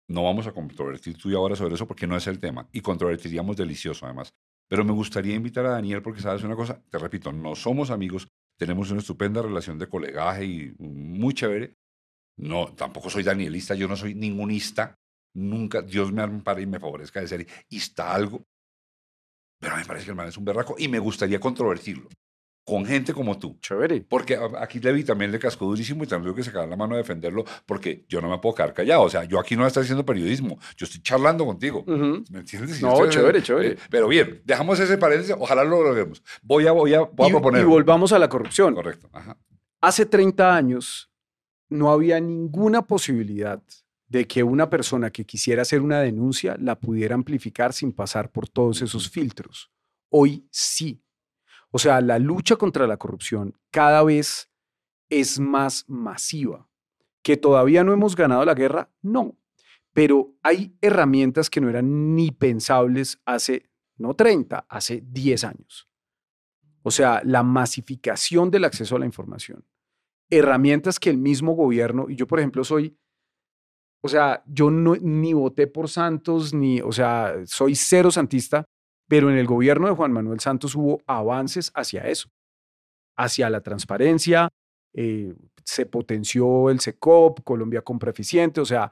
[0.09, 2.79] no vamos a controvertir tú y ahora sobre eso porque no es el tema y
[2.81, 4.29] controvertiríamos delicioso además.
[4.69, 8.27] Pero me gustaría invitar a Daniel porque sabes una cosa, te repito, no somos amigos,
[8.57, 11.73] tenemos una estupenda relación de colegaje y muy chévere.
[12.37, 14.95] No, tampoco soy danielista, yo no soy ningunista.
[15.38, 18.43] Nunca, Dios me ampare y me favorezca de ser está algo.
[19.59, 22.09] Pero me parece que el man es un berraco y me gustaría controvertirlo
[22.65, 23.57] con gente como tú.
[23.61, 24.01] Chévere.
[24.01, 26.97] Porque aquí Levi también le cascó durísimo y también tuve que sacar la mano a
[26.97, 29.03] defenderlo porque yo no me puedo quedar callado.
[29.03, 31.80] O sea, yo aquí no estoy haciendo periodismo, yo estoy charlando contigo.
[31.88, 32.23] Ujú.
[32.30, 32.80] ¿Me entiendes?
[32.80, 33.68] Y No, estoy- chévere, chévere.
[33.69, 36.22] eh, pero bien, dejamos ese paréntesis, ojalá lo logremos.
[36.41, 37.61] Voy a, voy a, voy a y, proponer.
[37.61, 38.76] y volvamos a la corrupción.
[38.76, 39.09] Correcto.
[39.14, 39.38] Ajá.
[39.81, 41.09] Hace 30 años
[41.69, 43.64] no había ninguna posibilidad
[44.07, 48.47] de que una persona que quisiera hacer una denuncia la pudiera amplificar sin pasar por
[48.47, 49.71] todos esos filtros.
[50.09, 51.03] Hoy sí.
[51.71, 54.49] O sea, la lucha contra la corrupción cada vez
[55.09, 56.69] es más masiva.
[57.21, 58.89] ¿Que todavía no hemos ganado la guerra?
[59.01, 59.38] No.
[59.93, 65.89] Pero hay herramientas que no eran ni pensables hace, no 30, hace 10 años.
[66.84, 69.65] O sea, la masificación del acceso a la información.
[70.29, 72.97] Herramientas que el mismo gobierno, y yo por ejemplo soy,
[74.03, 78.65] o sea, yo no, ni voté por Santos, ni, o sea, soy cero santista,
[79.09, 82.29] pero en el gobierno de Juan Manuel Santos hubo avances hacia eso,
[83.17, 84.49] hacia la transparencia,
[84.93, 85.33] eh,
[85.63, 88.91] se potenció el SECOP, Colombia compra eficiente, o sea,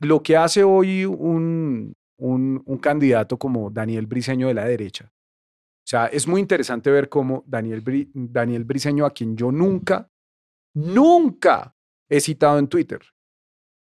[0.00, 5.10] lo que hace hoy un, un, candidato como Daniel Briceño de la derecha.
[5.12, 10.08] O sea, es muy interesante ver cómo Daniel, Bri- Daniel Briceño, a quien yo nunca,
[10.74, 11.74] nunca
[12.10, 13.00] he citado en Twitter,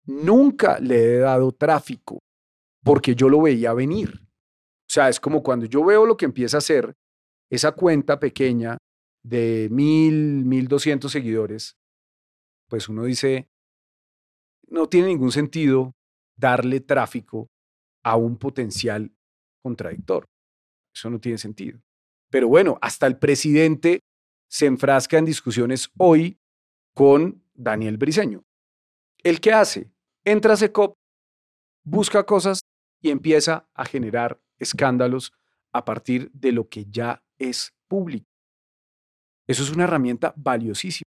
[0.06, 2.20] nunca le he dado tráfico,
[2.82, 4.22] porque yo lo veía venir.
[4.22, 6.94] O sea, es como cuando yo veo lo que empieza a hacer
[7.50, 8.78] esa cuenta pequeña
[9.24, 11.76] de mil, mil doscientos seguidores,
[12.68, 13.48] pues uno dice,
[14.68, 15.92] no tiene ningún sentido
[16.36, 17.48] darle tráfico
[18.04, 19.12] a un potencial
[19.62, 20.26] contradictor.
[20.94, 21.80] Eso no tiene sentido.
[22.30, 24.00] Pero bueno, hasta el presidente
[24.48, 26.38] se enfrasca en discusiones hoy
[26.94, 28.44] con Daniel Briceño.
[29.22, 29.90] ¿El qué hace?
[30.28, 30.96] Entra a SECOP,
[31.84, 32.58] busca cosas
[33.00, 35.32] y empieza a generar escándalos
[35.72, 38.26] a partir de lo que ya es público.
[39.46, 41.08] Eso es una herramienta valiosísima.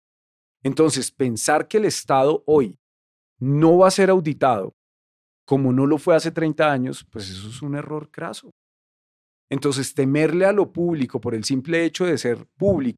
[0.63, 2.79] Entonces, pensar que el Estado hoy
[3.39, 4.73] no va a ser auditado
[5.45, 8.51] como no lo fue hace 30 años, pues eso es un error craso.
[9.51, 12.97] Entonces, temerle a lo público por el simple hecho de ser público,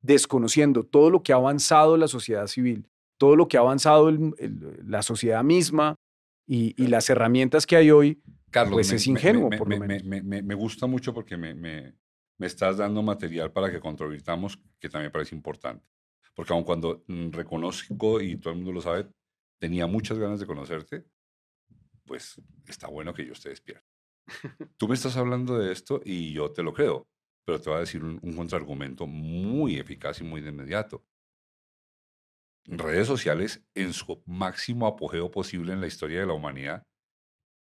[0.00, 2.88] desconociendo todo lo que ha avanzado la sociedad civil,
[3.20, 5.94] todo lo que ha avanzado el- el- la sociedad misma
[6.48, 9.78] y, y las herramientas que hay hoy, Carlos, Pues me- es ingenuo, me, por lo
[9.78, 10.24] me- menos.
[10.42, 11.94] me- gusta mucho porque me,
[12.38, 15.86] estás dando material para que controvirtamos, que también parece importante.
[16.34, 19.06] Porque aun cuando mm, reconozco, y todo el mundo lo sabe,
[19.60, 21.04] tenía muchas ganas de conocerte,
[22.06, 23.86] pues está bueno que yo esté despierto.
[24.78, 27.06] Tú me estás hablando de esto y yo te lo creo,
[27.44, 31.04] pero te voy a decir un, un contraargumento muy eficaz y muy de inmediato.
[32.78, 36.86] Redes sociales en su máximo apogeo posible en la historia de la humanidad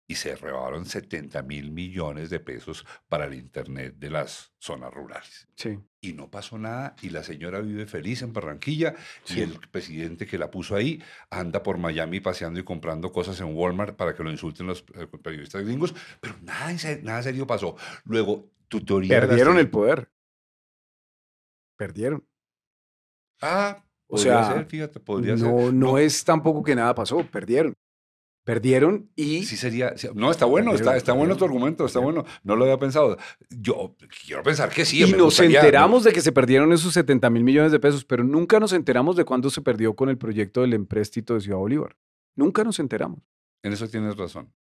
[0.10, 5.50] y se rebaron 70 mil millones de pesos para el Internet de las zonas rurales.
[5.56, 9.40] sí, Y no pasó nada y la señora vive feliz en Barranquilla Sí.
[9.40, 13.54] y el presidente que la puso ahí anda por Miami paseando y comprando cosas en
[13.54, 16.72] Walmart para que lo insulten los eh, periodistas gringos, pero nada,
[17.04, 17.76] nada serio pasó.
[18.06, 19.16] Luego, tu teoría...
[19.16, 20.10] de las perdieron el poder.
[21.76, 22.26] perdieron.
[23.42, 25.48] Ah, O sea, ser, fíjate, podría ser.
[25.48, 27.74] No, no es tampoco que nada pasó, perdieron.
[28.46, 32.56] Perdieron y Sí sería, no, está bueno, está, está bueno tu argumento, está bueno, no
[32.56, 33.18] lo había pensado.
[33.50, 35.04] Yo quiero pensar que sí.
[35.04, 38.24] y nos gustaría, enteramos de que se perdieron esos 70 mil millones de pesos, pero
[38.24, 41.98] nunca nos enteramos de cuándo se perdió con el proyecto del empréstito de Ciudad Bolívar.
[42.38, 43.20] Nunca nos enteramos.
[43.64, 44.54] En eso tienes razón,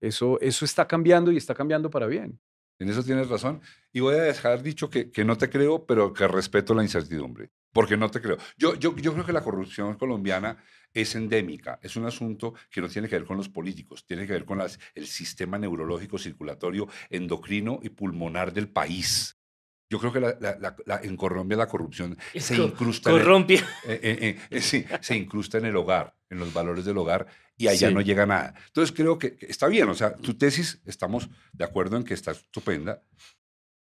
[0.00, 2.40] Eso, eso está cambiando y está cambiando para bien.
[2.78, 3.60] en eso tienes razón.
[3.92, 7.50] Y voy a dejar dicho que, que no te creo, pero que respeto la incertidumbre,
[7.72, 8.36] porque no te creo.
[8.56, 10.56] Yo, yo, yo creo que la corrupción colombiana
[10.92, 14.32] es endémica, es un asunto que no tiene que ver con los políticos, tiene que
[14.32, 19.36] ver con las, el sistema neurológico, circulatorio, endocrino y pulmonar del país.
[19.90, 23.16] Yo creo que la- la- la- la- en Colombia la corrupción Es se incrusta en
[23.16, 23.22] el-
[23.86, 27.26] eh, eh, eh, eh, sí, se incrusta en el hogar, en los valores del hogar,
[27.56, 27.94] y allá Sí.
[27.94, 28.54] no llega nada.
[28.66, 32.12] Entonces creo que que está bien, o sea, tu tesis, estamos de acuerdo en que
[32.14, 33.02] está estupenda,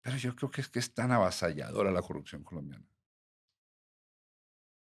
[0.03, 2.85] pero yo creo que es que es tan avasalladora la corrupción colombiana.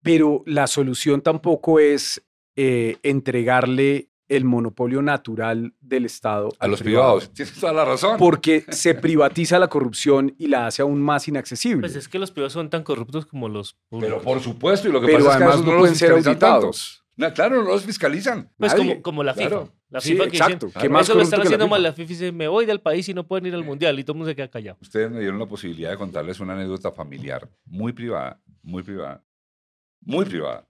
[0.03, 2.21] Pero la solución tampoco es
[2.55, 8.17] eh, entregarle el monopolio natural del Estado A los privado, privados, tienes toda la razón.
[8.17, 11.81] Porque se privatiza la corrupción y la hace aún más inaccesible.
[11.81, 14.23] Pues es que los privados son tan corruptos como los pero públicos.
[14.23, 17.03] por supuesto, y lo que Pero pasa es que además no los pueden ser auditados.
[17.15, 18.49] No, claro, no los fiscalizan.
[18.57, 19.47] Pues como, como la FIFA.
[19.49, 19.69] claro.
[19.89, 20.65] La Sí, FIFA que exacto.
[20.67, 21.83] dicen, ¿Qué más eso lo están la haciendo mal.
[21.83, 23.99] La FIFA dice, me voy del país y no pueden ir al mundial.
[23.99, 24.77] Y todo el mundo se queda callado.
[24.81, 29.23] Ustedes me dieron la posibilidad de contarles una anécdota familiar, muy privada, muy privada,
[30.05, 30.67] muy privada.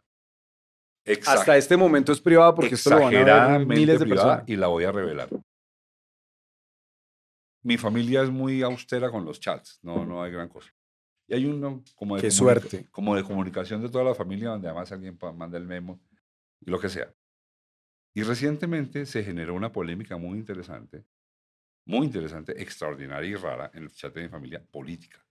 [1.26, 4.50] Hasta este momento es privado porque esto lo van a ver miles de privada personas.
[4.50, 5.30] y la voy a revelar.
[7.62, 10.74] Mi familia es muy austera con los chats, no, no hay gran cosa.
[11.28, 12.88] Y hay uno como de, Qué suerte.
[12.92, 16.02] como de comunicación de toda la familia donde además alguien manda el memo
[16.60, 17.14] y lo que sea.
[18.14, 21.06] Y recientemente se generó una polémica muy interesante,
[21.86, 25.26] muy interesante, extraordinaria y rara en el chat de mi familia política.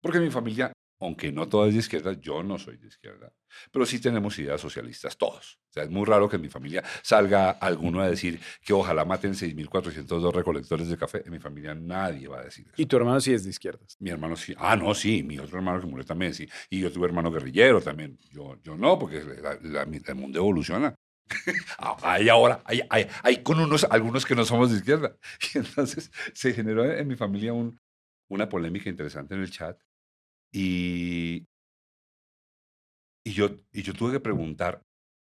[0.00, 0.72] Porque mi familia,
[1.04, 3.32] aunque no toda es de izquierda, yo no soy de izquierda,
[3.70, 5.58] pero sí tenemos ideas socialistas todos.
[5.70, 9.04] O sea, es muy raro que en mi familia salga alguno a decir que ojalá
[9.04, 11.22] maten 6.402 recolectores de café.
[11.24, 12.74] En mi familia nadie va a decir eso.
[12.76, 13.96] Y tu hermano sí es de izquierdas.
[14.00, 14.54] Mi hermano sí.
[14.58, 15.22] Ah, no, sí.
[15.22, 16.48] Mi otro hermano que murió también, sí.
[16.70, 18.18] Y yo tuve hermano guerrillero también.
[18.30, 20.94] Yo, yo no, porque la- la- el mundo evoluciona.
[21.78, 25.16] Ah, hay ahora, hay, hay, hay con unos, algunos que no somos de izquierda.
[25.54, 27.78] Y entonces se generó en mi familia un-
[28.30, 29.78] una polémica interesante en el chat.
[30.52, 31.46] Y,
[33.24, 34.82] y, yo, y yo tuve que preguntar,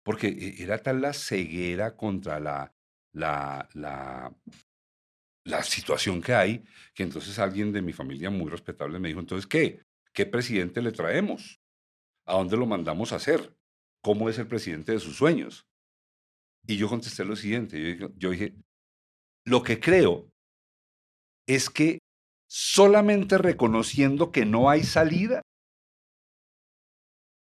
[0.04, 2.74] porque e- era tal la ceguera contra la,
[3.12, 3.68] la,
[5.44, 9.46] la, situación que hay, que entonces alguien de mi familia muy respetable me dijo, entonces,
[9.46, 9.82] ¿qué?
[10.12, 11.60] ¿Qué presidente le traemos?
[12.26, 13.56] ¿A dónde lo mandamos a hacer?
[14.02, 15.66] ¿Cómo es el presidente de sus sueños?
[16.66, 18.54] Y yo contesté lo siguiente, yo yo dije,
[19.44, 20.32] lo que creo
[21.46, 21.98] es que
[22.54, 25.40] solamente reconociendo que no hay salida,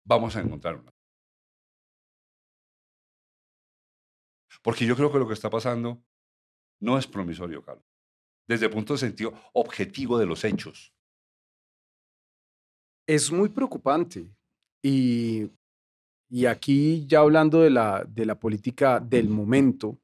[0.06, 0.92] vamos a encontrar una.
[4.62, 6.00] Porque yo creo que lo que está pasando
[6.80, 7.84] no es promisorio, Carlos.
[8.48, 10.94] Desde el punto de sentido objetivo de los hechos.
[13.08, 14.30] Es muy preocupante.
[14.84, 15.50] Y,
[16.30, 19.98] y aquí ya hablando de la, de la política del momento,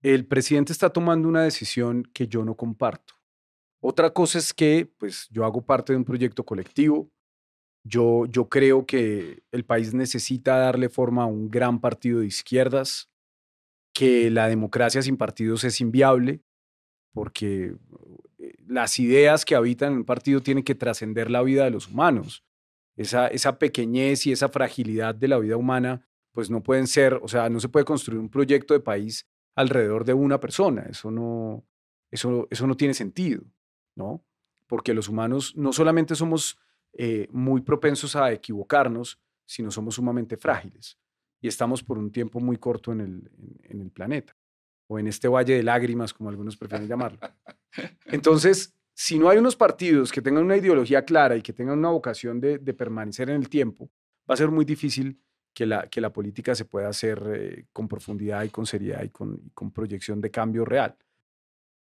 [0.00, 3.15] el presidente está tomando una decisión que yo no comparto.
[3.80, 7.10] Otra cosa es que pues, yo hago parte de un proyecto colectivo.
[7.84, 13.08] Yo, yo creo que el país necesita darle forma a un gran partido de izquierdas,
[13.94, 16.42] que la democracia sin partidos es inviable,
[17.14, 17.76] porque
[18.38, 21.88] eh, las ideas que habitan en un partido tienen que trascender la vida de los
[21.88, 22.44] humanos.
[22.96, 27.28] Esa, esa pequeñez y esa fragilidad de la vida humana, pues no pueden ser, o
[27.28, 30.86] sea, no se puede construir un proyecto de país alrededor de una persona.
[30.90, 31.64] Eso no,
[32.10, 33.44] eso, eso no tiene sentido,
[33.96, 34.24] ¿no?
[34.66, 36.58] Porque los humanos no solamente somos
[36.92, 40.98] eh, muy propensos a equivocarnos, sino somos sumamente frágiles.
[41.40, 44.36] Y estamos por un tiempo muy corto en el, en, en el planeta,
[44.86, 47.18] o en este valle de lágrimas, como algunos prefieren llamarlo.
[48.06, 51.90] Entonces, si no hay unos partidos que tengan una ideología clara y que tengan una
[51.90, 53.90] vocación de, de permanecer en el tiempo,
[54.28, 55.20] va a ser muy difícil
[55.56, 59.08] que la, que la política se pueda hacer eh, con profundidad y con seriedad y
[59.08, 60.96] con, y con proyección de cambio real.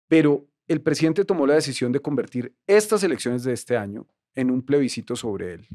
[0.07, 4.61] Pero el presidente tomó la decisión de convertir estas elecciones de este año en un
[4.61, 5.67] plebiscito sobre él.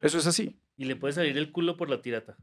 [0.00, 0.58] Eso es así.
[0.76, 2.36] Y le puede salir el culo por la tirata.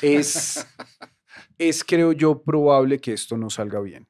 [0.00, 0.66] Es,
[1.58, 4.06] es, creo yo, probable que esto no salga bien.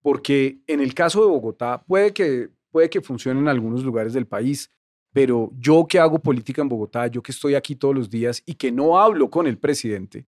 [0.00, 4.26] Porque en el caso de Bogotá, puede que, puede que funcione en algunos lugares del
[4.26, 4.70] país,
[5.12, 8.54] pero yo que hago política en Bogotá, yo que estoy aquí todos los días y
[8.54, 10.26] que no hablo con el presidente,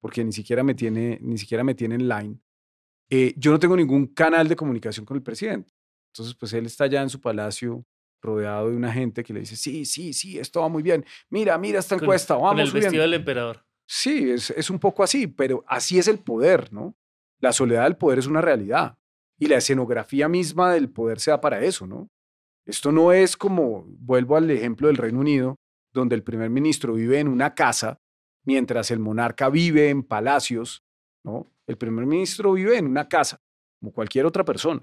[0.00, 2.40] porque ni siquiera me tiene, ni siquiera me tiene en line,
[3.10, 5.72] eh, yo no tengo ningún canal de comunicación con el presidente.
[6.12, 7.84] Entonces, pues él está allá en su palacio
[8.22, 11.04] rodeado de una gente que le dice, sí, sí, sí, esto va muy bien.
[11.30, 13.02] Mira, mira esta Con- encuesta, Con vamos el vestido subiendo".
[13.02, 13.64] del emperador.
[13.86, 16.94] Sí, es, es un poco así, pero así es el poder, ¿no?
[17.40, 18.98] La soledad del poder es una realidad
[19.38, 22.08] y la escenografía misma del poder se da para eso, ¿no?
[22.66, 25.56] Esto no es como, vuelvo al ejemplo del Reino Unido,
[25.92, 27.98] donde el primer ministro vive en una casa
[28.44, 30.84] mientras el monarca vive en palacios,
[31.24, 31.50] ¿no?
[31.70, 33.40] El primer ministro vive en una casa,
[33.78, 34.82] como cualquier otra persona.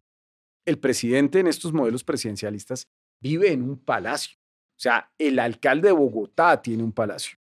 [0.66, 2.88] El presidente en estos modelos presidencialistas
[3.22, 4.38] vive en un palacio.
[4.40, 7.38] O sea, el alcalde de Bogotá tiene un palacio.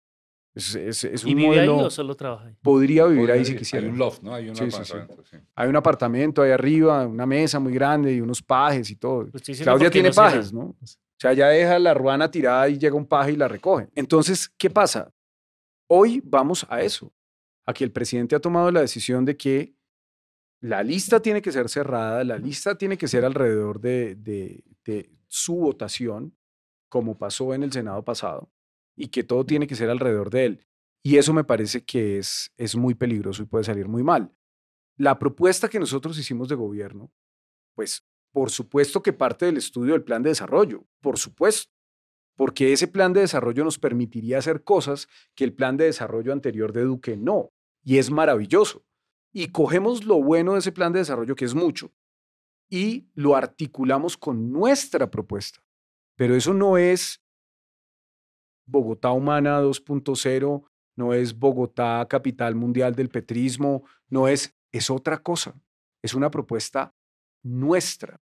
[0.55, 2.55] Es, es- es un ¿Y vive ahí modelo- o solo trabaja ahí?
[2.63, 3.85] Podría vivir ahí Hay- si quisiera.
[3.85, 4.33] Hay un loft, ¿no?
[4.35, 4.77] Hay un Sí, sí, sí.
[4.93, 5.37] apartamento, sí.
[5.57, 9.25] Hay un apartamento ahí arriba, una mesa muy grande y unos pajes y todo.
[9.25, 10.61] Diciendo Claudia tiene no pajes, ¿no?
[10.81, 10.87] O
[11.19, 13.89] sea, ya deja la ruana tirada y llega un paje y la recoge.
[13.95, 15.13] Entonces, ¿qué pasa?
[15.91, 17.13] Hoy vamos a eso,
[17.67, 19.75] a que el presidente ha tomado la decisión de que
[20.61, 25.11] la lista tiene que ser cerrada, la lista tiene que ser alrededor de, de- de
[25.27, 26.37] su votación,
[26.89, 28.51] como pasó en el Senado pasado,
[28.97, 30.67] y que todo tiene que ser alrededor de él.
[31.03, 34.33] Y eso me parece que es, es muy peligroso y puede salir muy mal.
[34.97, 37.13] La propuesta que nosotros hicimos de gobierno,
[37.75, 41.73] pues por supuesto que parte del estudio del plan de desarrollo, por supuesto,
[42.37, 46.73] porque ese plan de desarrollo nos permitiría hacer cosas que el plan de desarrollo anterior
[46.73, 47.53] de Duque no,
[47.83, 48.85] y es maravilloso.
[49.33, 51.93] Y cogemos lo bueno de ese plan de desarrollo, que es mucho,
[52.69, 55.61] y lo articulamos con nuestra propuesta.
[56.17, 57.21] Pero eso no es
[58.67, 60.65] Bogotá Humana 2.0,
[60.97, 65.55] no es Bogotá capital mundial del petrismo, no es, es otra cosa.
[66.03, 66.95] Es una propuesta
[67.43, 68.21] nuestra,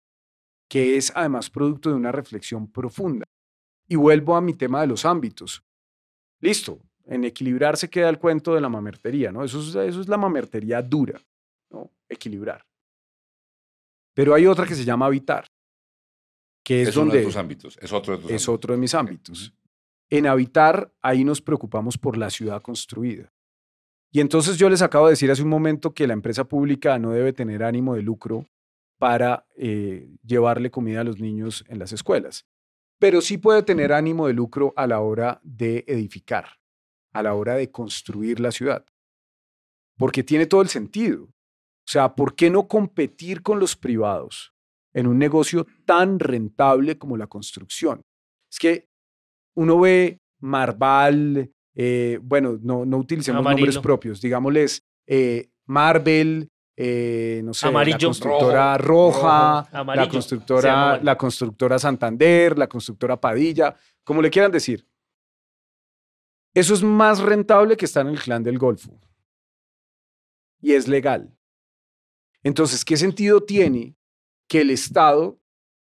[0.68, 3.26] que es además producto de una reflexión profunda.
[3.89, 5.62] Y vuelvo a mi tema de los ámbitos.
[6.40, 9.44] Listo, en equilibrar se queda el cuento de la mamertería, ¿no?
[9.44, 11.20] Eso es, eso es la mamertería dura,
[11.70, 11.90] ¿no?
[12.09, 12.65] Equilibrar.
[14.15, 15.47] Pero hay otra que se llama habitar,
[16.65, 17.78] que es, Es, uno donde de tus ámbitos.
[17.81, 18.48] Es otro de tus es ámbitos.
[18.48, 19.55] otro de mis ámbitos.
[20.09, 23.32] En habitar, ahí nos preocupamos por la ciudad construida.
[24.11, 27.11] Y entonces yo les acabo de decir hace un momento que la empresa pública no
[27.11, 28.47] debe tener ánimo de lucro
[28.98, 32.47] para eh, llevarle comida a los niños en las escuelas,
[33.05, 36.47] pero sí puede tener ánimo de lucro a la hora de edificar,
[37.12, 38.82] a la hora de construir la ciudad,
[39.98, 41.24] porque tiene todo el sentido.
[41.24, 44.55] O sea, ¿por qué no competir con los privados
[44.94, 48.01] en un negocio tan rentable como la construcción?
[48.51, 48.89] Es que
[49.55, 57.55] uno ve Marval, eh, bueno, no, no utilicemos nombres propios, digámosles eh, Marvel, eh, no
[57.55, 58.09] sé, la Amarillo.
[58.09, 59.95] constructora Roja, Rojo.
[59.95, 64.87] la constructora, la constructora Santander, la constructora Padilla, como le quieran decir.
[66.55, 68.99] Eso es más rentable que estar en el clan del Golfo.
[70.61, 71.37] Y es legal.
[72.43, 73.97] Entonces, ¿qué sentido tiene
[74.49, 75.39] que el Estado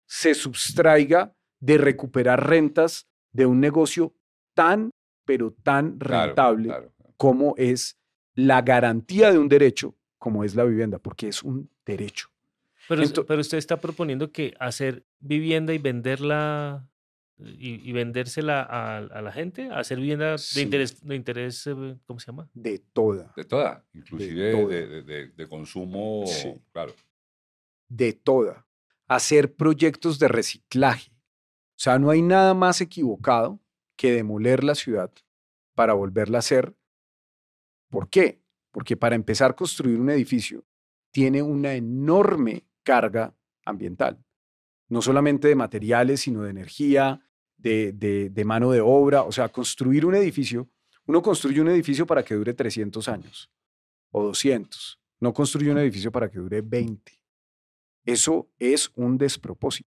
[0.08, 4.14] se sustraiga de recuperar rentas de un negocio
[4.56, 4.90] tan,
[5.26, 6.94] pero tan Claro, rentable claro.
[7.18, 7.98] como es
[8.36, 12.30] la garantía de un derecho, como es la vivienda, porque es un derecho.
[12.88, 16.88] Pero, pero usted está proponiendo que hacer vivienda y venderla
[17.38, 22.22] y, y vendérsela a, a la gente, hacer vivienda de interés, de interés, eh, ¿cómo
[22.22, 22.50] se llama?
[22.54, 24.68] De toda, De toda, inclusive de, toda.
[24.74, 26.54] de- de- de consumo, Sí.
[26.72, 26.94] claro.
[27.90, 28.66] de toda.
[29.10, 31.12] Hacer proyectos de reciclaje.
[31.12, 33.60] O sea, no hay nada más equivocado
[33.98, 35.12] que demoler la ciudad
[35.76, 36.74] para volverla a hacer.
[37.90, 38.40] ¿Por qué?
[38.74, 40.66] Porque para empezar a construir un edificio
[41.12, 43.34] tiene una enorme carga
[43.64, 44.22] ambiental.
[44.90, 47.22] No solamente de materiales, sino de energía,
[47.56, 49.22] de, de- de mano de obra.
[49.24, 50.68] O sea, construir un edificio,
[51.06, 53.50] uno construye un edificio para que dure 300 años
[54.12, 55.00] o 200.
[55.20, 57.12] No construye un edificio para que dure 20.
[58.06, 59.90] Eso es un despropósito.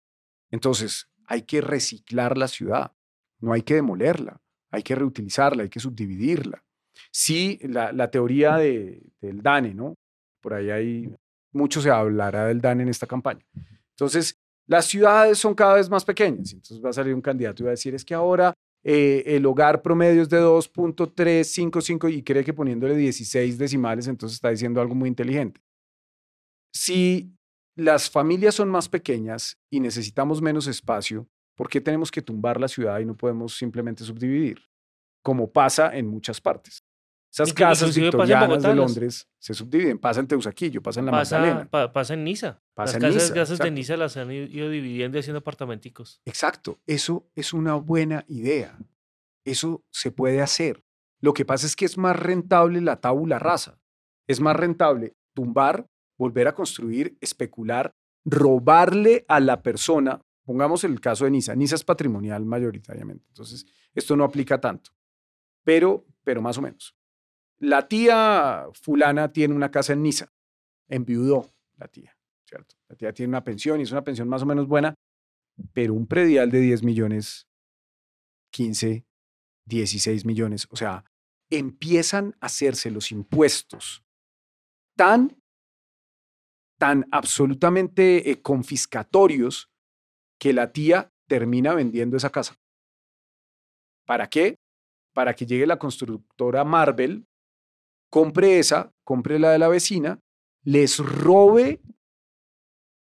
[0.51, 2.93] Entonces, hay que reciclar la ciudad,
[3.39, 4.41] no hay que demolerla,
[4.71, 6.63] hay que reutilizarla, hay que subdividirla.
[7.11, 9.95] Sí, la, teoría de- del DANE, ¿no?
[10.41, 11.15] Por ahí hay,
[11.53, 13.43] mucho se hablará del DANE en esta campaña.
[13.91, 14.35] Entonces,
[14.67, 16.53] las ciudades son cada vez más pequeñas.
[16.53, 18.53] Entonces va a salir un candidato y va a decir, es que ahora
[18.83, 24.49] eh, el hogar promedio es de 2.355 y cree que poniéndole 16 decimales, entonces está
[24.49, 25.61] diciendo algo muy inteligente.
[26.73, 27.33] Si
[27.75, 32.67] las familias son más pequeñas y necesitamos menos espacio, ¿por qué tenemos que tumbar la
[32.67, 34.59] ciudad y no podemos simplemente subdividir?
[35.23, 36.83] Como pasa en muchas partes.
[37.43, 41.11] Esas casas victorianas Bogotá, de las- Londres se subdividen, pasa en Teusaquillo, pasa en la
[41.11, 41.69] Pasa, Magdalena.
[41.69, 42.61] pa- pasa en Niza.
[42.73, 43.71] Pasa en las casas, Niza, casas de.
[43.71, 46.21] Niza las han ido- dividiendo y haciendo apartamenticos.
[46.25, 48.77] Exacto, eso es una buena idea.
[49.45, 50.83] Eso se puede hacer.
[51.21, 53.79] Lo que pasa es que es más rentable la tabula rasa.
[54.27, 55.87] Es más rentable tumbar,
[56.17, 57.93] volver a construir, especular,
[58.25, 61.53] robarle a la persona Pongamos el caso de Nisa.
[61.57, 64.91] Nisa es patrimonial mayoritariamente, entonces esto no aplica tanto,
[65.65, 66.95] pero, pero más o menos.
[67.59, 70.31] La tía fulana tiene una casa en Nisa,
[70.87, 72.15] enviudó la tía,
[72.45, 72.75] ¿cierto?
[72.87, 74.93] La tía tiene una pensión y es una pensión más o menos buena,
[75.73, 77.47] pero un predial de 10 millones,
[78.51, 79.05] 15,
[79.65, 81.03] 16 millones, o sea,
[81.49, 84.03] empiezan a hacerse los impuestos
[84.95, 85.41] tan,
[86.77, 89.71] tan absolutamente eh, confiscatorios
[90.39, 92.59] que la tía termina vendiendo esa casa.
[94.05, 94.59] ¿Para qué?
[95.13, 97.26] Para que llegue la constructora Marvel,
[98.09, 100.19] compre esa, compre la de la vecina,
[100.63, 101.81] les robe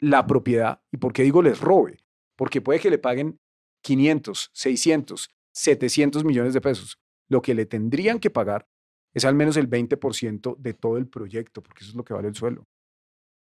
[0.00, 0.82] la propiedad.
[0.92, 2.04] ¿Y por qué digo les robe?
[2.36, 3.40] Porque puede que le paguen
[3.82, 6.98] 500, 600, 700 millones de pesos.
[7.28, 8.66] Lo que le tendrían que pagar
[9.12, 12.28] es al menos el 20% de todo el proyecto, porque eso es lo que vale
[12.28, 12.66] el suelo.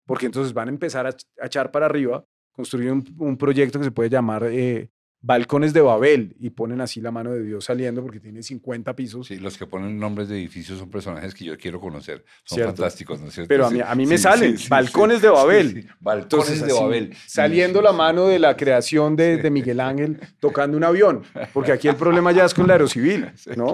[0.06, 1.16] Porque entonces van a empezar a,
[1.46, 4.90] echar para arriba, construir un, proyecto que se puede llamar eh,
[5.22, 9.28] balcones de Babel y ponen así la mano de Dios saliendo porque tiene 50 pisos.
[9.28, 12.26] Sí, los que ponen nombres de edificios son personajes que yo quiero conocer.
[12.44, 13.48] Son fantásticos, ¿no es cierto?
[13.48, 15.90] Pero a mí, a mí me salen balcones de Babel.
[16.00, 17.16] balcones de Babel.
[17.28, 21.24] Saliendo la mano de la creación de, de, Miguel Ángel tocando un avión.
[21.54, 23.74] Porque aquí el problema ya es con la aerocivil, ¿no?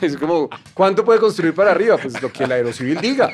[0.00, 1.98] Es como, ¿cuánto puede construir para arriba?
[1.98, 3.30] Pues lo que la aerocivil diga.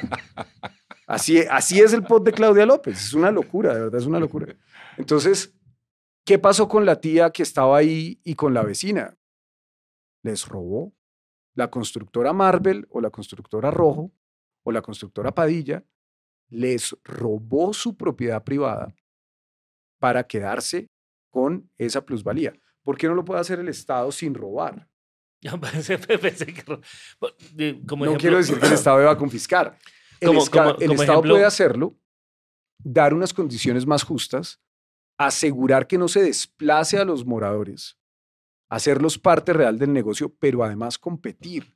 [1.07, 3.07] Así, así es el pod de Claudia López.
[3.07, 4.55] Es una locura, de verdad es una locura.
[4.97, 5.53] Entonces,
[6.25, 9.17] ¿Qué pasó con la tía que estaba ahí y con la vecina?
[10.23, 10.93] Les robó.
[11.55, 14.13] La constructora Marvel o la constructora Rojo
[14.63, 15.85] o la constructora Padilla
[16.49, 18.95] les robó su propiedad privada
[19.99, 20.91] para quedarse
[21.31, 22.53] con esa plusvalía.
[22.83, 24.89] ¿Por qué no lo puede hacer el Estado sin robar?
[25.43, 25.61] no
[28.19, 29.79] quiero decir que el Estado va a confiscar.
[30.21, 31.99] El, Estado puede hacerlo,
[32.79, 34.61] dar unas condiciones más justas
[35.21, 37.99] asegurar que no se desplace a los moradores,
[38.71, 41.75] hacerlos parte real del negocio, pero además competir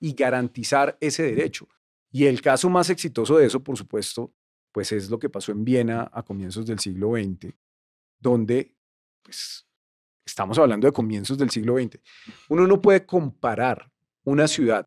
[0.00, 1.68] y garantizar ese derecho.
[2.10, 4.34] Y el caso más exitoso de eso, por supuesto,
[4.72, 7.54] pues es lo que pasó en Viena a comienzos del siglo XX,
[8.18, 8.74] donde,
[9.22, 9.68] pues,
[10.26, 12.00] estamos hablando de comienzos del siglo XX.
[12.48, 13.88] Uno no puede comparar
[14.24, 14.84] una ciudad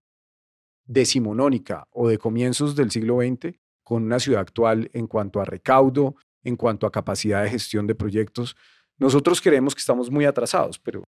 [0.84, 6.18] decimonónica o de comienzos del siglo XX con una ciudad actual en cuanto a recaudo,
[6.44, 8.56] en cuanto a capacidad de gestión de proyectos.
[8.98, 11.04] Nosotros creemos que estamos muy atrasados, pero,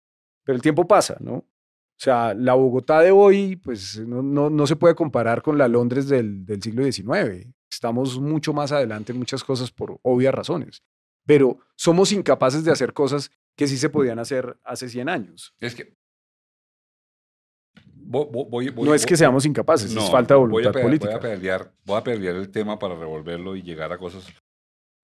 [0.44, 1.34] pero el tiempo pasa, ¿no?
[1.36, 6.08] O sea, la Bogotá de hoy, pues no, no, se puede comparar con la Londres
[6.08, 7.46] del, del siglo XIX.
[7.70, 10.82] Estamos mucho más adelante en muchas cosas por obvias razones,
[11.24, 15.54] pero somos incapaces de hacer cosas que sí se podían hacer hace 100 años.
[15.60, 15.96] Es que
[18.06, 21.18] no es que seamos incapaces, es falta de voluntad política.
[21.18, 24.26] Voy a, pelear, voy a pelear el tema para revolverlo y llegar a cosas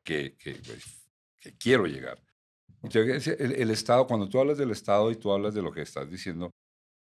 [0.05, 0.61] que, que,
[1.59, 2.19] quiero llegar.
[2.93, 6.11] El, el, Estado, cuando tú hablas del Estado y tú hablas de lo que estás
[6.11, 6.51] diciendo,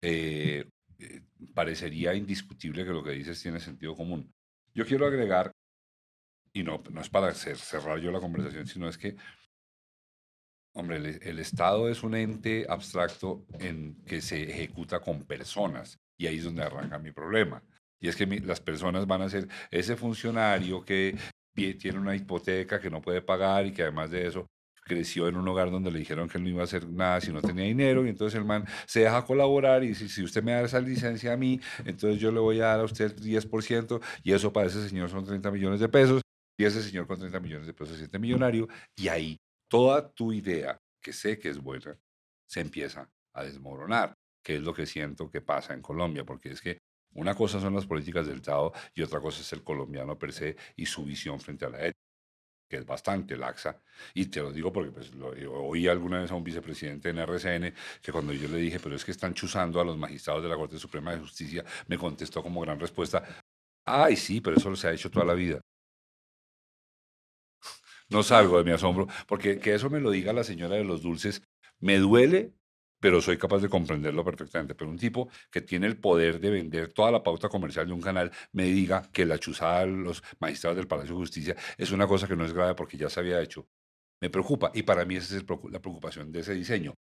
[0.02, 0.68] eh,
[0.98, 1.22] eh,
[1.54, 4.32] parecería indiscutible que lo que dices tiene sentido común.
[4.74, 5.52] Yo quiero agregar,
[6.52, 9.16] y no, no es para cerrar yo la conversación, sino es que,
[10.74, 16.26] hombre, el, el, Estado es un ente abstracto en que se ejecuta con personas, y
[16.26, 17.62] ahí es donde arranca mi problema.
[18.00, 21.16] Y es que las personas van a ser ese funcionario que
[21.54, 24.46] tiene una hipoteca que no puede pagar y que además de eso
[24.84, 27.32] creció en un hogar donde le dijeron que él no iba a hacer nada si
[27.32, 30.52] no tenía dinero y entonces el man se deja colaborar y dice, si usted me
[30.52, 34.00] da esa licencia a mí, entonces yo le voy a dar a usted el 10%
[34.24, 36.20] y eso para ese señor son 30 millones de pesos
[36.58, 39.38] y ese señor con 30 millones de pesos se siente millonario y ahí
[39.68, 41.96] toda tu idea, que sé que es buena,
[42.46, 46.60] se empieza a desmoronar, que es lo que siento que pasa en Colombia, porque es
[46.60, 46.78] que
[47.14, 50.56] una cosa son las políticas del Estado y otra cosa es el colombiano per se
[50.76, 52.00] y su visión frente a la ética,
[52.68, 53.80] que es bastante laxa.
[54.14, 55.10] Y te lo digo porque pues,
[55.50, 59.04] oí alguna vez a un vicepresidente en RCN que cuando yo le dije, pero es
[59.04, 62.60] que están chuzando a los magistrados de la Corte Suprema de Justicia, me contestó como
[62.62, 63.24] gran respuesta,
[63.84, 65.60] ay sí, pero eso se ha hecho toda la vida.
[68.08, 71.02] No salgo de mi asombro, porque que eso me lo diga la señora de los
[71.02, 71.42] dulces,
[71.80, 72.52] me duele
[73.02, 74.76] pero soy capaz de comprenderlo perfectamente.
[74.76, 78.00] Pero un tipo que tiene el poder de vender toda la pauta comercial de un
[78.00, 82.06] canal me diga que la chuzada de los magistrados del Palacio de Justicia es una
[82.06, 83.66] cosa que no es grave porque ya se había hecho.
[84.20, 86.94] Me preocupa y para mí esa es la preocupación de ese diseño.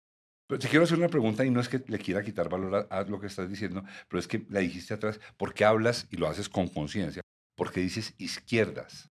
[0.48, 3.03] Pero te quiero hacer una pregunta y no es que le quiera quitar valor a,
[3.03, 6.28] lo que estás diciendo, pero es que la dijiste atrás, ¿por qué hablas y lo
[6.28, 7.22] haces con conciencia?
[7.56, 9.11] Porque dices izquierdas.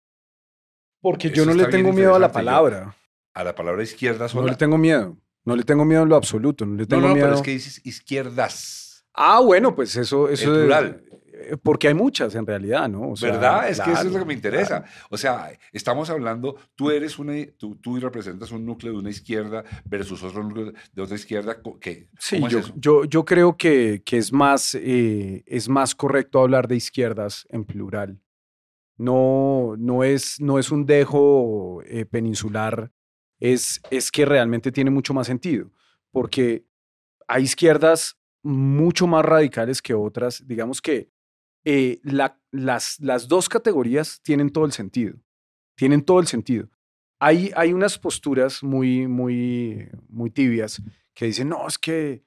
[1.00, 2.96] Porque yo no le tengo miedo a la palabra.
[3.34, 5.16] a la palabra izquierda No le tengo miedo.
[5.44, 6.64] No le tengo miedo en lo absoluto.
[6.64, 9.04] No, le tengo no, no, pero es que dices izquierdas.
[9.14, 11.04] Ah, bueno, pues eso, eso es plural.
[11.32, 13.10] Eh, Porque hay muchas en realidad, ¿no?
[13.10, 13.68] O sea, ¿Verdad?
[13.68, 14.82] Es que eso es lo que me interesa.
[14.82, 15.06] claro.
[15.10, 19.64] O sea, estamos hablando, tú eres una, tú, tú representas un núcleo de una izquierda
[19.84, 21.56] versus otro núcleo de otra izquierda.
[21.80, 25.94] que, Sí, ¿Cómo es yo, yo, yo creo que, que es, más, eh, es más
[25.94, 28.20] correcto hablar de izquierdas en plural.
[28.96, 32.92] No, no, es, no es un dejo eh, peninsular,
[33.42, 35.70] es, es que realmente tiene mucho más sentido,
[36.12, 36.64] porque
[37.26, 40.46] hay izquierdas mucho más radicales que otras.
[40.46, 41.10] Digamos que
[41.64, 45.14] eh, la- las, las dos categorías tienen todo el sentido,
[45.76, 46.68] tienen todo el sentido.
[47.18, 50.80] Hay, hay unas posturas muy, muy, muy tibias
[51.14, 52.24] que dicen, no, es que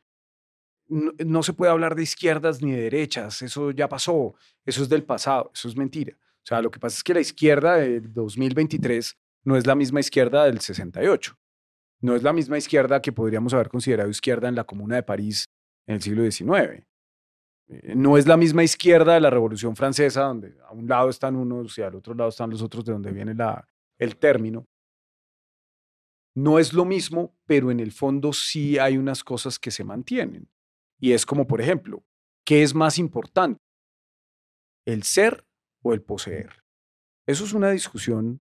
[0.87, 4.35] no, no se puede hablar de izquierdas ni de derechas, eso ya pasó,
[4.65, 6.17] eso es del pasado, eso es mentira.
[6.17, 9.99] O sea, lo que pasa es que la izquierda del 2023 no es la misma
[9.99, 11.38] izquierda del 68.
[12.01, 15.45] No es la misma izquierda que podríamos haber considerado izquierda en la Comuna de París
[15.88, 16.84] en el siglo XIX.
[17.67, 21.35] Eh, No es la misma izquierda de la Revolución Francesa, donde a un lado están
[21.35, 23.35] unos y al otro lado están los otros, de donde viene
[23.99, 24.65] el término.
[26.35, 30.49] No es lo mismo, pero en el fondo sí hay unas cosas que se mantienen.
[30.99, 32.03] Y es como, por ejemplo,
[32.45, 33.61] ¿qué es más importante?
[34.85, 35.45] ¿El ser
[35.81, 36.63] o el poseer?
[37.27, 38.41] Eso es una discusión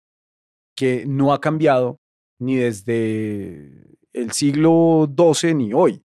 [0.74, 2.00] que no ha cambiado
[2.38, 6.04] ni desde el siglo XII ni hoy.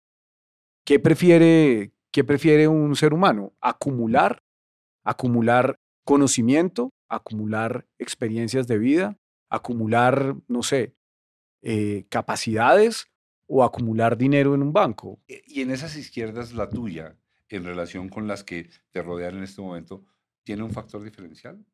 [0.85, 3.55] ¿Qué prefiere, qué prefiere un ser humano?
[3.61, 4.43] ¿Acumular?
[5.05, 6.93] ¿Acumular conocimiento?
[7.09, 9.19] ¿Acumular experiencias de vida?
[9.49, 10.95] ¿Acumular, no sé,
[11.63, 13.07] eh, capacidades?
[13.49, 15.21] ¿O acumular dinero en un banco?
[15.29, 17.17] Eh, Y en esas izquierdas, la tuya,
[17.49, 20.05] en relación con las que te rodean en este momento,
[20.43, 21.65] ¿tiene un factor diferencial?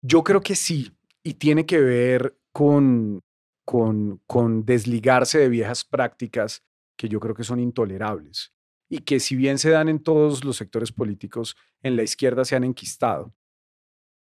[0.00, 0.90] Yo creo que sí,
[1.22, 3.22] y tiene que ver con,
[3.64, 4.20] con,
[4.64, 6.62] desligarse de viejas prácticas
[6.96, 8.52] que yo creo que son intolerables
[8.88, 12.56] y que si bien se dan en todos los sectores políticos, en la izquierda se
[12.56, 13.34] han enquistado.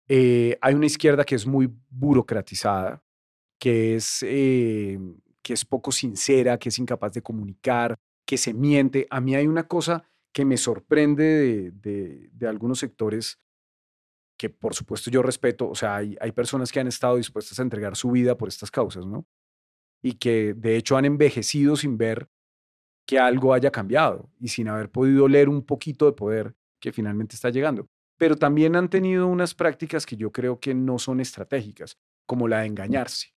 [0.08, 3.02] Eh, hay una izquierda que es muy burocratizada,
[3.60, 4.98] que es, eh,
[5.42, 7.96] que es poco sincera, que es incapaz de comunicar,
[8.26, 9.06] que se miente.
[9.10, 13.38] A mí hay una cosa que me sorprende de, de- de algunos sectores
[14.40, 17.62] que por supuesto yo respeto, o sea, hay, hay personas que han estado dispuestas a
[17.62, 19.26] entregar su vida por estas causas, ¿no?
[20.02, 22.26] Y que de hecho han envejecido sin ver
[23.06, 27.34] que algo haya cambiado y sin haber podido leer un poquito de poder que finalmente
[27.34, 27.86] está llegando.
[28.16, 32.60] Pero también han tenido unas prácticas que yo creo que no son estratégicas, como la
[32.60, 33.34] de engañarse,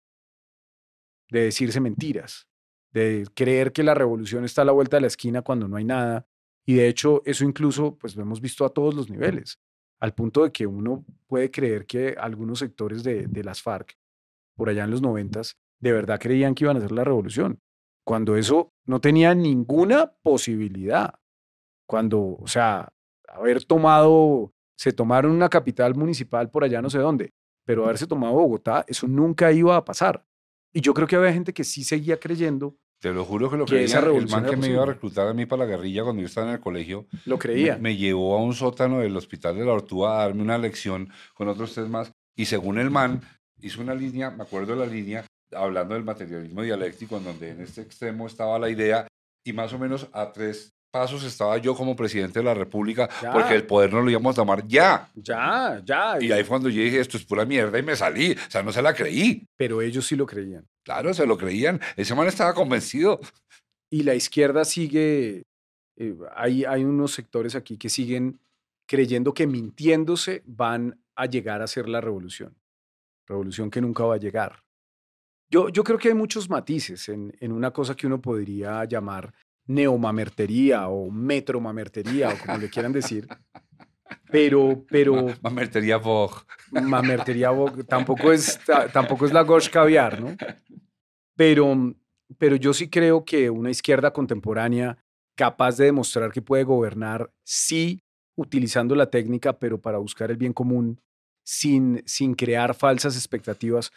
[1.31, 2.47] de decirse mentiras,
[2.93, 5.85] de creer que la revolución está a la vuelta de la esquina cuando no hay
[5.85, 6.27] nada.
[6.67, 9.59] Y de hecho, eso incluso, pues lo hemos visto a todos los niveles
[10.01, 13.97] al punto de que uno puede creer que algunos sectores de, de las FARC,
[14.57, 17.61] por allá en los noventas, de verdad creían que iban a hacer la revolución,
[18.05, 21.15] cuando eso no tenía ninguna posibilidad.
[21.87, 22.93] Cuando, o sea,
[23.29, 27.33] haber tomado, se tomaron una capital municipal por allá no sé dónde,
[27.65, 30.25] pero haberse tomado Bogotá, eso nunca iba a pasar.
[30.73, 33.65] Y yo creo que había gente que sí seguía creyendo, Te lo juro que lo
[33.65, 34.19] Que esa creía.
[34.19, 36.49] El man que me iba a reclutar a mí para la guerrilla cuando yo estaba
[36.49, 37.79] en el colegio, lo me, creía.
[37.79, 41.49] me llevó a un sótano del hospital de la Ortúa a darme una lección con
[41.49, 42.13] otros tres más.
[42.37, 43.23] Y según el man,
[43.63, 45.25] hizo una línea, me acuerdo de la línea,
[45.55, 49.07] hablando del materialismo dialéctico, en donde en este extremo estaba la idea,
[49.45, 53.33] y más o menos a tres pasos estaba yo como presidente de la República, Ya.
[53.33, 55.09] porque el poder no lo íbamos a tomar ya.
[55.15, 56.17] Ya, ya.
[56.21, 58.33] Y ahí fue cuando yo dije, esto es pura mierda, y me salí.
[58.33, 59.47] O sea, no se la creí.
[59.57, 60.67] Pero ellos sí lo creían.
[60.91, 61.81] Claro, se lo creían.
[61.97, 63.21] Ese man estaba convencido.
[63.93, 65.45] y la izquierda sigue,
[65.97, 68.41] eh, hay, hay unos sectores aquí que siguen
[68.89, 72.57] creyendo que mintiéndose van a llegar a ser la revolución,
[73.29, 74.65] revolución que nunca va a llegar.
[75.49, 79.33] Yo, yo creo que hay muchos matices en, en una cosa que uno podría llamar
[79.69, 83.29] neomamertería o metromamertería o como le quieran decir,
[84.31, 86.37] pero, pero Ma- Mamertería Vogue.
[86.71, 90.37] mamertería bo- tampoco es, ta- tampoco es la gauche caviar, ¿no?
[91.37, 91.95] Pero,
[92.39, 94.99] pero yo sí creo que una izquierda contemporánea
[95.37, 98.03] capaz de demostrar que puede gobernar, sí,
[98.37, 101.01] utilizando la técnica, pero para buscar el bien común,
[101.43, 103.91] sin, sin crear falsas expectativas.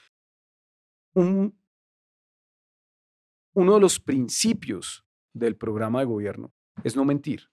[1.13, 1.57] Un-
[3.55, 6.51] uno de los principios del programa de gobierno
[6.83, 7.49] es no mentir,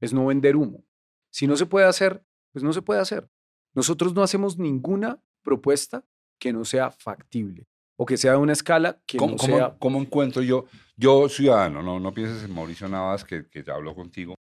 [0.00, 0.84] es no vender humo.
[1.30, 3.28] Si no se puede hacer, pues no se puede hacer.
[3.74, 6.04] Nosotros no hacemos ninguna propuesta
[6.38, 9.76] que no sea factible o que sea de una escala que ¿Cómo, no sea...
[9.78, 10.64] cómo encuentro yo,
[10.96, 14.34] yo ciudadano, no, no pienses en Mauricio Navas que, que ya habló contigo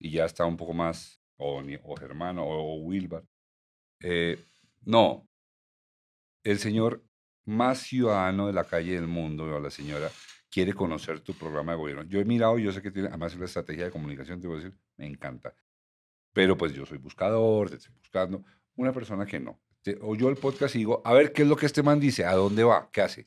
[0.00, 3.24] y ya está un poco más, o, o Germano o, o Wilbar.
[4.02, 4.42] Eh,
[4.84, 5.28] no,
[6.42, 7.04] el señor
[7.44, 10.10] más ciudadano de la calle del mundo, o la señora,
[10.50, 12.02] quiere conocer tu programa de gobierno.
[12.04, 14.64] Yo he mirado, yo sé que tiene, además la estrategia de comunicación, te voy a
[14.64, 15.54] decir, me encanta.
[16.36, 18.44] Pero pues yo soy buscador, estoy buscando
[18.76, 19.58] una persona que no.
[19.80, 22.26] Te- Oyó el podcast y digo, a ver qué es lo que este man dice,
[22.26, 23.26] a dónde va, qué hace.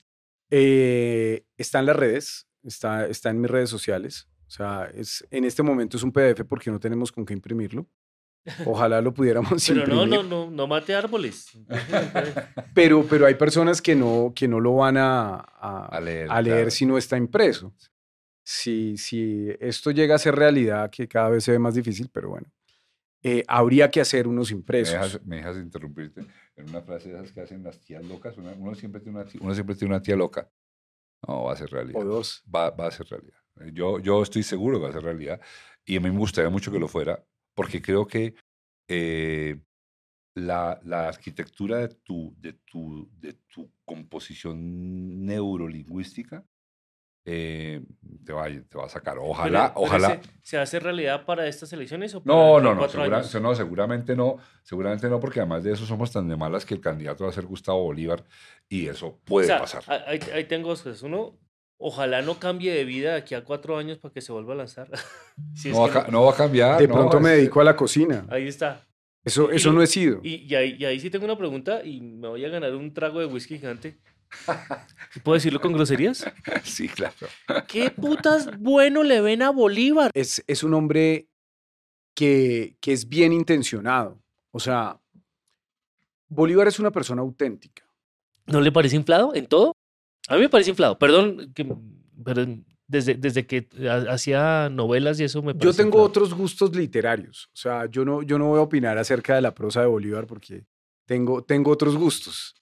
[0.51, 4.29] Eh, está en las redes, está, está en mis redes sociales.
[4.47, 7.87] O sea, es, en este momento es un PDF porque no tenemos con qué imprimirlo.
[8.65, 10.23] Ojalá lo pudiéramos Pero no, imprimir.
[10.29, 11.47] no, no, no mate árboles.
[12.75, 16.41] Pero, pero hay personas que no, que no lo van a, a- A leer, a
[16.41, 16.71] leer claro.
[16.71, 17.73] si no está impreso.
[18.43, 22.29] Si, si esto llega a ser realidad, que cada vez se ve más difícil, pero
[22.29, 22.47] bueno,
[23.23, 24.93] eh, habría que hacer unos Me impresos.
[24.93, 26.21] dejas, me dejas interrumpirte
[26.55, 28.37] en una frase de esas que hacen las tías locas.
[28.37, 30.49] Una- uno, siempre tiene una tía, uno siempre tiene una tía loca.
[31.27, 32.01] No, va a ser realidad.
[32.01, 32.43] O dos.
[32.53, 33.37] Va, va a ser realidad.
[33.73, 35.41] Yo, yo estoy seguro que va a ser realidad.
[35.85, 37.21] Y a mí me gustaría mucho que lo fuera,
[37.53, 38.35] porque creo que
[38.87, 39.59] eh,
[40.35, 46.45] la, la arquitectura de tu, de, tu, de tu composición neurolingüística
[47.31, 47.81] eh,
[48.25, 49.17] te, va, a- te va a sacar.
[49.19, 50.09] Ojalá, Pero- pero ojalá.
[50.09, 54.15] ¿Se, se hace realidad para estas elecciones o para No, no, no, segura- no, seguramente
[54.15, 57.29] no, seguramente no, porque además de eso somos tan de malas que el candidato va
[57.29, 58.23] a ser Gustavo Bolívar
[58.67, 59.83] y eso O puede sea, pasar.
[60.07, 61.03] Ahí, ahí tengo dos cosas.
[61.03, 61.37] Uno,
[61.77, 64.57] ojalá no cambie de vida de aquí a cuatro años para que se vuelva a
[64.57, 64.89] lanzar.
[65.53, 66.79] Si No va, no va a cambiar.
[66.79, 68.25] De no, pronto me es- dedico a la cocina.
[68.29, 68.85] Ahí está.
[69.23, 70.19] Eso, eso y- no he sido.
[70.23, 72.93] Y, y ahí, y ahí sí tengo una pregunta y me voy a ganar un
[72.93, 73.97] trago de whisky gigante.
[75.23, 76.25] ¿Puedo decirlo con groserías?
[76.63, 77.15] Sí, claro.
[77.67, 80.11] ¿Qué putas bueno le ven a Bolívar?
[80.13, 81.27] es, es un hombre
[82.15, 84.21] que, que es bien intencionado.
[84.51, 84.99] O sea,
[86.27, 87.83] Bolívar es una persona auténtica.
[88.45, 89.73] ¿No le parece inflado en todo?
[90.27, 90.97] A mí me parece inflado.
[90.99, 91.65] Perdón, que,
[92.23, 92.45] pero
[92.87, 96.03] desde, desde que ha- hacía novelas y eso me Yo tengo inflado.
[96.05, 97.45] otros gustos literarios.
[97.53, 100.27] O sea, yo no, yo no voy a opinar acerca de la prosa de Bolívar
[100.27, 100.65] porque
[101.05, 102.55] tengo, tengo otros gustos.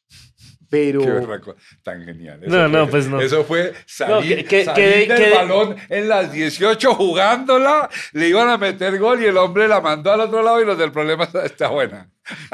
[0.69, 2.44] Pero Qué berraco, tan genial.
[2.44, 3.22] Eso No, no, fue- pues no.
[3.22, 8.27] Eso fue salir, que- que- salir que- del que- balón en las 18 jugándola, le
[8.30, 10.91] iban a meter gol y el hombre la mandó al otro lado y los del
[10.91, 12.10] problema está, está buena.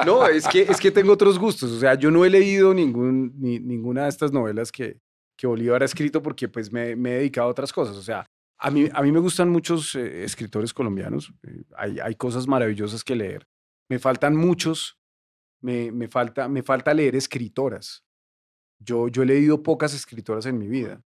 [0.05, 1.71] no, es que, es que tengo otros gustos.
[1.71, 4.97] O sea, yo no he leído ningún, ni, ninguna de estas novelas que,
[5.35, 7.95] que Bolívar ha escrito porque pues me, me he dedicado a otras cosas.
[7.97, 8.25] O sea,
[8.59, 11.33] a mí, a mí me gustan muchos eh, escritores colombianos.
[11.47, 13.45] eh, hay, hay cosas maravillosas que leer.
[13.89, 14.97] Me faltan muchos.
[15.63, 18.03] Me, me, falta, me falta leer escritoras.
[18.79, 21.01] Yo, yo he leído pocas escritoras en mi vida.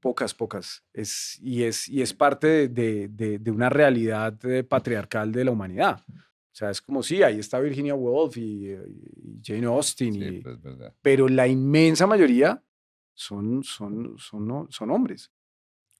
[0.00, 0.84] Pocas, pocas.
[0.92, 5.50] Es, y, es, y es parte de, de- de- una realidad eh, patriarcal de la
[5.52, 6.04] humanidad.
[6.06, 8.84] O sea, es como, sí, ahí está Virginia Woolf y, eh,
[9.16, 10.58] y Jane Austen, Sí, y- pues,
[11.00, 12.62] pero la inmensa mayoría
[13.14, 15.32] son, son, son, son hombres.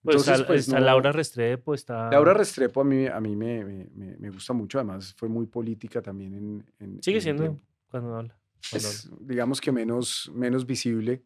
[0.04, 2.10] Pues Entonces, está, pues, está no- Laura Restrepo, está...
[2.10, 6.02] Laura Restrepo a mí, a mí me, me, me- gusta mucho, además fue muy política
[6.02, 6.64] también en...
[6.78, 7.62] en- Sigue en siendo tiempo.
[7.90, 8.38] cuando habla.
[8.70, 11.22] cuando es, digamos que menos, menos visible,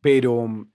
[0.00, 0.66] pero,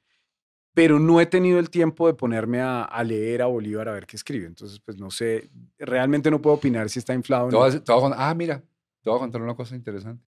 [0.74, 4.08] pero no he tenido el tiempo de ponerme a, a leer a Bolívar a ver
[4.08, 4.48] qué escribe.
[4.48, 7.64] Entonces, pues no sé, realmente no puedo opinar si está inflado o no.
[7.64, 8.60] a contar- ah, mira,
[9.04, 10.26] te voy a contar una cosa interesante.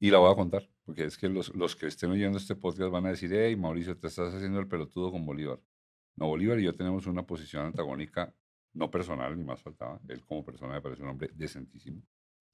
[0.00, 2.90] Y la voy a contar, porque es que los, los que estén oyendo este podcast
[2.90, 5.60] van a decir, hey, Mauricio, te estás haciendo el pelotudo con Bolívar.
[6.16, 8.34] No, Bolívar y yo tenemos una posición antagónica,
[8.72, 10.00] no personal, ni más faltaba.
[10.08, 12.02] Él como persona me parece un hombre decentísimo.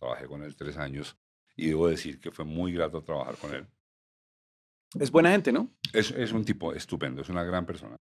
[0.00, 1.16] Trabajé con él tres años
[1.54, 3.68] y debo decir que fue muy grato trabajar con él.
[4.98, 5.70] Es buena gente, ¿no?
[5.92, 7.94] Es, es un tipo estupendo, es una gran persona.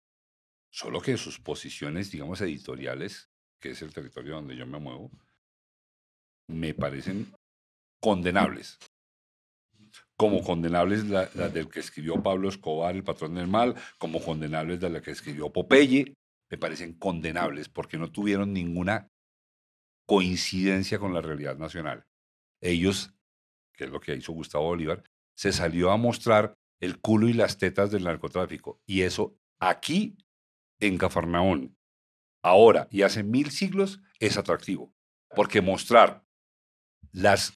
[0.70, 3.28] Solo que sus posiciones, digamos, editoriales,
[3.60, 5.10] que es el territorio donde yo me muevo,
[6.48, 7.30] me parecen
[8.00, 8.78] condenables.
[10.16, 14.80] Como condenables la- las del que escribió Pablo Escobar, El patrón del mal, como condenables
[14.80, 16.14] de la que escribió Popeye,
[16.50, 19.08] me parecen condenables porque no tuvieron ninguna
[20.06, 22.04] coincidencia con la realidad nacional.
[22.60, 23.14] Ellos,
[23.74, 25.02] que es lo que hizo Gustavo Bolívar,
[25.34, 28.80] se salió a mostrar el culo y las tetas del narcotráfico.
[28.86, 30.16] Y eso aquí,
[30.80, 31.76] en Cafarnaón,
[32.44, 34.92] ahora y hace mil siglos, es atractivo.
[35.34, 36.24] Porque mostrar
[37.12, 37.54] las,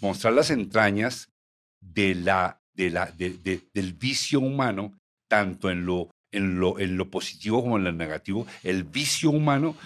[0.00, 1.32] mostrar las entrañas
[1.80, 4.92] de la, de la, de- de- del vicio humano,
[5.28, 9.76] tanto en lo, en, lo, en lo positivo como en lo negativo, el vicio humano,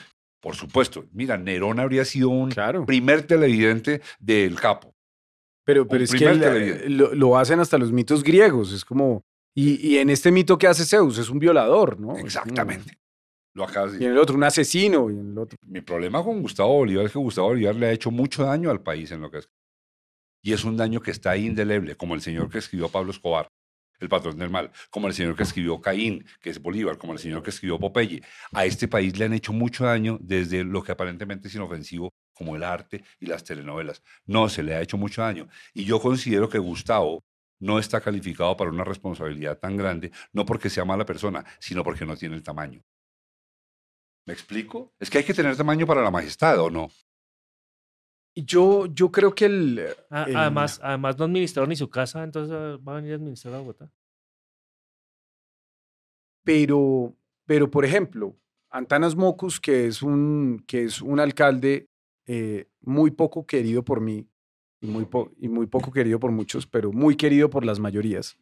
[0.41, 2.87] por supuesto, mira, Nerón habría sido un Claro.
[2.87, 4.93] primer televidente del capo.
[5.65, 8.73] Pero, pero es que el- lo, lo hacen hasta los mitos griegos.
[8.73, 9.23] Es como.
[9.55, 12.17] Y, y en este mito que hace Zeus es un violador, ¿no?
[12.17, 12.97] Exactamente.
[13.55, 15.11] Lo acabas de y en el otro, un asesino.
[15.11, 15.57] Y en el otro.
[15.67, 18.81] Mi problema con Gustavo Bolívar es que Gustavo Bolívar le ha hecho mucho daño al
[18.81, 19.49] país en lo que es.
[20.43, 23.49] Y es un daño que está indeleble, como el señor que escribió Pablo Escobar,
[24.01, 27.19] el patrón del mal, como el señor que escribió Caín, que es Bolívar, como el
[27.19, 28.23] señor que escribió Popeye.
[28.53, 32.57] A este país le han hecho mucho daño desde lo que aparentemente es inofensivo, como
[32.57, 34.03] el arte y las telenovelas.
[34.25, 35.49] No, se le ha hecho mucho daño.
[35.75, 37.23] Y yo considero que Gustavo
[37.61, 42.07] no está calificado para una responsabilidad tan grande, no porque sea mala persona, sino porque
[42.07, 42.83] no tiene el tamaño.
[44.27, 44.95] ¿Me explico?
[44.99, 46.89] Es que hay que tener tamaño para la majestad, ¿o no?
[48.45, 52.55] Yo, yo creo que el, Ah, el- Además, además no administraron ni su casa, entonces
[52.57, 53.91] ah, va a venir a administrar a Bogotá.
[56.45, 57.15] pero,
[57.47, 58.37] pero por ejemplo,
[58.71, 61.89] Antanas Mocus, que es un, que es un alcalde
[62.27, 64.27] eh, muy poco querido por mí
[64.81, 68.37] y muy, po- y muy poco querido por muchos, pero muy querido por las mayorías,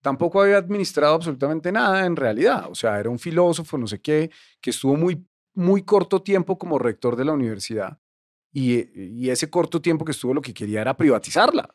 [0.00, 2.66] tampoco había administrado absolutamente nada en realidad.
[2.70, 4.30] O sea, era un filósofo, no sé qué,
[4.60, 7.98] que estuvo muy, muy corto tiempo como rector de la universidad.
[8.54, 11.74] Y, eh, y ese corto tiempo que estuvo lo que quería era privatizarla.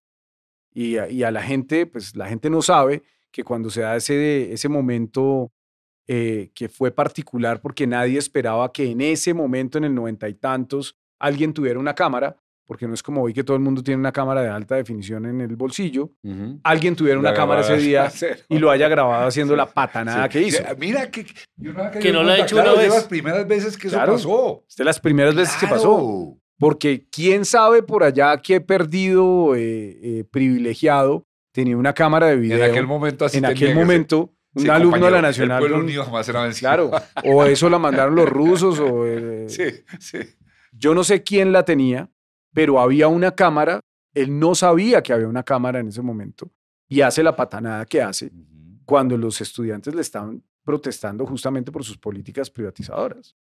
[0.74, 3.96] Y, a- y a la gente, pues la gente no sabe que cuando se da
[3.96, 5.52] ese, ese momento
[6.08, 10.34] eh, que fue particular porque nadie esperaba que en ese momento, en el noventa y
[10.34, 12.36] tantos, alguien tuviera una cámara,
[12.66, 15.26] porque no es como hoy que todo el mundo tiene una cámara de alta definición
[15.28, 16.12] en el bolsillo,
[16.64, 18.12] alguien tuviera una La cámara ese día
[18.50, 20.30] y lo haya grabado haciendo la patanada Sí.
[20.30, 20.64] que hizo.
[20.80, 21.26] Mira que
[21.58, 22.90] yo no, Que no lo ha hecho una de vez.
[22.94, 24.16] las primeras veces que Claro.
[24.16, 24.66] eso pasó.
[24.68, 26.39] Es de las primeras veces que pasó.
[26.60, 32.58] Porque quién sabe por allá qué perdido eh, eh, privilegiado tenía una cámara de video.
[32.58, 33.84] En aquel momento así en tenía aquel que ser.
[33.84, 35.64] momento, un alumno de la Nacional.
[35.64, 36.70] El unido jamás será vencido.
[36.70, 36.92] claro,
[37.24, 39.64] o eso la mandaron los rusos, o eh, Sí,
[40.00, 40.20] sí.
[40.74, 42.12] yo no sé quién la tenía,
[42.54, 43.80] pero había una cámara.
[44.14, 46.52] Él no sabía que había una cámara en ese momento
[46.90, 48.32] y hace la patanada que hace
[48.84, 53.36] cuando los estudiantes le estaban protestando justamente por sus políticas privatizadoras.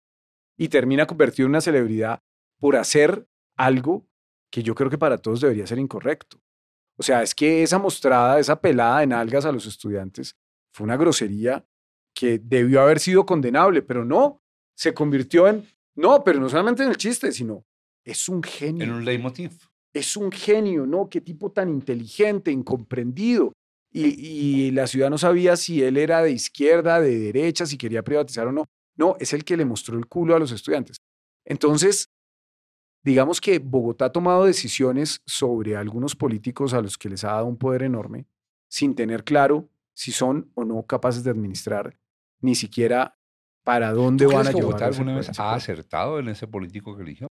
[0.56, 2.22] Y termina convertido en una celebridad
[2.60, 3.27] por hacer
[3.57, 4.06] algo
[4.52, 6.41] que yo creo que para todos debería ser incorrecto.
[6.98, 10.36] O sea, es que esa mostrada, esa pelada de nalgas a los estudiantes
[10.73, 11.65] fue una grosería
[12.14, 14.41] que debió haber sido condenable, pero no,
[14.76, 15.65] se convirtió en,
[15.95, 17.65] no, pero no solamente en el chiste, sino
[18.03, 19.52] es un genio En un leitmotiv.
[19.94, 21.10] es un genio, ¿no?
[21.10, 23.53] Qué tipo tan inteligente, incomprendido.
[23.91, 24.06] Y,
[24.68, 28.48] y la ciudad no sabía si él era de izquierda, de derecha, si quería privatizar
[28.48, 28.65] o no.
[28.95, 30.98] No, es el que le mostró el culo a los estudiantes.
[31.45, 32.10] Entonces,
[33.04, 37.46] digamos que Bogotá ha tomado decisiones sobre algunos políticos a los que les ha dado
[37.46, 38.28] un poder enorme,
[38.68, 41.98] sin tener claro si son o no capaces de administrar,
[42.42, 43.18] ni siquiera
[43.64, 47.04] para dónde ¿Tú van a llevar Bogotá alguna vez ha acertado en ese político que
[47.04, 47.28] eligió?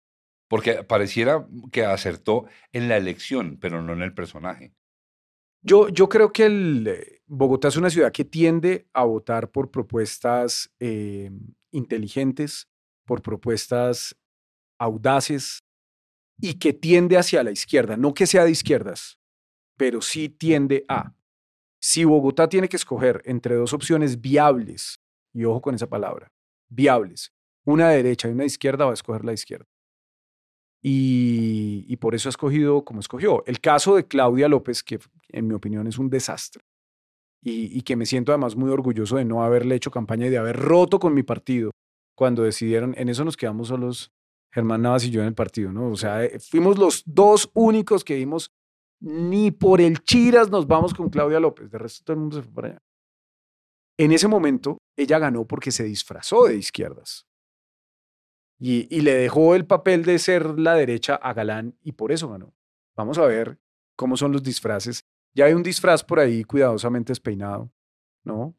[0.48, 4.72] Porque pareciera que acertó en la elección, pero no en el personaje.
[5.62, 9.70] Yo, yo creo que el, eh, Bogotá es una ciudad que tiende a votar por
[9.70, 11.30] propuestas eh,
[11.72, 12.68] inteligentes,
[13.04, 14.16] por propuestas
[14.78, 15.64] audaces
[16.38, 17.96] y que tiende hacia la izquierda.
[17.96, 19.18] No que sea de izquierdas,
[19.76, 21.14] pero sí tiende a.
[21.80, 25.00] Si Bogotá tiene que escoger entre dos opciones viables,
[25.32, 26.32] y ojo con esa palabra,
[26.68, 27.32] viables,
[27.64, 29.66] una de derecha y una izquierda, va a escoger la izquierda.
[30.82, 33.42] Y, y por eso ha escogido como escogió.
[33.46, 35.00] El caso de Claudia López, que
[35.30, 36.62] en mi opinión es un desastre,
[37.42, 40.38] y, y que me siento además muy orgulloso de no haberle hecho campaña y de
[40.38, 41.70] haber roto con mi partido
[42.16, 44.10] cuando decidieron, en eso nos quedamos solos
[44.56, 45.90] Germán Navas y yo en el partido, ¿no?
[45.90, 48.54] O sea, eh, fuimos los dos únicos que dimos,
[49.00, 52.42] ni por el Chiras nos vamos con Claudia López, de resto todo el mundo se
[52.42, 52.82] fue para allá.
[53.98, 57.26] En ese momento, ella ganó porque se disfrazó de izquierdas.
[58.58, 62.30] Y, y le dejó el papel de ser la derecha a Galán y por eso
[62.30, 62.54] ganó.
[62.96, 63.58] Vamos a ver
[63.94, 65.04] cómo son los disfraces.
[65.34, 67.70] Ya hay un disfraz por ahí cuidadosamente despeinado,
[68.24, 68.56] ¿no?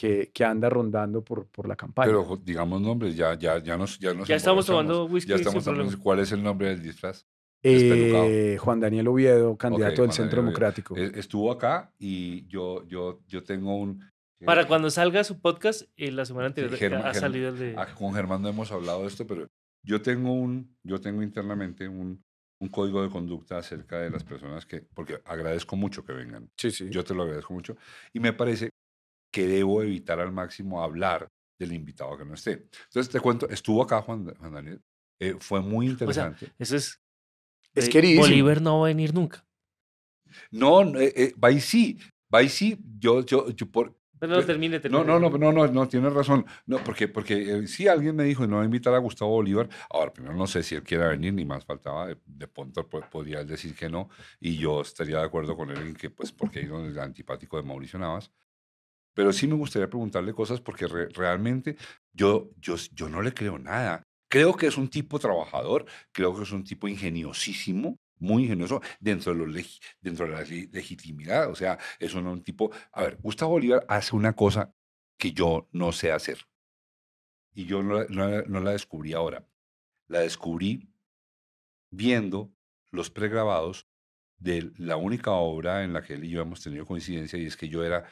[0.00, 2.06] Que, que anda rondando por, por la campaña.
[2.10, 5.62] Pero digamos nombres, ya, ya, ya nos ya nos Ya estamos tomando whisky Ya estamos
[5.62, 6.02] tomando- problema.
[6.02, 7.26] ¿Cuál es el nombre del disfraz?
[7.62, 8.56] Eh.
[8.58, 10.54] Juan Daniel Oviedo, candidato del Centro Daniel.
[10.54, 10.96] Democrático.
[10.96, 14.02] Eh, Estuvo acá y yo, yo, yo tengo un...
[14.46, 17.74] Para eh, cuando salga su podcast, eh, la semana anterior Germán- ha salido el de...
[17.76, 19.46] Ah, Con Germán no hemos hablado de esto, pero
[19.84, 22.22] yo tengo un, yo tengo internamente un,
[22.58, 26.48] un código de conducta acerca de las personas que, porque agradezco mucho que vengan.
[26.56, 26.88] sí, sí.
[26.90, 27.76] Yo te lo agradezco mucho.
[28.14, 28.70] Y me parece
[29.30, 31.28] que debo evitar al máximo hablar
[31.58, 32.68] del invitado que no esté.
[32.84, 34.80] Entonces te cuento, estuvo acá Juan, Juan Daniel.
[35.18, 36.50] eh, fue muy interesante.
[36.58, 37.00] Eso es...
[37.74, 38.22] Es eh, queridísimo.
[38.26, 39.46] Bolívar no va a venir nunca.
[40.50, 41.98] no, no, eh, eh, va y sí,
[42.34, 42.78] va y sí.
[42.98, 45.04] Yo, yo, yo por, Pero no, Pe- termine, No, termine.
[45.04, 46.44] no, no, no, no, no, tienes razón.
[46.66, 49.68] No, porque, porque eh, sí, alguien me dijo, no va a invitar a Gustavo Bolívar.
[49.90, 52.06] Ahora, primero no sé si él quiera venir, ni más faltaba.
[52.08, 54.08] De, de pronto pues, podría él decir que no,
[54.40, 56.98] y yo estaría de acuerdo con él en que, pues, porque ahí es donde es
[56.98, 58.30] antipático de Mauricio Navas.
[59.14, 61.76] Pero sí me gustaría preguntarle cosas porque re- realmente
[62.12, 64.02] yo, yo, yo no le creo nada.
[64.30, 69.32] Creo que es un tipo trabajador, creo que es un tipo ingeniosísimo, muy ingenioso dentro
[69.32, 71.50] de, lo legi- dentro de la le- legitimidad.
[71.50, 72.70] O sea, es un, un tipo...
[72.92, 74.70] A ver, Gustavo Bolívar hace una cosa
[75.18, 76.38] que yo no sé hacer.
[77.54, 79.46] Y yo no, no no la descubrí ahora.
[80.08, 80.88] La descubrí
[81.90, 82.52] viendo
[82.92, 83.86] los pregrabados
[84.38, 87.56] de la única obra en la que él y yo hemos tenido coincidencia, y es
[87.56, 88.08] que yo era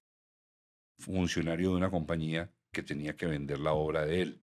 [0.99, 4.45] funcionario de una compañía que tenía que vender la obra de él.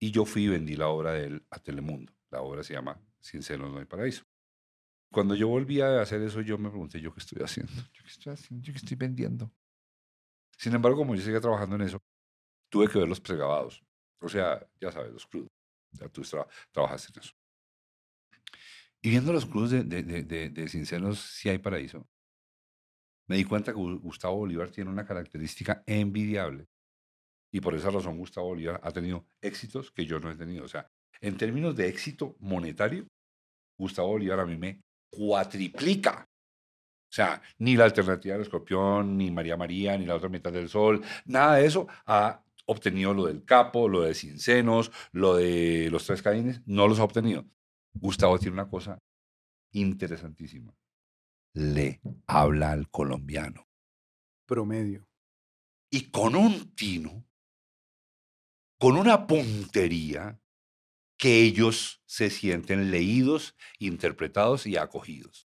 [0.00, 2.12] Y yo fui y vendí la obra de él a Telemundo.
[2.30, 4.24] La obra se llama Sin celos no hay paraíso.
[5.12, 7.72] Cuando yo volví a hacer eso, yo me pregunté, ¿yo qué estoy haciendo?
[7.92, 8.64] ¿Yo qué estoy haciendo?
[8.64, 9.52] ¿Yo qué estoy vendiendo?
[10.56, 12.02] Sin embargo, como yo seguía trabajando en eso,
[12.70, 13.84] tuve que ver los pregrabados.
[14.20, 15.50] O sea, ya sabes, los crudos.
[15.92, 17.32] Sea, tú tra trabajaste en eso.
[19.02, 22.08] Y viendo los crudos de, de, de, de si hay paraíso,
[23.28, 26.66] me di cuenta que Gustavo Bolívar tiene una característica envidiable.
[27.52, 30.64] Y por esa razón Gustavo Bolívar ha tenido éxitos que yo no he tenido.
[30.64, 30.88] O sea,
[31.20, 33.06] en términos de éxito monetario,
[33.78, 34.80] Gustavo Bolívar a mí me
[35.10, 36.24] cuatriplica.
[36.24, 40.70] O sea, ni la alternativa del escorpión, ni María María, ni la otra mitad del
[40.70, 46.06] sol, nada de eso ha obtenido lo del capo, lo de Cincenos, lo de los
[46.06, 47.44] tres caínes, no los ha obtenido.
[47.92, 48.98] Gustavo tiene una cosa
[49.72, 50.72] interesantísima.
[51.54, 53.68] Le habla al colombiano.
[54.46, 55.06] Promedio.
[55.90, 57.26] Y con un tino,
[58.78, 60.42] con una puntería,
[61.22, 65.48] que ellos se sienten leídos, interpretados y acogidos.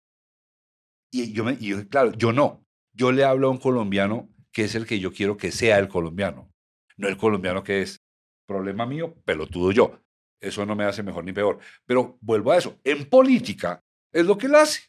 [1.11, 2.65] Y yo, me, y claro, yo no.
[2.91, 5.88] Yo le hablo a un colombiano que es el que yo quiero que sea el
[5.88, 6.51] colombiano,
[6.97, 8.03] no el colombiano que es
[8.47, 10.01] problema mío, pelotudo yo.
[10.41, 11.59] Eso no me hace mejor ni peor.
[11.85, 12.80] Pero vuelvo a eso.
[12.84, 14.88] En política es lo que él hace.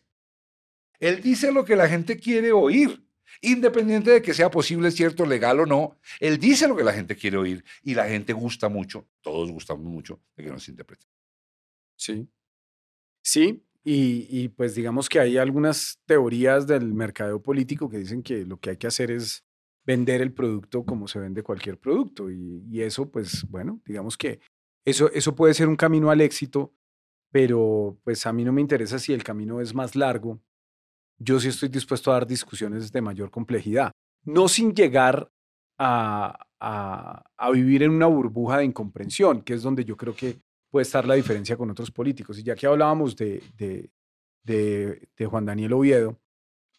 [1.01, 3.03] Él dice lo que la gente quiere oír,
[3.41, 5.99] independiente de que sea posible, cierto, legal o no.
[6.21, 9.85] Él dice lo que la gente quiere oír y la gente gusta mucho, todos gustamos
[9.85, 11.09] mucho de que nos interpreten.
[11.97, 12.29] Sí.
[13.23, 18.59] Sí, y, pues digamos que hay algunas teorías del mercado político que dicen que lo
[18.59, 19.45] que hay que hacer es
[19.85, 22.31] vender el producto como se vende cualquier producto.
[22.31, 24.41] Y, y eso, pues bueno, digamos que
[24.85, 26.75] eso, eso puede ser un camino al éxito,
[27.31, 30.41] pero pues a mí no me interesa si el camino es más largo.
[31.23, 33.93] Yo sí estoy dispuesto a dar discusiones de mayor complejidad,
[34.25, 35.31] no sin llegar
[35.79, 40.41] a, a, a vivir en una burbuja de incomprensión, que es donde yo creo que
[40.71, 42.39] puede estar la diferencia con otros políticos.
[42.39, 43.91] Y ya que hablábamos de, de,
[44.45, 46.19] de, de, Juan Daniel Oviedo,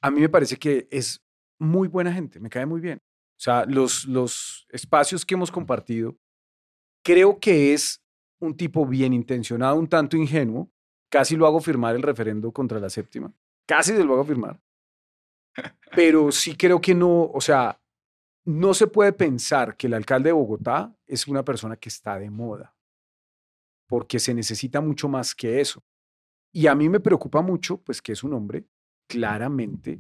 [0.02, 1.22] a mí me parece que es
[1.60, 3.00] muy buena gente, me cae muy bien.
[3.38, 6.18] O sea, los, los espacios que hemos compartido,
[7.04, 8.02] creo que es
[8.40, 10.72] un tipo bien intencionado, un tanto ingenuo.
[11.10, 13.34] Casi lo hago firmar el referendo contra la séptima.
[13.68, 14.60] Casi se lo hago firmar.
[15.96, 17.80] Pero sí creo que no, o sea,
[18.46, 22.30] no se puede pensar que el alcalde de Bogotá es una persona que está de
[22.30, 22.76] moda
[23.92, 25.84] porque se necesita mucho más que eso.
[26.54, 28.64] Y a mí me preocupa mucho, pues que es un hombre
[29.06, 30.00] claramente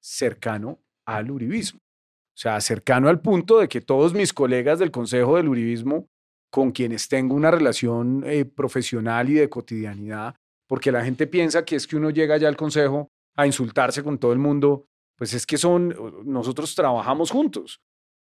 [0.00, 1.78] cercano al uribismo.
[1.78, 6.08] O sea, cercano al punto de que todos mis colegas del Consejo del Uribismo,
[6.50, 10.34] con quienes tengo una relación eh, profesional y de cotidianidad,
[10.68, 14.18] porque la gente piensa que es que uno llega ya al Consejo a insultarse con
[14.18, 14.86] todo el mundo,
[15.16, 17.80] pues es que son, nosotros trabajamos juntos.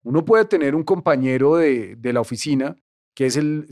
[0.04, 2.76] Uno puede tener un compañero de, de la oficina
[3.14, 3.66] que es el,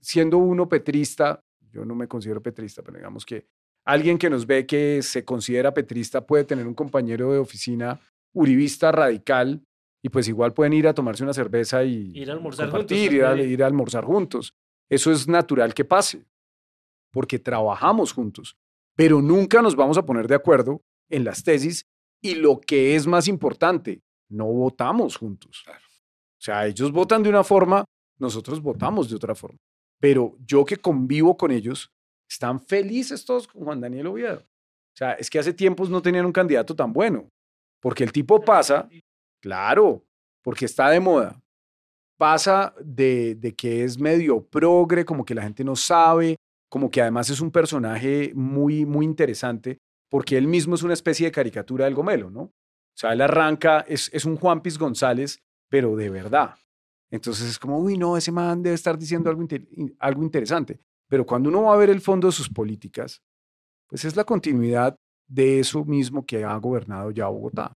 [0.00, 1.40] siendo uno petrista,
[1.72, 3.46] yo no me considero petrista, pero digamos que
[3.84, 8.00] alguien que nos ve que se considera petrista puede tener un compañero de oficina
[8.32, 9.62] uribista radical
[10.02, 12.96] y pues igual pueden ir a tomarse una cerveza y ir a almorzar juntos.
[12.96, 14.54] Ir a, ir a almorzar juntos.
[14.88, 16.24] Eso es natural que pase,
[17.14, 18.58] porque trabajamos juntos,
[18.94, 21.86] pero nunca nos vamos a poner de acuerdo en las tesis
[22.20, 25.64] y lo que es más importante, no votamos juntos.
[25.66, 27.84] O sea, ellos votan de una forma
[28.18, 29.58] nosotros votamos de otra forma.
[30.00, 31.90] Pero yo que convivo con ellos,
[32.28, 34.40] están felices todos con Juan Daniel Oviedo.
[34.40, 37.28] O sea, es que hace tiempos no tenían un candidato tan bueno,
[37.80, 38.88] porque el tipo pasa,
[39.40, 40.04] claro,
[40.42, 41.40] porque está de moda,
[42.16, 46.36] pasa de, de que es medio progre, como que la gente no sabe,
[46.68, 49.78] como que además es un personaje muy, muy interesante,
[50.10, 52.42] porque él mismo es una especie de caricatura del gomelo, ¿no?
[52.42, 56.54] O sea, él arranca, es, es un Juan Piz González, pero de verdad.
[57.10, 59.46] Entonces es como, uy, no, ese man debe estar diciendo algo,
[59.98, 60.80] algo interesante.
[61.08, 63.22] Pero cuando uno va a ver el fondo de sus políticas,
[63.88, 64.96] pues es la continuidad
[65.28, 67.72] de eso mismo que ha gobernado ya Bogotá.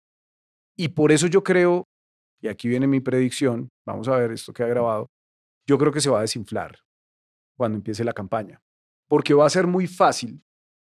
[0.76, 1.86] Y por eso yo creo,
[2.42, 5.08] y aquí viene mi predicción, vamos a ver esto que ha grabado,
[5.68, 6.80] yo creo que se va a desinflar
[7.58, 8.62] cuando empiece la campaña,
[9.08, 10.42] porque va a ser muy fácil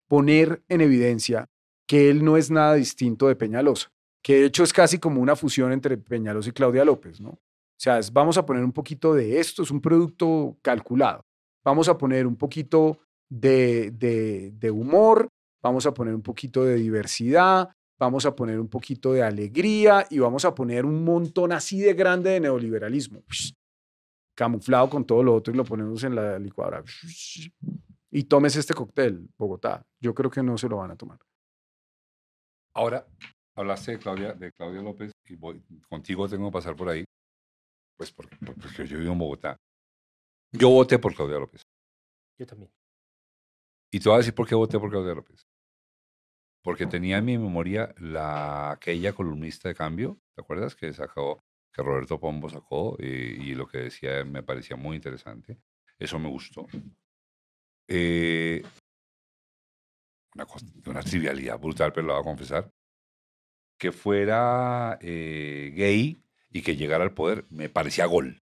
[0.08, 1.50] poner en evidencia
[1.88, 3.92] que él no es nada distinto de Peñalosa,
[4.22, 7.30] que de hecho es casi como una fusión entre Peñalosa y Claudia López, ¿no?
[7.30, 7.40] O
[7.84, 11.26] sea, vamos a poner un poquito de esto, es un producto calculado.
[11.66, 15.28] Vamos a poner un poquito de, de, humor,
[15.62, 20.20] vamos a poner un poquito de diversidad, vamos a poner un poquito de alegría y
[20.20, 23.24] vamos a poner un montón así de grande de neoliberalismo.
[24.36, 26.84] Camuflado con todo lo otro y lo ponemos en la licuadora.
[28.16, 29.84] Y tomes este cóctel, Bogotá.
[30.00, 31.18] Yo creo que no se lo van a tomar.
[32.76, 33.08] Ahora,
[33.56, 37.04] hablaste de Claudia, de Claudia López y voy, contigo tengo que pasar por ahí
[37.98, 39.58] pues porque, porque yo vivo en Bogotá.
[40.52, 41.64] Yo voté por Claudia López.
[42.38, 42.72] Yo también.
[43.92, 45.48] Y te voy a decir por qué voté por Claudia López.
[46.64, 50.76] Porque tenía en mi memoria la, aquella columnista de cambio, ¿te acuerdas?
[50.76, 55.60] Que sacó, que Roberto Pombo sacó y, y lo que decía me parecía muy interesante.
[55.98, 56.68] Eso me gustó.
[57.88, 58.64] Eh,
[60.36, 62.70] una, cosa- una trivialidad brutal, pero lo voy a confesar.
[63.80, 68.42] Que fuera eh, gay y que llegara al poder, me parecía gol.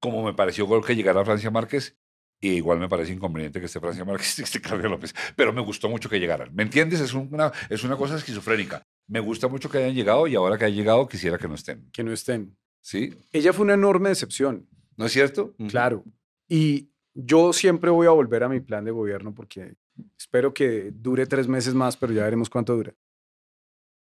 [0.00, 1.96] Como me pareció gol que llegara Francia Márquez,
[2.42, 5.14] y igual me parece inconveniente que esté Francia Márquez y que esté Claudia López.
[5.36, 6.54] Pero me gustó mucho que llegaran.
[6.54, 7.00] ¿Me entiendes?
[7.00, 8.82] Es una, es una cosa esquizofrénica.
[9.08, 11.90] Me gusta mucho que hayan llegado y ahora que han llegado quisiera que no estén.
[11.92, 12.56] Que no estén.
[12.82, 13.14] ¿Sí?
[13.32, 15.54] Ella fue una enorme decepción, ¿No es cierto?
[15.68, 16.04] claro.
[16.48, 16.90] Y
[17.24, 19.76] yo siempre voy a volver a mi plan de gobierno porque
[20.18, 22.94] espero que dure tres meses más, pero ya veremos cuánto dura.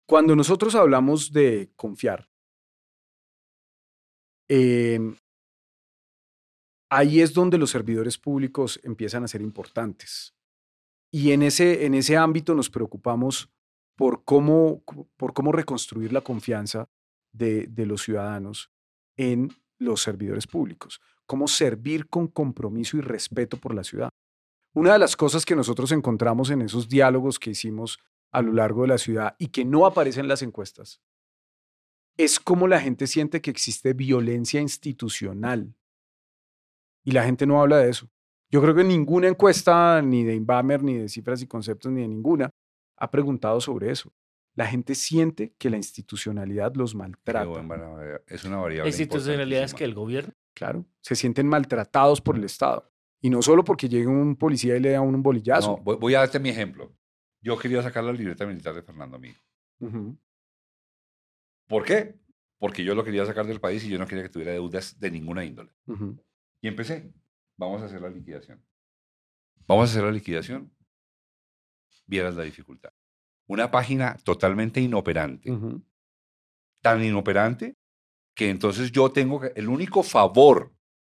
[0.06, 2.28] Cuando nosotros hablamos de confiar,
[4.48, 5.16] em,
[6.90, 10.34] ahí es donde los servidores públicos empiezan a ser importantes.
[11.10, 13.50] Y en ese, en ese ámbito nos preocupamos
[13.96, 14.82] por cómo,
[15.16, 16.88] por cómo reconstruir la confianza
[17.32, 18.70] de, de los ciudadanos
[19.16, 24.10] en los servidores públicos, cómo servir con compromiso y respeto por la ciudad.
[24.74, 27.98] Una de las cosas que nosotros encontramos en esos diálogos que hicimos
[28.30, 31.00] a lo largo de la ciudad y que no aparecen en las encuestas
[32.16, 35.74] es cómo la gente siente que existe violencia institucional.
[37.04, 38.10] Y la gente no habla de eso.
[38.50, 42.08] Yo creo que ninguna encuesta, ni de Inbamer, ni de cifras y conceptos, ni de
[42.08, 42.50] ninguna,
[42.96, 44.12] ha preguntado sobre eso.
[44.54, 47.50] La gente siente que la institucionalidad los maltrata.
[48.26, 48.84] Es una variable.
[48.84, 50.32] La institucionalidad es que el gobierno.
[50.56, 52.90] Claro, se sienten maltratados por el Estado.
[53.20, 55.76] Y no solo porque llegue un policía y le da un bolillazo.
[55.76, 56.96] No, voy, voy a darte mi ejemplo.
[57.42, 59.36] Yo quería sacar la libreta militar de Fernando Amigo.
[61.68, 62.18] ¿Por qué?
[62.58, 65.10] Porque yo lo quería sacar del país y yo no quería que tuviera deudas de
[65.10, 65.72] ninguna índole.
[66.62, 67.12] Y empecé.
[67.58, 68.64] Vamos a hacer la liquidación.
[69.66, 70.74] Vamos a hacer la liquidación.
[72.06, 72.92] Vieras la dificultad.
[73.46, 75.52] Una página totalmente inoperante.
[76.80, 77.76] Tan inoperante
[78.36, 80.72] que entonces yo tengo el único favor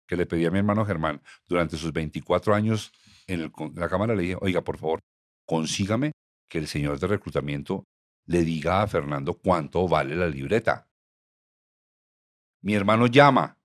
[0.08, 2.92] que le pedí a mi hermano Germán durante sus 24 años
[3.28, 5.00] en la Cámara, le dije, oiga, por favor,
[5.46, 6.14] consígame
[6.50, 7.84] que el señor de reclutamiento
[8.26, 10.88] le diga a Fernando cuánto vale la libreta.
[12.62, 13.58] Mi hermano llama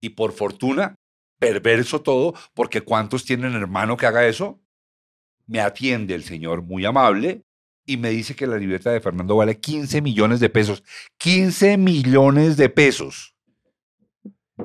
[0.00, 0.94] y por fortuna,
[1.38, 4.62] perverso todo, porque ¿cuántos tienen hermano que haga eso?
[5.46, 7.42] Me atiende el señor muy amable
[7.84, 10.82] y me dice que la libreta de Fernando vale 15 millones de pesos.
[11.18, 13.34] 15 millones de pesos.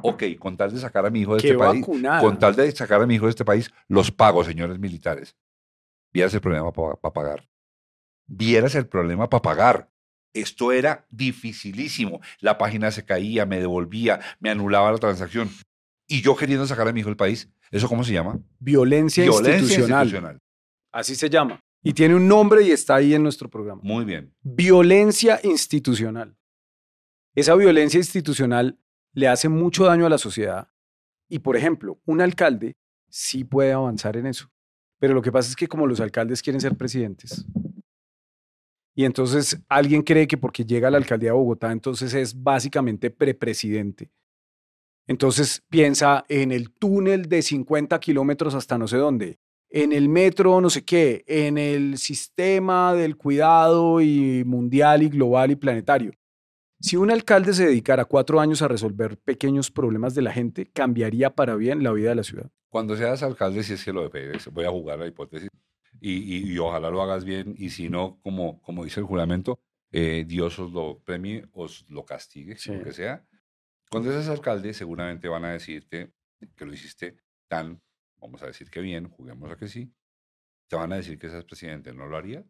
[0.01, 2.71] Ok, con tal de sacar a mi hijo de Qué este país, con tal de
[2.71, 5.35] sacar a mi hijo de este país, los pago, señores militares.
[6.13, 7.47] Vieras el problema para pagar.
[8.27, 9.89] Vieras el problema para pagar.
[10.33, 12.21] Esto era dificilísimo.
[12.39, 15.49] La página se caía, me devolvía, me anulaba la transacción.
[16.07, 18.39] Y yo queriendo sacar a mi hijo del país, ¿eso cómo se llama?
[18.59, 20.39] Violencia, institucional.
[20.91, 21.59] Así se llama.
[21.83, 23.81] Y tiene un nombre y está ahí en nuestro programa.
[23.83, 24.33] Muy bien.
[24.41, 26.37] Violencia institucional.
[27.35, 28.79] Esa violencia institucional
[29.13, 30.69] le hace mucho daño a la sociedad.
[31.29, 32.75] Y, por ejemplo, un alcalde
[33.09, 34.51] sí puede avanzar en eso.
[34.99, 37.45] Pero lo que pasa es que como los alcaldes quieren ser presidentes,
[38.97, 43.11] y entonces alguien cree que porque llega a la alcaldía de Bogotá, entonces es básicamente
[43.11, 44.11] prepresidente.
[45.05, 49.39] Entonces piensa en el túnel de 50 kilómetros hasta no sé dónde,
[49.69, 55.51] en el metro no sé qué, en el sistema del cuidado y mundial y global
[55.51, 56.11] y planetario.
[56.79, 61.31] Si un alcalde se dedicara cuatro años a resolver pequeños problemas de la gente, cambiaría
[61.33, 62.51] para bien la vida de la ciudad.
[62.69, 65.49] Cuando seas alcalde, si es que lo pedes, voy a jugar la hipótesis
[65.99, 69.59] y, y- y ojalá lo hagas bien y si no, como, como dice el juramento,
[69.91, 72.71] eh, Dios os lo premie, os lo castigue, Sí.
[72.73, 73.25] lo que sea.
[73.89, 76.11] Cuando seas alcalde, seguramente van a decirte
[76.55, 77.15] que lo hiciste
[77.47, 77.81] tan,
[78.19, 79.91] vamos a decir que bien, juguemos a que sí.
[80.67, 82.43] Te van a decir que seas presidente, ¿no lo haría?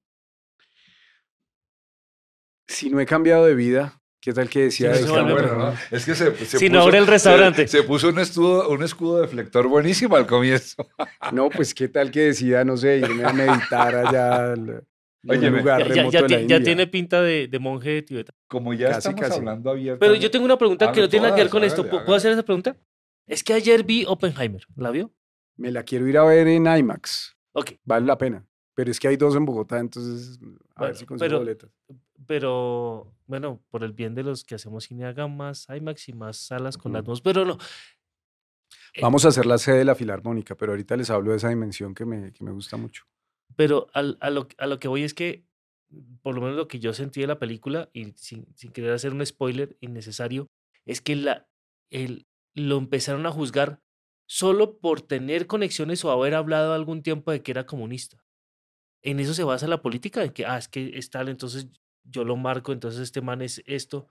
[2.68, 4.90] Si no he cambiado de vida, ¿qué tal que decía?
[4.90, 5.56] no esta vuelve manera?
[5.58, 5.74] ¿no?
[5.92, 7.68] Es que se, se Si no abre el restaurante.
[7.68, 10.88] Se, puso un escudo, un escudo deflector buenísimo al comienzo.
[11.32, 15.38] No, pues qué tal que decida, no sé, irme a meditar allá al en un
[15.38, 17.90] Óyeme, lugar Ya, ya- remoto ya de ti- la ya tiene pinta de, de monje
[17.90, 18.30] de Tibet.
[18.48, 19.40] Como ya Casi, estamos casi.
[19.40, 20.00] hablando abierto.
[20.00, 21.82] Pero yo tengo una pregunta que Hable no tiene nada que ver con esto.
[21.82, 22.18] hágale, ¿Puedo hágale.
[22.18, 22.78] hacer esa pregunta?
[23.26, 24.62] Es que ayer vi Oppenheimer.
[24.78, 25.12] ¿La vio?
[25.58, 27.36] Me la quiero ir a ver en IMAX.
[27.54, 28.46] Ok, Vale la pena.
[28.76, 31.72] Pero es que hay dos en Bogotá, entonces a Bueno, ver si consigo pero- boletas.
[32.28, 36.38] pero bueno, por el bien de los que hacemos cine, hagan más IMAX y más
[36.38, 37.22] salas con las dos.
[37.22, 37.58] Pero no,
[39.02, 41.94] Vamos a hacer la sede de la Filarmónica, pero ahorita les hablo de esa dimensión
[41.94, 43.04] que me, que me gusta mucho.
[43.56, 45.46] Pero al- a, lo, a lo que voy es que,
[46.24, 49.14] por lo menos lo que yo sentí de la película, y sin, sin querer hacer
[49.14, 50.48] un spoiler innecesario,
[50.86, 51.48] es que la,
[51.92, 53.82] el, lo empezaron a juzgar
[54.28, 58.26] solo por tener conexiones o haber hablado algún tiempo de que era comunista.
[59.02, 61.68] En eso se basa la política, en que, ah, es que es tal, entonces
[62.04, 64.08] yo lo marco, entonces este man es esto,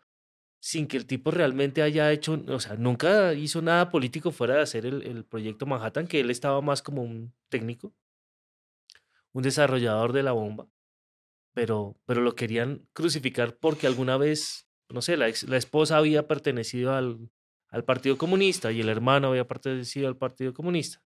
[0.61, 4.63] sin que el tipo realmente haya hecho, o sea, nunca hizo nada político fuera de
[4.63, 7.95] hacer el, el proyecto Manhattan, que él estaba más como un técnico,
[9.33, 10.69] un desarrollador de la bomba,
[11.55, 16.29] pero, pero lo querían crucificar porque alguna vez, no sé, la, ex- la esposa había
[16.29, 17.31] pertenecido al,
[17.69, 21.03] al Partido Comunista y el hermano había pertenecido al Partido Comunista.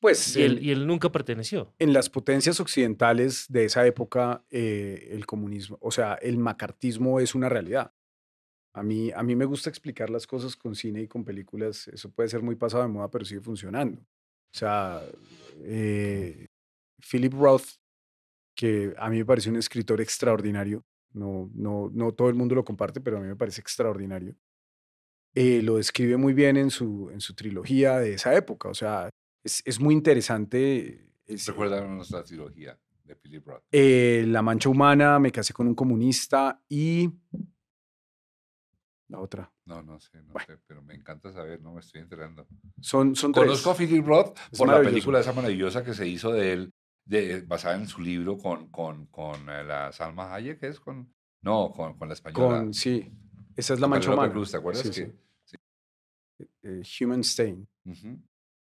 [0.00, 1.74] Pues Y él, el- y él nunca perteneció.
[1.78, 7.34] en las potencias occidentales de esa época, eh, el comunismo, o sea, el macartismo es
[7.34, 7.92] una realidad.
[8.74, 11.88] A mí, a mí me gusta explicar las cosas con cine y con películas.
[11.88, 14.00] Eso puede ser muy pasado de moda, pero sigue funcionando.
[14.02, 15.02] O sea,
[15.64, 16.46] eh,
[17.10, 17.64] Philip Roth,
[18.54, 22.64] que a mí me parece un escritor extraordinario, no, no, no todo el mundo lo
[22.64, 24.36] comparte, pero a mí me parece extraordinario.
[25.34, 28.68] Eh, lo describe muy bien en su, en su trilogía de esa época.
[28.68, 29.08] O sea,
[29.44, 31.08] es, es muy interesante.
[31.26, 33.62] es- Recuerda nuestra trilogía de Philip Roth.
[33.72, 37.08] eh, La Mancha Humana, Me casé con un comunista y
[39.08, 39.50] la otra.
[39.64, 40.46] No, no sé, no Bueno.
[40.46, 42.46] sé, pero me encanta saber, no me estoy enterando.
[42.80, 43.46] Son, son tres.
[43.46, 46.72] Conozco a Philip Roth Es por la película esa maravillosa que se hizo de él,
[47.06, 51.12] de, basada en su libro con, con, con eh, la Salma Hayek, ¿es con?
[51.42, 52.58] No, con, con la española.
[52.60, 53.10] Con, sí,
[53.58, 54.32] esa es La Mancha Humana.
[54.32, 54.82] Cruz, ¿te acuerdas?
[54.82, 55.12] Sí, que,
[55.44, 55.56] sí.
[56.62, 57.66] Eh, Human Stain.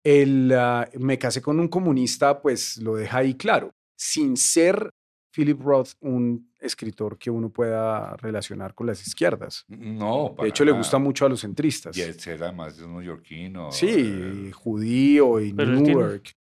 [0.02, 4.90] El, ah, me casé con un comunista, pues lo deja ahí claro, sin ser
[5.30, 9.66] Philip Roth un escritor que uno pueda relacionar con las izquierdas.
[9.68, 11.94] No, De para hecho, le gusta mucho a los centristas.
[11.98, 13.70] Y él era más de un neoyorquino.
[13.72, 16.34] Sí, eh, judío y Newark.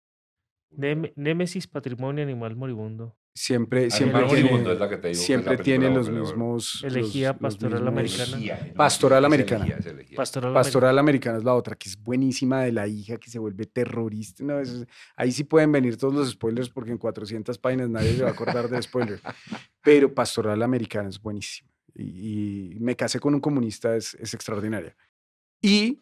[0.69, 3.17] Némesis, Patrimonio Animal Moribundo.
[3.37, 6.83] Siempre, siempre tiene, es la que te digo es la siempre tiene los mismos.
[6.83, 8.23] Elegía los Pastoral mismos- Americana.
[8.33, 9.63] Elegía, no, Pastoral es Americana.
[9.65, 10.15] elegía, es elegía.
[10.17, 13.67] Pastoral Pastoral Americana es la otra, que es buenísima de la hija que se vuelve
[13.67, 14.43] terrorista.
[14.43, 18.23] No, es- ahí sí pueden venir todos los spoilers porque en 400 páginas nadie se
[18.23, 19.21] va a acordar del spoiler.
[19.83, 21.69] Pero Pastoral Americana es buenísima.
[21.93, 24.95] Y, y me casé con un comunista es, es extraordinaria.
[25.61, 26.01] Y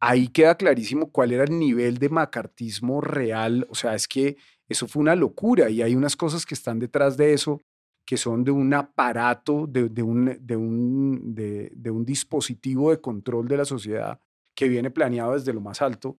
[0.00, 3.66] ahí queda clarísimo cuál era el nivel de macartismo real.
[3.70, 4.36] O sea, es que
[4.68, 7.60] eso fue una locura y hay unas cosas que están detrás de eso
[8.06, 13.48] que son de un aparato, de, de un, de, un, de, un dispositivo de control
[13.48, 14.20] de la sociedad
[14.54, 16.16] que viene planeado desde lo más alto,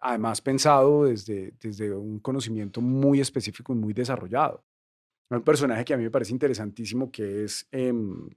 [0.00, 4.64] además pensado desde, desde un conocimiento muy específico y muy desarrollado.
[5.30, 8.28] Hay un personaje que a mí me parece interesantísimo que es em,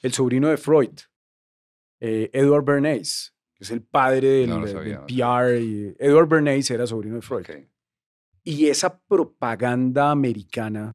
[0.00, 0.96] el sobrino de Freud,
[1.98, 5.60] eh, Edward Bernays, que es el padre del, No del PR.
[5.60, 7.42] y Edward Bernays era sobrino de Freud.
[7.50, 7.73] Ok.
[8.44, 10.92] Y esa propaganda americana,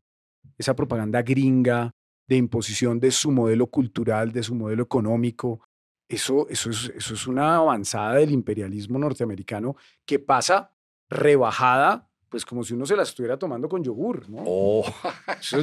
[0.58, 1.92] esa propaganda gringa
[2.28, 5.62] de imposición de su modelo cultural, de su modelo económico,
[6.08, 10.72] eso, eso, es, eso es una avanzada del imperialismo norteamericano que pasa
[11.10, 14.44] rebajada, pues como si uno se la estuviera tomando con yogur, ¿no?
[14.46, 14.86] Oh,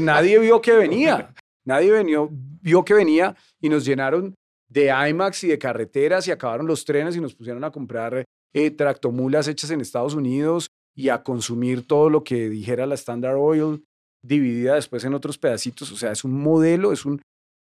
[0.01, 1.33] nadie vio que venía.
[1.65, 4.35] Nadie venió- vio que venía y nos llenaron
[4.69, 8.71] de IMAX y de carreteras y acabaron los trenes y nos pusieron a comprar eh,
[8.71, 13.85] tractomulas hechas en Estados Unidos y a consumir todo lo que dijera la Standard Oil,
[14.23, 15.93] dividida después en otros pedacitos.
[15.93, 17.21] O sea, es un modelo, es un,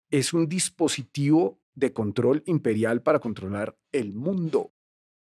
[0.10, 4.72] es un dispositivo de control imperial para controlar el mundo,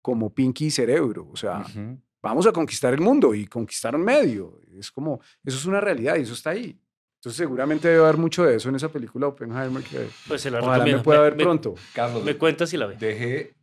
[0.02, 1.28] como Pinky y Cerebro.
[1.32, 1.66] O sea,
[2.22, 4.62] vamos a conquistar el mundo y conquistaron medio.
[4.78, 6.80] Es como, eso es una realidad y eso está ahí.
[7.20, 10.60] Entonces seguramente debe haber mucho de eso en esa película Oppenheimer que Pues se la
[10.62, 11.74] ojalá me pueda ver me- pronto.
[11.96, 12.98] Carlos, Me cuenta si la ve.
[12.98, 13.56] dejé,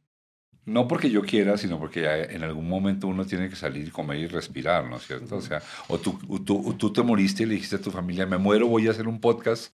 [0.64, 4.18] no porque yo quiera, sino porque ya en algún momento uno tiene que salir, comer
[4.18, 5.36] y respirar, ¿no es cierto?
[5.36, 7.90] O sea, o tú, o tú, o tú te moriste y le dijiste a tu
[7.90, 9.74] familia, me muero, voy a hacer un podcast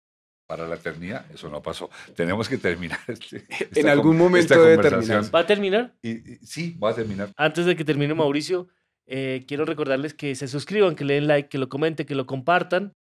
[0.48, 1.26] para la eternidad.
[1.34, 1.90] Eso no pasó.
[2.16, 3.00] Tenemos que terminar.
[3.08, 5.08] este- esta En algún momento esta debe conversación.
[5.08, 5.36] terminar.
[5.36, 5.96] ¿Va a terminar?
[6.04, 7.32] Y, y- sí, va a terminar.
[7.36, 8.68] Antes de que termine Mauricio,
[9.08, 12.26] eh, quiero recordarles que se suscriban, que le den like, que lo comenten, que lo
[12.28, 12.94] compartan,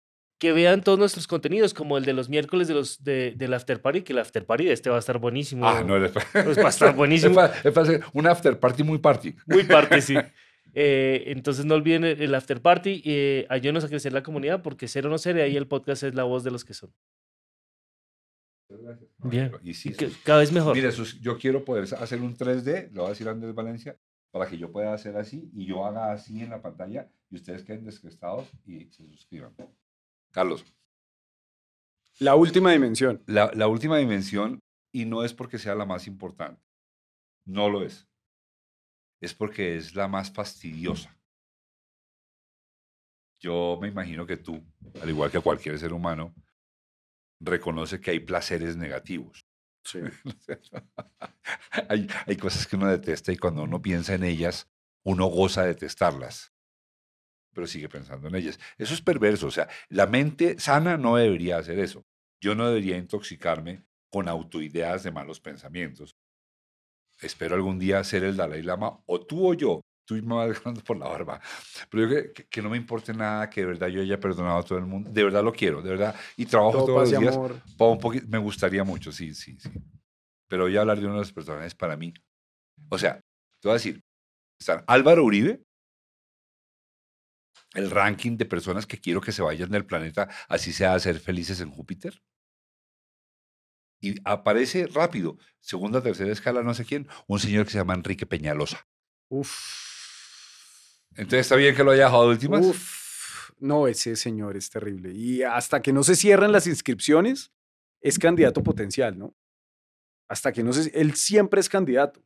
[0.42, 3.80] que vean todos nuestros contenidos, como el de los miércoles de los, de, del After
[3.80, 5.64] Party, que el After Party de este va a estar buenísimo.
[5.68, 7.30] Ah, no, es Pues va a estar buenísimo.
[7.30, 9.36] Es para, es para hacer un after party muy party.
[9.46, 10.16] Muy parte, sí.
[10.74, 13.02] Eh, entonces no olviden el, el After Party.
[13.04, 16.14] Eh, ayúdenos a crecer la comunidad, porque ser o no ser, ahí el podcast es
[16.14, 16.90] la voz de los que son.
[19.18, 19.52] Bien.
[19.62, 19.94] Y sí,
[20.24, 20.74] cada vez mejor.
[20.74, 23.98] Mire, sus- yo quiero poder hacer un 3D, lo va a decir Andrés Valencia,
[24.30, 27.62] para que yo pueda hacer así y yo haga así en la pantalla y ustedes
[27.64, 29.52] queden descrestados y se suscriban.
[30.32, 30.64] Carlos,
[32.18, 33.22] La última dimensión.
[33.26, 34.60] la, la última dimensión,
[34.92, 36.62] y no es porque sea la más importante,
[37.46, 38.08] no lo es,
[39.20, 41.16] es porque es la más fastidiosa.
[43.40, 44.64] Yo me imagino que tú,
[45.00, 46.34] al igual que cualquier ser humano,
[47.40, 49.46] reconoce que hay placeres negativos.
[49.84, 49.98] Sí.
[51.88, 54.70] hay, hay cosas que uno detesta y cuando uno piensa en ellas,
[55.04, 56.51] uno goza de detestarlas,
[57.52, 58.58] pero sigue pensando en ellas.
[58.78, 62.04] Eso es perverso, o sea, la mente sana no debería hacer eso.
[62.40, 66.16] Yo no debería intoxicarme con autoideas de malos pensamientos.
[67.20, 70.82] Espero algún día ser el Dalai Lama, o tú o yo, tú me vas dejando
[70.82, 71.40] por la barba,
[71.90, 74.62] pero yo que, que, no me importe nada, que de verdad yo haya perdonado a
[74.62, 77.36] todo el mundo, de verdad lo quiero, de verdad, y trabajo Todo todos los días,
[77.36, 79.70] un poquito, me gustaría mucho, sí, sí, sí.
[80.48, 82.12] Pero voy a hablar de uno de los personajes para mí.
[82.90, 83.14] O sea,
[83.60, 84.02] te voy a decir,
[84.60, 85.62] están Álvaro Uribe,
[87.74, 91.18] el ranking de personas que quiero que se vayan del planeta, así sea a ser
[91.20, 92.22] felices en Júpiter.
[94.00, 98.26] Y aparece rápido, segunda, tercera escala, no sé quién, un señor que se llama Enrique
[98.26, 98.86] Peñalosa.
[99.28, 99.52] Uf.
[101.10, 102.64] Entonces está bien que lo haya dejado de últimas.
[102.64, 103.50] Uf.
[103.58, 105.12] No, ese señor es terrible.
[105.12, 107.52] Y hasta que no se cierran las inscripciones,
[108.00, 109.36] es candidato potencial, ¿no?
[110.28, 110.90] Hasta que no se...
[110.98, 112.24] Él siempre es candidato.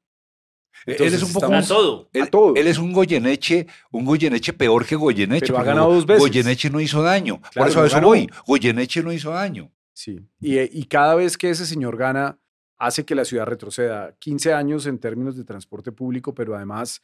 [0.85, 2.09] Él es un poco A todo.
[2.13, 2.55] Él, a todo.
[2.57, 5.47] él es un Goyeneche, un Goyeneche peor que Goyeneche.
[5.47, 6.21] Pero ha porque ganado Go- dos veces.
[6.23, 7.41] Goyeneche no hizo daño.
[7.55, 8.07] Por eso a no eso ganó.
[8.09, 8.29] voy.
[8.47, 9.73] Goyeneche no hizo daño.
[9.93, 10.21] Sí.
[10.41, 12.39] Y, y cada vez que ese señor gana,
[12.79, 17.03] hace que la ciudad retroceda 15 años en términos de transporte público, pero además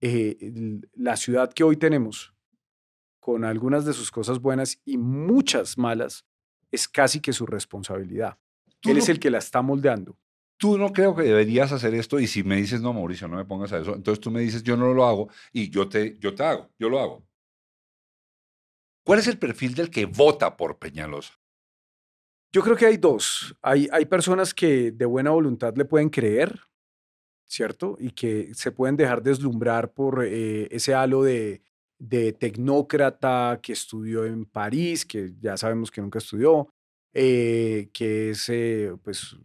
[0.00, 2.34] eh, la ciudad que hoy tenemos,
[3.20, 6.24] con algunas de sus cosas buenas y muchas malas,
[6.72, 8.36] es casi que su responsabilidad.
[8.80, 10.18] Tú Él no- es el que la está moldeando.
[10.62, 13.44] Tú no creo que deberías hacer esto y si me dices, no, Mauricio, no me
[13.44, 16.36] pongas a eso, entonces tú me dices, yo no lo hago y yo te, yo
[16.36, 17.26] te hago, yo lo hago.
[19.04, 21.34] ¿Cuál es el perfil del que vota por Peñalosa?
[22.52, 23.56] Yo creo que hay dos.
[23.60, 26.60] Hay, hay personas que de buena voluntad le pueden creer,
[27.44, 27.96] ¿cierto?
[27.98, 31.60] Y que se pueden dejar deslumbrar por eh, ese halo de,
[31.98, 36.68] de tecnócrata que estudió en París, que ya sabemos que nunca estudió,
[37.12, 39.36] eh, que es, eh, pues,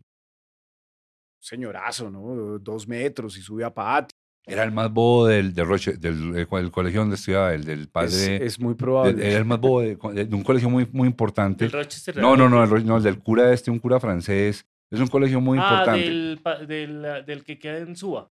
[1.48, 2.60] señorazo, ¿no?
[2.60, 4.16] Dos metros y sube a patio.
[4.46, 7.90] Era el más bobo del, del, Roche- del, eh, del colegio donde estudiaba, el del
[7.90, 8.46] padre.
[8.46, 9.28] es muy probable.
[9.28, 11.66] era el más bobo de, de un colegio muy, muy importante.
[11.66, 12.16] El Rochester.
[12.18, 14.66] No, no, no, el, no, el del cura este, un cura francés.
[14.90, 16.00] Es un colegio muy ah, importante.
[16.06, 18.30] del, del, del que queda en Suba.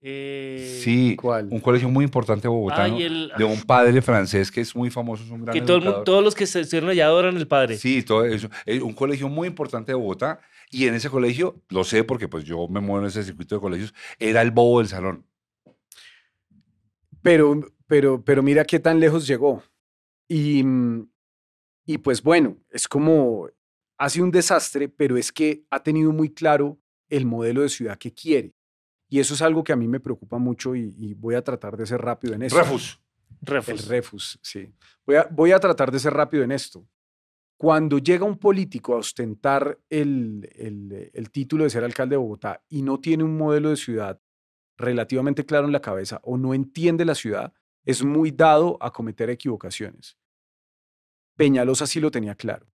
[0.00, 1.48] Eh, Sí, ¿Cuál?
[1.50, 2.96] un colegio muy importante bogotano.
[2.96, 5.78] ay, el- de un padre francés que es muy famoso, es un gran que todo
[5.78, 6.04] educador.
[6.04, 7.76] todos los que se estuvieron allá adoran el padre.
[7.76, 8.48] Sí, todo eso.
[8.64, 10.40] Es un colegio muy importante de Bogotá.
[10.70, 13.60] Y en ese colegio, lo sé porque pues yo me muevo en ese circuito de
[13.60, 15.24] colegios, era el bobo del salón.
[17.22, 19.62] Pero, pero, pero mira qué tan lejos llegó.
[20.28, 20.62] Y,
[21.86, 23.48] y pues bueno, es como,
[23.98, 27.98] ha sido un desastre, pero es que ha tenido muy claro el modelo de ciudad
[27.98, 28.52] que quiere.
[29.08, 31.76] Y eso es algo que a mí me preocupa mucho y, y voy a tratar
[31.76, 32.58] de ser rápido en eso.
[32.58, 33.00] Refus.
[33.40, 33.82] Refus.
[33.82, 34.74] El refus, sí.
[35.06, 36.86] Voy a, voy a tratar de ser rápido en esto.
[37.56, 42.62] Cuando llega un político a ostentar el, el- el título de ser alcalde de Bogotá
[42.68, 44.20] y no tiene un modelo de ciudad
[44.76, 47.52] relativamente claro en la cabeza o no entiende la ciudad,
[47.84, 50.16] es muy dado a cometer equivocaciones.
[51.36, 52.66] Peñalosa sí lo tenía claro.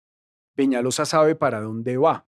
[0.55, 2.27] Peñalosa sabe para dónde va.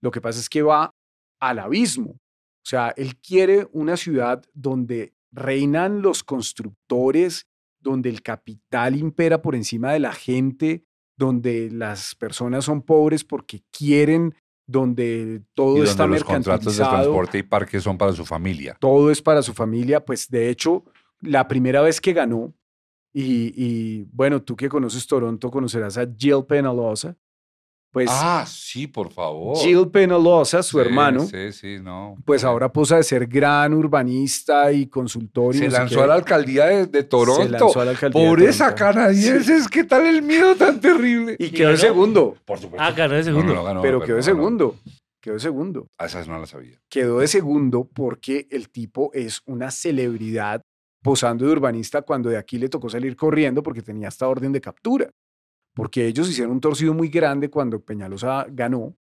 [0.00, 0.94] Lo que pasa es que va
[1.40, 2.18] al abismo.
[2.62, 7.46] O sea, él quiere una ciudad donde reinan los constructores,
[7.80, 10.84] donde el capital impera por encima de la gente,
[11.16, 14.34] donde las personas son pobres porque quieren,
[14.66, 18.76] donde todo Y está donde los contratos de transporte y parques son para su familia.
[18.80, 20.04] todo es para su familia.
[20.04, 20.84] Pues de hecho,
[21.20, 22.54] la primera vez que ganó,
[23.14, 27.16] y, y, bueno, tú que conoces Toronto, conocerás a Jill Penalosa.
[27.92, 29.56] Pues ah, sí, por favor.
[29.58, 32.16] Jill Penalosa, su Sí, hermano, Sí, sí, no.
[32.24, 35.54] pues ahora posa de ser gran urbanista y consultor.
[35.54, 37.42] y se no lanzó a la alcaldía de, de Toronto.
[37.42, 38.84] Se lanzó a la alcaldía de Pobreza Toronto.
[38.94, 41.36] canadienses, ¿qué tal el miedo tan terrible?
[41.38, 41.78] Y ¿Y quedó de ganó?
[41.86, 42.82] segundo, Por supuesto.
[42.82, 43.74] Ah, ganó de No, segundo.
[43.74, 44.36] no, pero quedó de ganó.
[44.36, 44.76] segundo.
[45.20, 45.86] Quedó de segundo.
[45.98, 46.78] Ah, Esas no las sabía.
[46.88, 50.62] Quedó de segundo porque el tipo es una celebridad
[51.02, 54.60] posando de urbanista cuando de aquí le tocó salir corriendo porque tenía esta orden de
[54.60, 55.10] captura.
[55.74, 58.96] Porque ellos hicieron un torcido muy grande cuando Peñalosa ganó.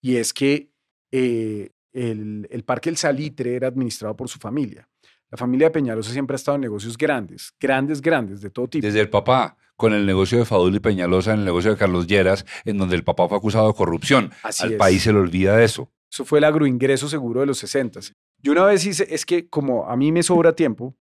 [0.00, 0.70] Y es que
[1.10, 4.88] eh, el, el Parque El Salitre era administrado por su familia.
[5.30, 8.86] La familia de Peñalosa siempre ha estado en negocios grandes, grandes, grandes, de todo tipo.
[8.86, 12.06] Desde el papá, con el negocio de Fadul y Peñalosa, en el negocio de Carlos
[12.06, 14.30] Lleras, en donde el papá fue acusado de corrupción.
[14.42, 14.78] Así Al es.
[14.78, 15.90] país se le olvida de eso.
[16.10, 18.00] Eso fue el agroingreso seguro de los 60.
[18.42, 20.96] Yo una vez hice, es que como a mí me sobra tiempo,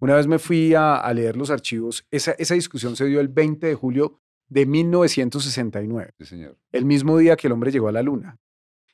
[0.00, 2.04] una vez me fui a, a leer los archivos.
[2.10, 4.20] Esa, esa discusión se dio el 20 de julio
[4.52, 6.56] de 1969, Sí, señor.
[6.72, 8.38] el mismo día que el hombre llegó a la luna.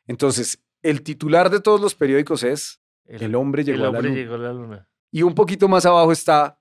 [0.06, 4.14] Entonces, el titular de todos los periódicos es El hombre llegó el a la luna.
[4.14, 4.88] llegó a la luna.
[5.10, 6.60] Y un poquito más abajo está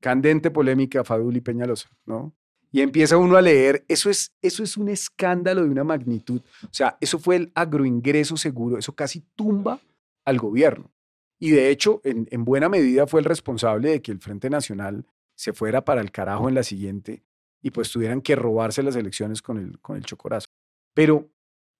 [0.00, 2.34] candente polémica Fadul y Peñalosa, ¿no?
[2.70, 6.40] Y empieza uno a leer, eso es, eso es un escándalo de una magnitud.
[6.64, 9.78] O sea, eso fue el agroingreso seguro, eso casi tumba
[10.24, 10.90] al gobierno.
[11.38, 15.04] Y de hecho, en, en buena medida fue el responsable de que el Frente Nacional
[15.34, 17.22] se fuera para el carajo en la siguiente
[17.62, 20.48] y pues tuvieran que robarse las elecciones con el, con el chocorazo.
[20.94, 21.30] Pero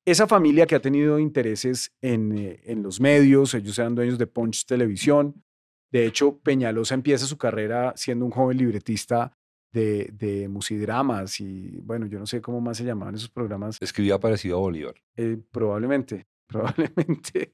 [0.05, 4.27] esa familia que ha tenido intereses en, eh, en los medios, ellos eran dueños de
[4.27, 5.45] Punch Televisión.
[5.91, 9.37] De hecho, Peñalosa empieza su carrera siendo un joven libretista
[9.73, 13.79] de, de musidramas y bueno, yo no sé cómo más se llamaban esos programas.
[13.81, 14.95] Escribía parecido a Bolívar.
[15.17, 17.51] Eh, probablemente, probablemente.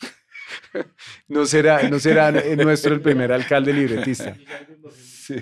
[1.28, 4.36] no será, no será nuestro el primer alcalde libretista.
[4.94, 5.36] Sí,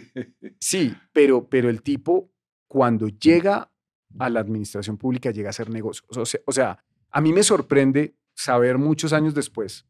[0.58, 2.32] sí pero, pero el tipo,
[2.68, 3.70] cuando llega
[4.18, 6.06] a la administración pública, llega a hacer negocios.
[6.16, 9.86] O sea, o sea, a mí me sorprende saber muchos años después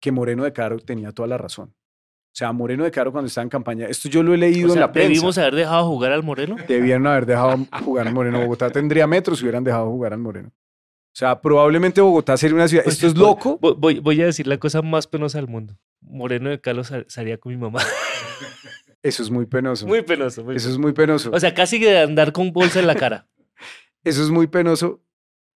[0.00, 1.70] que Moreno de Caro tenía toda la razón.
[1.70, 4.72] O sea, Moreno de Caro cuando estaba en campaña, esto yo lo he leído O
[4.72, 5.08] sea, en la prensa.
[5.08, 6.56] ¿Debimos haber dejado jugar al Moreno?
[6.68, 8.40] Debieron haber dejado jugar al Moreno.
[8.40, 10.48] Bogotá tendría metros si hubieran dejado jugar al Moreno.
[10.50, 12.84] O sea, probablemente Bogotá sería una ciudad.
[12.84, 13.58] Pues, Esto es loco.
[13.58, 15.78] Voy, voy- voy a decir la cosa más penosa del mundo.
[16.02, 17.80] Moreno de Carlos sal- salía con mi mamá.
[19.06, 19.86] Eso es muy penoso.
[19.86, 20.44] Muy penoso.
[20.44, 21.30] muy Eso es muy penoso.
[21.32, 23.28] O sea, casi que de andar con bolsa en la cara.
[24.04, 25.00] Eso es muy penoso.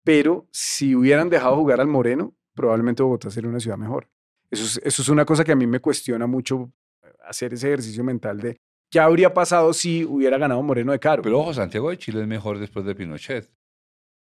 [0.03, 4.09] Pero si hubieran dejado jugar al Moreno, probablemente Bogotá sería una ciudad mejor.
[4.49, 6.71] Eso es, eso es una cosa que a mí me cuestiona mucho
[7.03, 8.57] eh, hacer ese ejercicio mental de
[8.89, 11.21] qué habría pasado si hubiera ganado Moreno de Caro.
[11.23, 13.49] Pero ojo, Santiago de Chile es mejor después de Pinochet.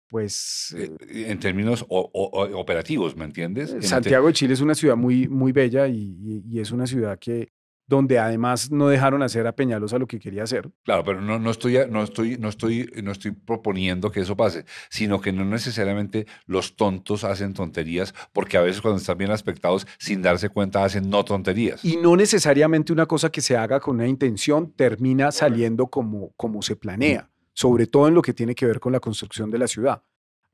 [0.09, 3.75] pues eh, eh, en términos o- o- o- operativos, ¿me entiendes?
[3.87, 7.17] Santiago de Chile es una ciudad muy, muy bella y, y- y es una ciudad
[7.19, 7.49] que
[7.87, 10.69] donde además no dejaron hacer a Peñalosa lo que quería hacer.
[10.83, 14.65] Claro, pero no, no, estoy, no, estoy, no, estoy, no estoy proponiendo que eso pase,
[14.89, 19.87] sino que no necesariamente los tontos hacen tonterías, porque a veces cuando están bien aspectados,
[19.97, 21.83] sin darse cuenta, hacen no tonterías.
[21.85, 26.61] Y no necesariamente una cosa que se haga con una intención termina saliendo como, como
[26.61, 29.67] se planea, sobre todo en lo que tiene que ver con la construcción de la
[29.67, 30.03] ciudad.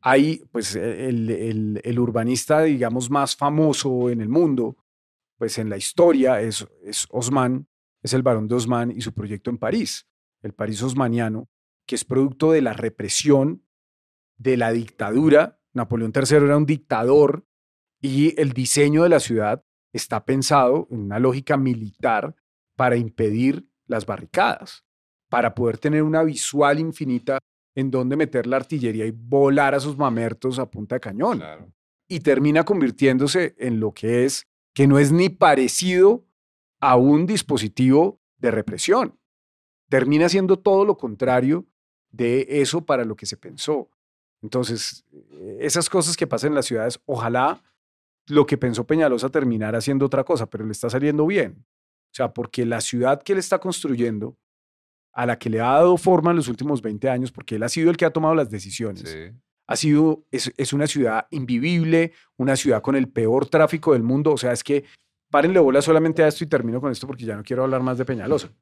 [0.05, 4.75] Hay, pues, el, el- el urbanista, digamos, más famoso en el mundo,
[5.43, 7.67] pues en la historia es, es Osman,
[8.01, 10.07] es el barón de Osman y su proyecto en París,
[10.41, 11.49] el París osmaniano,
[11.85, 13.65] que es producto de la represión,
[14.37, 15.59] de la dictadura.
[15.73, 17.45] Napoleón III era un dictador
[17.99, 22.33] y el diseño de la ciudad está pensado en una lógica militar
[22.77, 24.85] para impedir las barricadas,
[25.27, 27.39] para poder tener una visual infinita
[27.75, 31.39] en donde meter la artillería y volar a sus mamertos a punta de cañón.
[31.39, 31.67] Claro.
[32.07, 36.25] Y termina convirtiéndose en lo que es, que no es ni parecido
[36.79, 39.19] a un dispositivo de represión.
[39.89, 41.65] Termina siendo todo lo contrario
[42.11, 43.89] de eso para lo que se pensó.
[44.41, 47.63] Entonces, eh, esas cosas que pasan en las ciudades, ojalá
[48.27, 51.65] lo que pensó Peñalosa terminara haciendo otra cosa, pero le está saliendo bien.
[52.11, 54.37] O sea, porque la ciudad que él está construyendo,
[55.13, 57.69] a la que le ha dado forma en los últimos 20 años, porque él ha
[57.69, 59.31] sido el que ha tomado las decisiones, Sí.
[59.67, 64.33] Ha sido, es, es una ciudad invivible, una ciudad con el peor tráfico del mundo.
[64.33, 64.83] O sea, es que
[65.29, 67.97] párenle bola solamente a esto y termino con esto porque ya no quiero hablar más
[67.97, 68.53] de Peñalosa.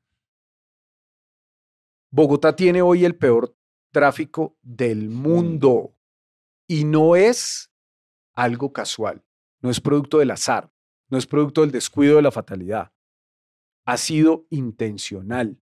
[2.12, 3.56] Bogotá tiene hoy el peor
[3.92, 5.96] tráfico del mundo
[6.68, 7.72] y no es
[8.34, 9.24] algo casual,
[9.62, 10.72] no es producto del azar,
[11.10, 12.92] no es producto del descuido de la fatalidad.
[13.86, 15.61] Ha sido intencional.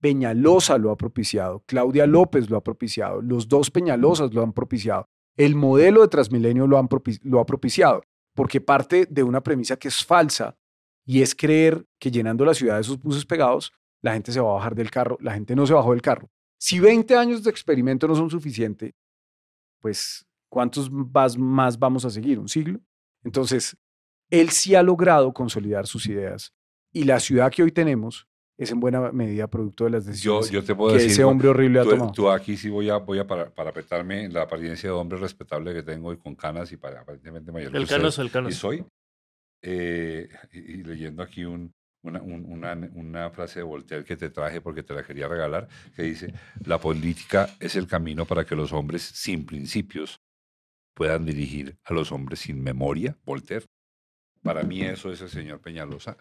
[0.00, 5.06] Peñalosa lo ha propiciado, Claudia López lo ha propiciado, los dos Peñalosas lo han propiciado,
[5.36, 8.02] el modelo de Transmilenio lo, han ha propiciado,
[8.34, 10.56] porque parte de una premisa que es falsa
[11.04, 14.50] y es creer que llenando la ciudad de esos buses pegados, la gente se va
[14.50, 16.30] a bajar del carro, la gente no se bajó del carro.
[16.60, 18.92] Si 20 años de experimento no son suficientes,
[19.80, 22.38] pues ¿cuántos más vamos a seguir?
[22.38, 22.80] ¿Un siglo?
[23.24, 23.76] Entonces,
[24.30, 26.52] él sí ha logrado consolidar sus ideas
[26.92, 28.28] y la ciudad que hoy tenemos
[28.58, 31.12] es en buena medida producto de las decisiones yo te puedo que decir.
[31.12, 32.12] ese hombre horrible ha tomado.
[32.12, 35.72] tú aquí sí voy a, voy a para, parapetarme en la apariencia de hombre respetable
[35.72, 38.56] que tengo y con canas y para, aparentemente mayor que El canoso, el Y canoso.
[38.58, 38.84] soy.
[39.62, 41.72] eh, y, y leyendo aquí un-
[42.02, 45.68] una, un- una, una frase de Voltaire que te traje porque te la quería regalar,
[45.96, 46.32] que dice,
[46.64, 50.20] la política es el camino para que los hombres sin principios
[50.94, 53.64] puedan dirigir a los hombres sin memoria, Voltaire.
[54.42, 56.16] Para mí eso es el señor Peñalosa.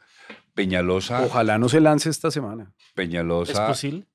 [0.53, 2.73] Peñalosa, Ojalá no se lance esta semana.
[2.77, 4.07] ¿Es Peñalosa, posible?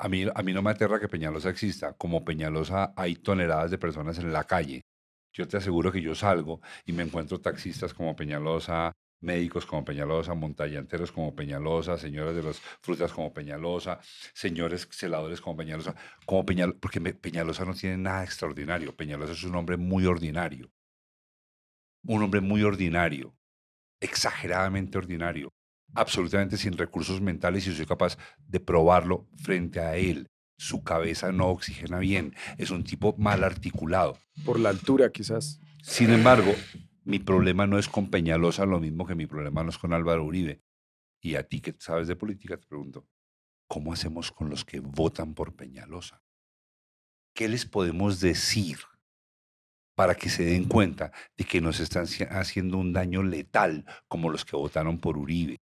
[0.00, 1.92] a mí, a mí no me aterra que Peñalosa exista.
[1.92, 4.82] Como Peñalosa hay toneladas de personas en la calle.
[5.32, 10.34] Yo te aseguro que yo salgo y me encuentro taxistas como Peñalosa, médicos como Peñalosa,
[10.34, 13.98] montallanteros como Peñalosa, señores de las frutas como Peñalosa,
[14.32, 18.94] señores celadores como Peñalosa, como Peñal, porque Peñalosa no tiene nada extraordinario.
[18.94, 20.70] Peñalosa es un hombre muy ordinario.
[22.06, 23.34] Un hombre muy ordinario,
[24.00, 25.52] exageradamente ordinario,
[25.94, 30.28] absolutamente sin recursos mentales y soy capaz de probarlo frente a él.
[30.56, 34.16] su cabeza no oxigena bien, es un tipo mal articulado.
[34.44, 35.60] Por la altura, quizás.
[35.82, 36.54] Sin embargo,
[37.04, 40.24] mi problema no es con Peñalosa lo mismo que mi problema no es con Álvaro
[40.24, 40.62] Uribe.
[41.20, 43.08] Y a ti que sabes de política te pregunto,
[43.66, 46.22] ¿cómo hacemos con los que votan por Peñalosa?
[47.34, 48.78] ¿Qué les podemos decir
[49.94, 54.44] para que se den cuenta de que nos están haciendo un daño letal como los
[54.44, 55.56] que votaron por Uribe?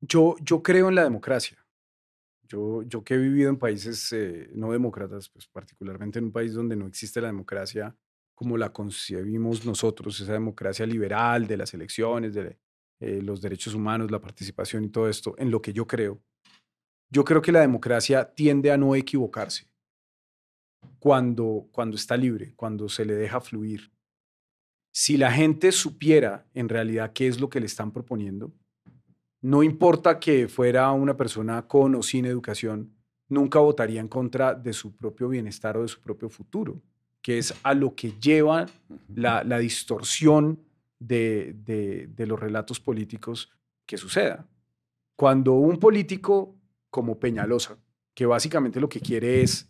[0.00, 1.58] Yo, yo creo en la democracia.
[2.42, 6.54] Yo, yo que he vivido en países eh, no demócratas, pues particularmente en un país
[6.54, 7.94] donde no existe la democracia
[8.34, 12.56] como la concebimos nosotros, esa democracia liberal de las elecciones, de
[13.00, 16.22] eh, los derechos humanos, la participación y todo esto, en lo que yo creo.
[17.10, 19.68] Yo creo que la democracia tiende a no equivocarse
[20.98, 23.92] cuando, cuando está libre, cuando se le deja fluir.
[24.90, 28.52] Si la gente supiera en realidad qué es lo que le están proponiendo,
[29.40, 32.92] no importa que fuera una persona con o sin educación,
[33.28, 36.82] nunca votaría en contra de su propio bienestar o de su propio futuro,
[37.22, 38.66] que es a lo que lleva
[39.14, 40.60] la, distorsión
[40.98, 41.54] de,
[42.08, 43.50] de los relatos políticos
[43.86, 44.48] que suceda.
[45.14, 46.56] Cuando un político
[46.90, 47.78] como Peñalosa,
[48.14, 49.68] que básicamente lo que quiere es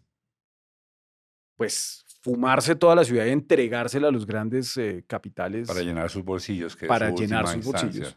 [1.59, 5.67] pues fumarse toda la ciudad y entregársela a los grandes eh, capitales.
[5.67, 6.77] Para llenar sus bolsillos.
[6.77, 8.17] Que para llenar sus bolsillos.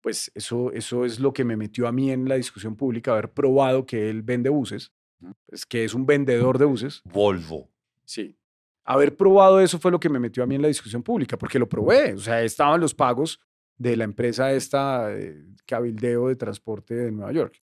[0.00, 3.30] Pues eso, eso es lo que me metió a mí en la discusión pública, haber
[3.30, 4.92] probado que él vende buses,
[5.46, 7.02] pues, que es un vendedor de buses.
[7.04, 7.70] Volvo.
[8.04, 8.36] Sí.
[8.84, 11.58] Haber probado eso fue lo que me metió a mí en la discusión pública, porque
[11.60, 12.14] lo probé.
[12.14, 13.40] O sea, estaban los pagos
[13.76, 17.62] de la empresa esta, eh, Cabildeo de Transporte de Nueva York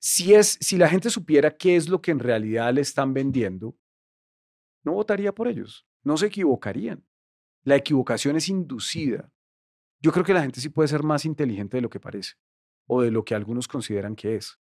[0.00, 3.76] si, es, si la gente supiera qué es lo que en realidad le están vendiendo,
[4.84, 7.04] no votaría por ellos, no se equivocarían.
[7.64, 9.30] La equivocación es inducida.
[10.00, 12.34] Yo creo que la gente sí puede ser más inteligente de lo que parece
[12.86, 14.58] o de lo que algunos consideran que es.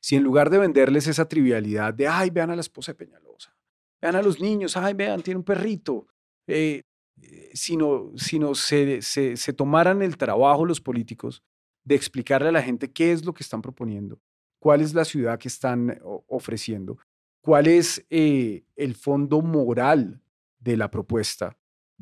[0.00, 3.56] Si en lugar de venderles esa trivialidad de, ay, vean a la esposa de Peñalosa,
[4.00, 6.08] vean a los niños, ay, vean, tiene un perrito,
[6.46, 6.82] eh,
[7.22, 11.42] eh, sino, sino se, se, se tomaran el trabajo los políticos
[11.86, 14.20] de explicarle a la gente qué es lo que están proponiendo,
[14.58, 16.98] cuál es la ciudad que están eh, ofreciendo,
[17.40, 20.20] cuál es eh, el fondo moral
[20.58, 21.56] de la propuesta,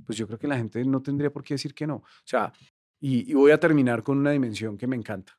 [0.06, 1.96] pues yo creo que la gente no tendría por qué decir que no.
[1.96, 2.50] O sea,
[2.98, 5.38] y, voy a terminar con una dimensión que me encanta,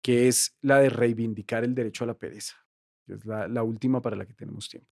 [0.00, 2.54] que es la de reivindicar el derecho a la pereza,
[3.08, 4.88] es la última para la que tenemos tiempo.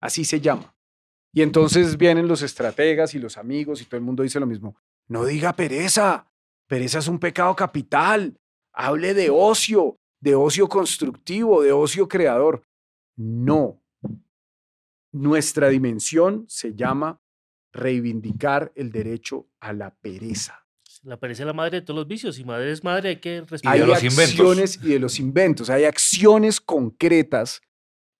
[0.00, 0.74] Así se llama.
[1.32, 4.76] Y entonces vienen los estrategas y los amigos y todo el mundo dice lo mismo.
[5.06, 6.28] No diga pereza,
[6.66, 8.38] Pereza es un pecado capital.
[8.72, 12.66] Hable de ocio, de ocio constructivo, de ocio creador.
[13.16, 13.80] No.
[15.12, 17.20] Nuestra dimensión se llama
[17.72, 20.66] reivindicar el derecho a la pereza.
[21.02, 23.42] La pereza es la madre de todos los vicios y madre es madre, hay que
[23.42, 23.72] respetar.
[23.72, 25.70] Hay los acciones y de los inventos.
[25.70, 27.62] Hay acciones concretas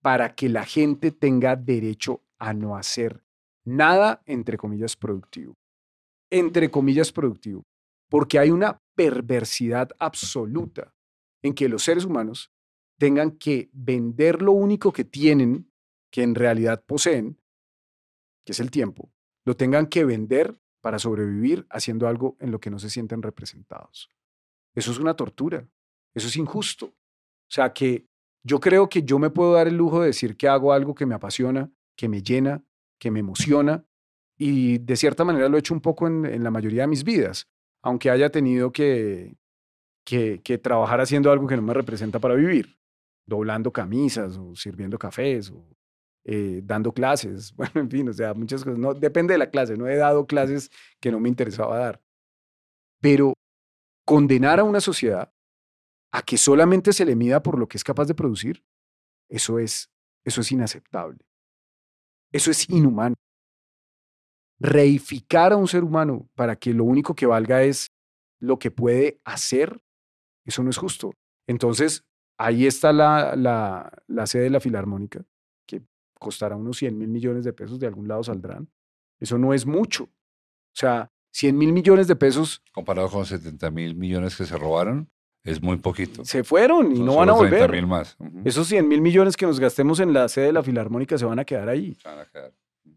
[0.01, 3.25] para que la gente tenga derecho a no hacer
[3.65, 5.57] nada, entre comillas, productivo.
[6.31, 7.67] Entre comillas, productivo
[8.09, 10.95] porque hay una perversidad absoluta
[11.43, 12.53] en que los seres humanos
[12.99, 15.71] tengan que vender lo único que tienen,
[16.11, 17.39] que en realidad poseen,
[18.45, 19.13] que es el tiempo,
[19.45, 24.11] lo tengan que vender para sobrevivir haciendo algo en lo que no se sienten representados.
[24.75, 25.69] Eso es una tortura,
[26.15, 26.87] eso es injusto.
[26.87, 28.07] O sea que
[28.43, 31.07] yo creo que yo me puedo dar el lujo de decir que hago algo que
[31.07, 32.65] me apasiona, que me llena,
[32.99, 33.85] que me emociona,
[34.39, 37.05] y de cierta manera lo he hecho un poco en, en la mayoría de mis
[37.05, 37.49] vidas
[37.83, 39.37] aunque haya tenido que,
[40.05, 42.79] que, trabajar haciendo algo que no me representa para vivir,
[43.27, 45.67] doblando camisas o sirviendo cafés o
[46.25, 48.79] eh, dando clases, bueno, en fin, o sea, muchas cosas.
[48.79, 52.03] No, depende de la clase, no he dado clases que no me interesaba dar.
[53.01, 53.35] Pero
[54.05, 55.33] condenar a una sociedad
[56.13, 58.65] a que solamente se le mida por lo que es capaz de producir,
[59.29, 59.91] eso es,
[60.25, 61.19] eso es inaceptable.
[62.33, 63.17] Eso es inhumano
[64.59, 67.89] reificar a un ser humano para que lo único que valga es
[68.41, 69.81] lo que puede hacer,
[70.45, 71.13] eso no es justo.
[71.47, 72.05] Entonces,
[72.39, 73.35] ahí está la,
[74.07, 75.25] la, sede de la Filarmónica,
[75.67, 75.83] que
[76.19, 78.69] costará unos 100 mil millones de pesos, de algún lado saldrán.
[79.21, 80.05] Eso no es mucho.
[80.05, 82.63] O sea, 100 mil millones de pesos.
[82.73, 85.11] Comparado con 70 mil millones que se robaron,
[85.43, 86.25] es muy poquito.
[86.25, 87.71] Se fueron y no van a volver.
[87.71, 88.17] Mil más.
[88.45, 91.39] Esos 100 mil millones que nos gastemos en la sede de la Filarmónica se van
[91.39, 91.95] a quedar ahí.
[91.95, 92.53] Se van a quedar.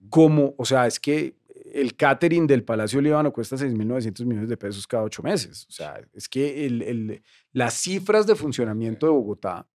[0.10, 1.39] Como, o sea, es que
[1.74, 5.66] el catering del Palacio Líbano cuesta 6.900 millones de pesos cada ocho meses.
[5.68, 9.68] O sea, es que el, las cifras de funcionamiento de Bogotá,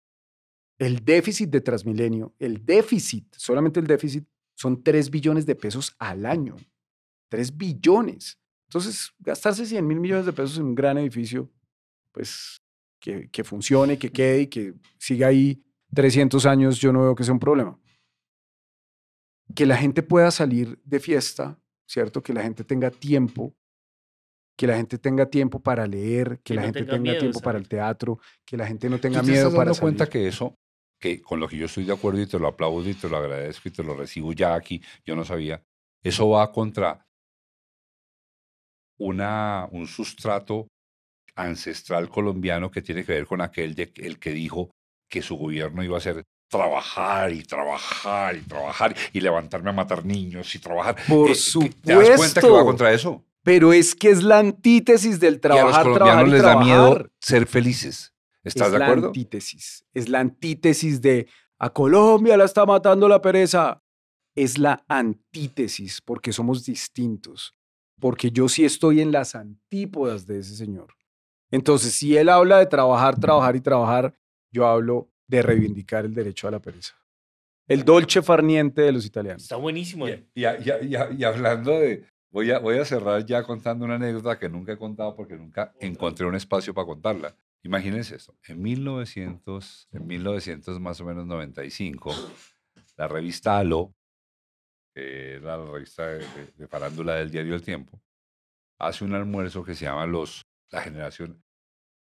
[0.78, 4.24] el déficit de Transmilenio, el déficit, solamente el déficit,
[4.55, 6.56] son 3 billones de pesos al año.
[7.28, 8.39] 3 billones.
[8.68, 11.50] Entonces, gastarse 100 mil millones de pesos en un gran edificio,
[12.12, 12.60] pues
[13.00, 15.62] que, que funcione, que quede y que siga ahí
[15.94, 17.78] 300 años, yo no veo que sea un problema.
[19.55, 22.23] Que la gente pueda salir de fiesta, ¿cierto?
[22.23, 23.55] Que la gente tenga tiempo,
[24.57, 27.19] que la gente tenga tiempo para leer, que, Que la no gente tenga tenga miedo,
[27.21, 29.81] tiempo para el teatro, que la gente no ¿Tú tenga te miedo estás para dando
[29.81, 30.55] cuenta que eso,
[31.01, 33.17] que con lo que yo estoy de acuerdo y te lo aplaudo y te lo
[33.17, 35.63] agradezco y te lo recibo ya aquí, yo no sabía,
[36.03, 37.05] eso va contra
[38.99, 40.69] una, un sustrato
[41.37, 44.71] ancestral colombiano que tiene que ver con aquel de, el que dijo
[45.11, 46.25] que su gobierno iba a ser
[46.58, 50.97] trabajar y trabajar y trabajar y levantarme a matar niños y trabajar.
[51.08, 51.34] Por Eh,
[51.83, 52.65] ¿Te das cuenta que va supuesto.
[52.65, 53.24] contra eso?
[53.42, 56.42] Pero es que es la antítesis del y a trabajar, los trabajar colombianos y les
[56.42, 56.99] da trabajar.
[56.99, 58.15] miedo ser felices.
[58.42, 59.07] ¿Estás es de la acuerdo?
[59.08, 59.84] antítesis.
[59.92, 61.26] Es la antítesis de
[61.58, 63.83] a Colombia la está matando la pereza.
[64.36, 67.55] Es la antítesis porque somos distintos.
[68.00, 70.94] Porque yo sí estoy en las antípodas de ese señor.
[71.50, 74.15] Entonces, si él habla de trabajar, trabajar y trabajar,
[74.52, 76.94] yo hablo de reivindicar el derecho a la pereza.
[77.67, 79.43] El dolce farniente de los italianos.
[79.43, 80.07] Está buenísimo.
[80.09, 83.94] Y, y- y- y- y hablando de, voy a, voy a cerrar ya contando una
[83.94, 87.35] anécdota que nunca he contado porque nunca encontré un espacio para contarla.
[87.62, 92.12] Imagínense esto, en 1900, en 1900 más o menos 95,
[92.99, 93.94] la revista Alo,
[94.94, 98.01] que era la revista de, de- de farándula del diario El Tiempo,
[98.78, 101.43] hace un almuerzo que se llama los, la generación,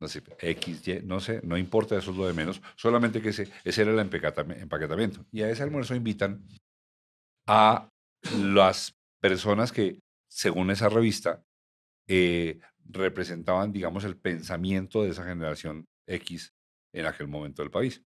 [0.00, 3.30] no sé, X, Y, no sé, no importa, eso es lo de menos, solamente que
[3.30, 5.26] ese, ese era el empaquetamiento.
[5.30, 6.42] Y a ese almuerzo invitan
[7.46, 7.88] a
[8.38, 9.98] las personas que,
[10.28, 11.42] según esa revista,
[12.08, 16.54] eh, representaban, digamos, el pensamiento de esa generación X
[16.94, 18.02] en aquel momento del país.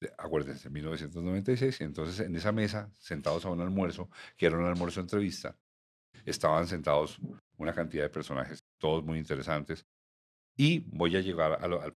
[0.00, 4.66] De- Acuérdense, 1996, y entonces en esa mesa, sentados a un almuerzo, que era un
[4.66, 5.56] almuerzo entrevista,
[6.24, 7.18] estaban sentados
[7.58, 9.86] una cantidad de personajes, todos muy interesantes,
[10.56, 11.94] y voy a llegar a lo, al...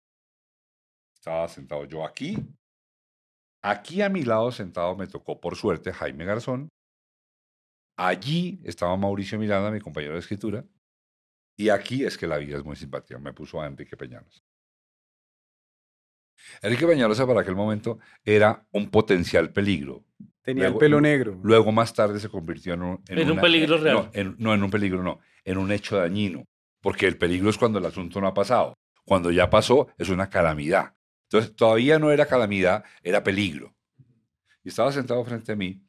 [1.14, 2.36] Estaba sentado yo aquí,
[3.62, 6.68] aquí a mi lado sentado me tocó por suerte Jaime Garzón,
[7.96, 10.64] allí estaba Mauricio Miranda, mi compañero de escritura,
[11.56, 14.40] y aquí es que la vida es muy simpática, me puso a Enrique Peñalosa.
[16.62, 20.04] Enrique Peñalosa para aquel momento era un potencial peligro.
[20.40, 21.38] Tenía el pelo negro.
[21.42, 23.94] Luego más tarde se convirtió en un, En un una- peligro eh, real.
[23.96, 26.44] No en, no, en un peligro, no, en un hecho dañino.
[26.88, 28.72] Porque el peligro es cuando el asunto no ha pasado.
[29.04, 30.94] Cuando ya pasó, es una calamidad.
[31.24, 33.76] Entonces, todavía no era calamidad, era peligro.
[34.64, 35.82] Y estaba sentado frente a mí,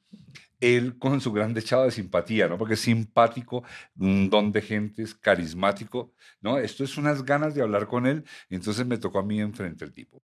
[0.59, 2.57] él con su gran dechado de simpatía, ¿no?
[2.57, 3.63] Porque es simpático,
[3.95, 6.57] un don de gente, carismático, ¿no?
[6.57, 8.25] Esto es unas ganas de hablar con él.
[8.49, 10.21] Y entonces me tocó a mí enfrente el tipo.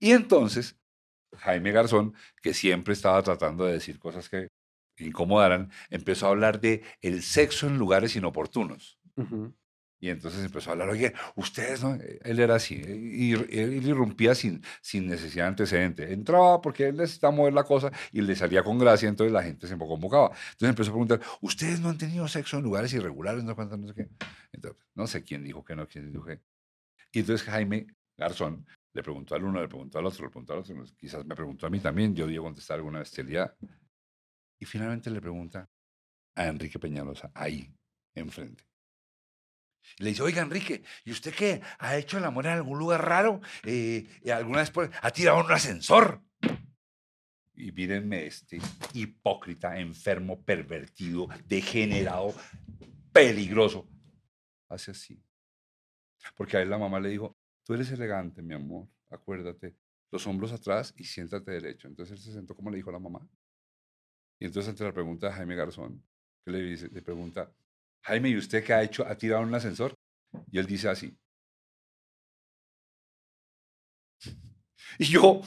[0.00, 0.76] Y entonces,
[1.36, 4.48] Jaime Garzón, que siempre estaba tratando de decir cosas que
[4.98, 8.98] incomodaran, empezó a hablar de el sexo en lugares inoportunos.
[9.14, 9.54] Ujú.
[9.98, 11.94] Y entonces empezó a hablar, oye, ustedes, ¿no?
[12.22, 16.12] Él era así, y, y- él irrumpía sin, sin necesidad de antecedente.
[16.12, 19.66] Entraba porque él necesitaba mover la cosa y le salía con gracia, entonces la gente
[19.66, 20.26] se convocaba.
[20.52, 23.42] Entonces empezó a preguntar, ¿ustedes no han tenido sexo en lugares irregulares?
[23.44, 24.08] No, no sé qué.
[24.52, 26.40] Entonces, no sé quién dijo que no, quién dijo que.
[27.12, 30.60] Y entonces Jaime Garzón le preguntó al uno, le preguntó al otro, le preguntó al
[30.60, 33.54] otro, quizás me preguntó a mí también, yo a contestar alguna bestialidad.
[34.58, 35.68] Y finalmente le pregunta
[36.34, 37.72] a Enrique Peñalosa, ahí,
[38.14, 38.64] enfrente.
[39.98, 41.62] Le dice, oiga, Enrique, ¿y usted qué?
[41.78, 43.40] ¿Ha hecho el amor en algún lugar raro?
[43.64, 46.22] Eh, ¿y ¿Alguna vez ha tirado un ascensor?
[47.54, 48.60] Y mírenme este
[48.92, 52.34] hipócrita, enfermo, pervertido, degenerado,
[53.12, 53.88] peligroso.
[54.68, 55.22] Hace así.
[56.34, 59.76] Porque a él la mamá le dijo, tú eres elegante, mi amor, acuérdate,
[60.10, 61.88] los hombros atrás y siéntate derecho.
[61.88, 63.26] Entonces él se sentó como le dijo la mamá.
[64.38, 66.04] Y entonces ante la pregunta de Jaime Garzón,
[66.44, 67.50] que le, dice, le pregunta,
[68.06, 69.04] Jaime, ¿y usted qué ha hecho?
[69.04, 69.92] ¿Ha tirado un ascensor?
[70.52, 71.16] Y él dice así.
[74.98, 75.42] Y yo,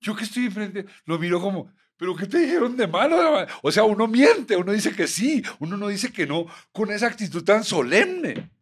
[0.00, 3.16] yo que estoy enfrente, lo miro como, ¿pero qué te dijeron de malo?
[3.62, 7.06] O sea, uno miente, uno dice que sí, uno no dice que no, con esa
[7.08, 8.52] actitud tan solemne.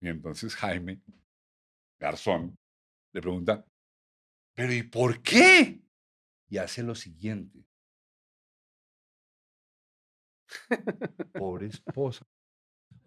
[0.00, 1.00] Y entonces Jaime
[1.98, 2.56] Garzón
[3.12, 3.66] le pregunta,
[4.54, 5.80] ¿pero y por qué?
[6.48, 7.66] Y hace lo siguiente.
[11.38, 12.24] Pobre esposa.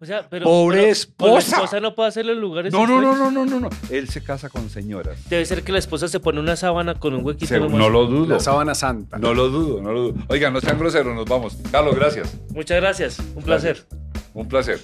[0.02, 0.44] O sea, pero.
[0.46, 0.86] ¡Pobre pero
[1.18, 1.56] con la esposa!
[1.56, 2.72] esposa no puede hacerlo en lugares.
[2.72, 3.68] No, no, no, no, no, no, no.
[3.90, 5.28] Él se casa con señoras.
[5.28, 7.46] Debe ser que la esposa se pone una sábana con un huequito.
[7.46, 8.34] Se- no lo dudo.
[8.34, 9.18] La sábana santa.
[9.18, 10.24] No lo dudo, no lo dudo.
[10.28, 11.58] Oigan, no sean groseros, nos vamos.
[11.70, 12.34] Carlos, gracias.
[12.54, 13.18] Muchas gracias.
[13.34, 13.84] Un placer.
[14.32, 14.80] Un placer.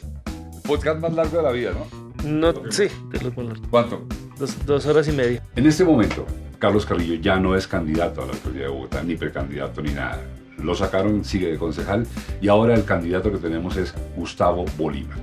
[0.54, 2.06] El podcast más largo de la vida, ¿no?
[2.24, 2.88] No, sí,
[3.22, 3.58] los más.
[3.70, 4.04] ¿Cuánto?
[4.38, 5.42] dos, dos horas y media.
[5.54, 6.26] En este momento,
[6.58, 10.20] Carlos Carrillo ya no es candidato a la alcaldía de Bogotá, ni precandidato, ni nada.
[10.66, 12.08] Lo sacaron, sigue de concejal,
[12.40, 15.16] y ahora el candidato que tenemos es Gustavo Bolívar.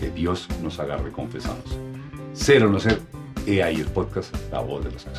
[0.00, 1.78] Que Dios nos agarre confesados.
[2.32, 2.98] Ser o no ser,
[3.46, 5.12] y ahí el podcast La Voz de los son.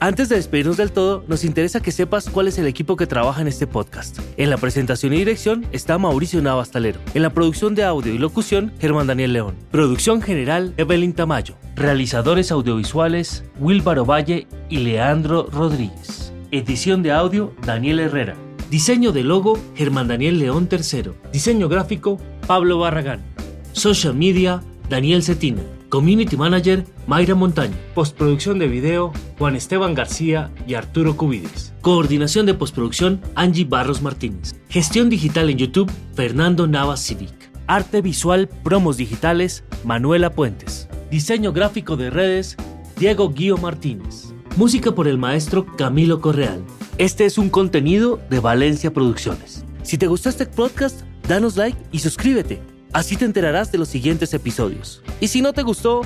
[0.00, 3.40] Antes de despedirnos del todo, nos interesa que sepas cuál es el equipo que trabaja
[3.40, 4.18] en este podcast.
[4.36, 6.98] En la presentación y dirección está Mauricio Navastalero.
[7.14, 9.54] En la producción de audio y locución, Germán Daniel León.
[9.70, 11.54] Producción general, Evelyn Tamayo.
[11.76, 16.32] Realizadores audiovisuales, Wilbaro Valle y Leandro Rodríguez.
[16.52, 18.34] Edición de audio, Daniel Herrera.
[18.70, 21.12] Diseño de logo, Germán Daniel León III.
[21.32, 23.22] Diseño gráfico, Pablo Barragán.
[23.70, 25.62] Social media, Daniel Cetina.
[25.90, 27.76] Community Manager, Mayra Montaño.
[27.94, 31.72] Postproducción de video, Juan Esteban García y Arturo Cubides.
[31.82, 34.56] Coordinación de postproducción, Angie Barros Martínez.
[34.68, 37.32] Gestión digital en YouTube, Fernando Navas Civic.
[37.68, 40.88] Arte visual, promos digitales, Manuela Puentes.
[41.12, 42.56] Diseño gráfico de redes,
[42.96, 44.29] Diego Guío Martínez.
[44.56, 46.62] Música por el maestro Camilo Correal.
[46.98, 49.64] Este es un contenido de Valencia Producciones.
[49.82, 52.60] Si te gustó este podcast, danos like y suscríbete.
[52.92, 55.02] Así te enterarás de los siguientes episodios.
[55.20, 56.02] Y si no te gustó,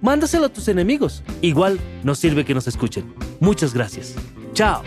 [0.00, 1.22] mándaselo a tus enemigos.
[1.42, 3.14] Igual nos sirve que nos escuchen.
[3.38, 4.14] Muchas gracias.
[4.54, 4.82] Chao.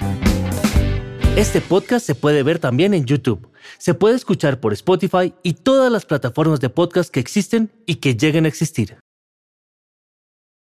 [1.36, 3.48] Este podcast se puede ver también en YouTube.
[3.78, 8.16] Se puede escuchar por Spotify y todas las plataformas de podcast que existen y que
[8.16, 8.98] lleguen a existir.